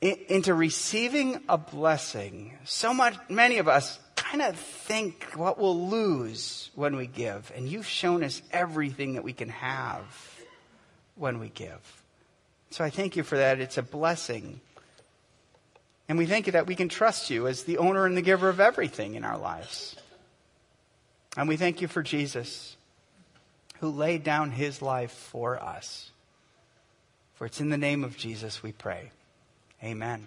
into 0.00 0.54
receiving 0.54 1.42
a 1.48 1.58
blessing. 1.58 2.56
So 2.64 2.94
much, 2.94 3.16
many 3.28 3.58
of 3.58 3.68
us 3.68 4.00
kind 4.16 4.42
of 4.42 4.56
think 4.56 5.24
what 5.34 5.58
we'll 5.58 5.88
lose 5.88 6.70
when 6.74 6.96
we 6.96 7.06
give. 7.06 7.52
And 7.54 7.68
you've 7.68 7.86
shown 7.86 8.24
us 8.24 8.40
everything 8.50 9.12
that 9.14 9.24
we 9.24 9.34
can 9.34 9.50
have 9.50 10.40
when 11.16 11.38
we 11.38 11.50
give. 11.50 12.02
So 12.70 12.82
I 12.82 12.88
thank 12.88 13.14
you 13.14 13.22
for 13.22 13.36
that. 13.36 13.60
It's 13.60 13.76
a 13.76 13.82
blessing. 13.82 14.60
And 16.12 16.18
we 16.18 16.26
thank 16.26 16.44
you 16.44 16.52
that 16.52 16.66
we 16.66 16.74
can 16.74 16.90
trust 16.90 17.30
you 17.30 17.46
as 17.46 17.64
the 17.64 17.78
owner 17.78 18.04
and 18.04 18.14
the 18.14 18.20
giver 18.20 18.50
of 18.50 18.60
everything 18.60 19.14
in 19.14 19.24
our 19.24 19.38
lives. 19.38 19.96
And 21.38 21.48
we 21.48 21.56
thank 21.56 21.80
you 21.80 21.88
for 21.88 22.02
Jesus, 22.02 22.76
who 23.80 23.88
laid 23.88 24.22
down 24.22 24.50
his 24.50 24.82
life 24.82 25.10
for 25.10 25.58
us. 25.58 26.10
For 27.36 27.46
it's 27.46 27.62
in 27.62 27.70
the 27.70 27.78
name 27.78 28.04
of 28.04 28.18
Jesus 28.18 28.62
we 28.62 28.72
pray. 28.72 29.10
Amen. 29.82 30.26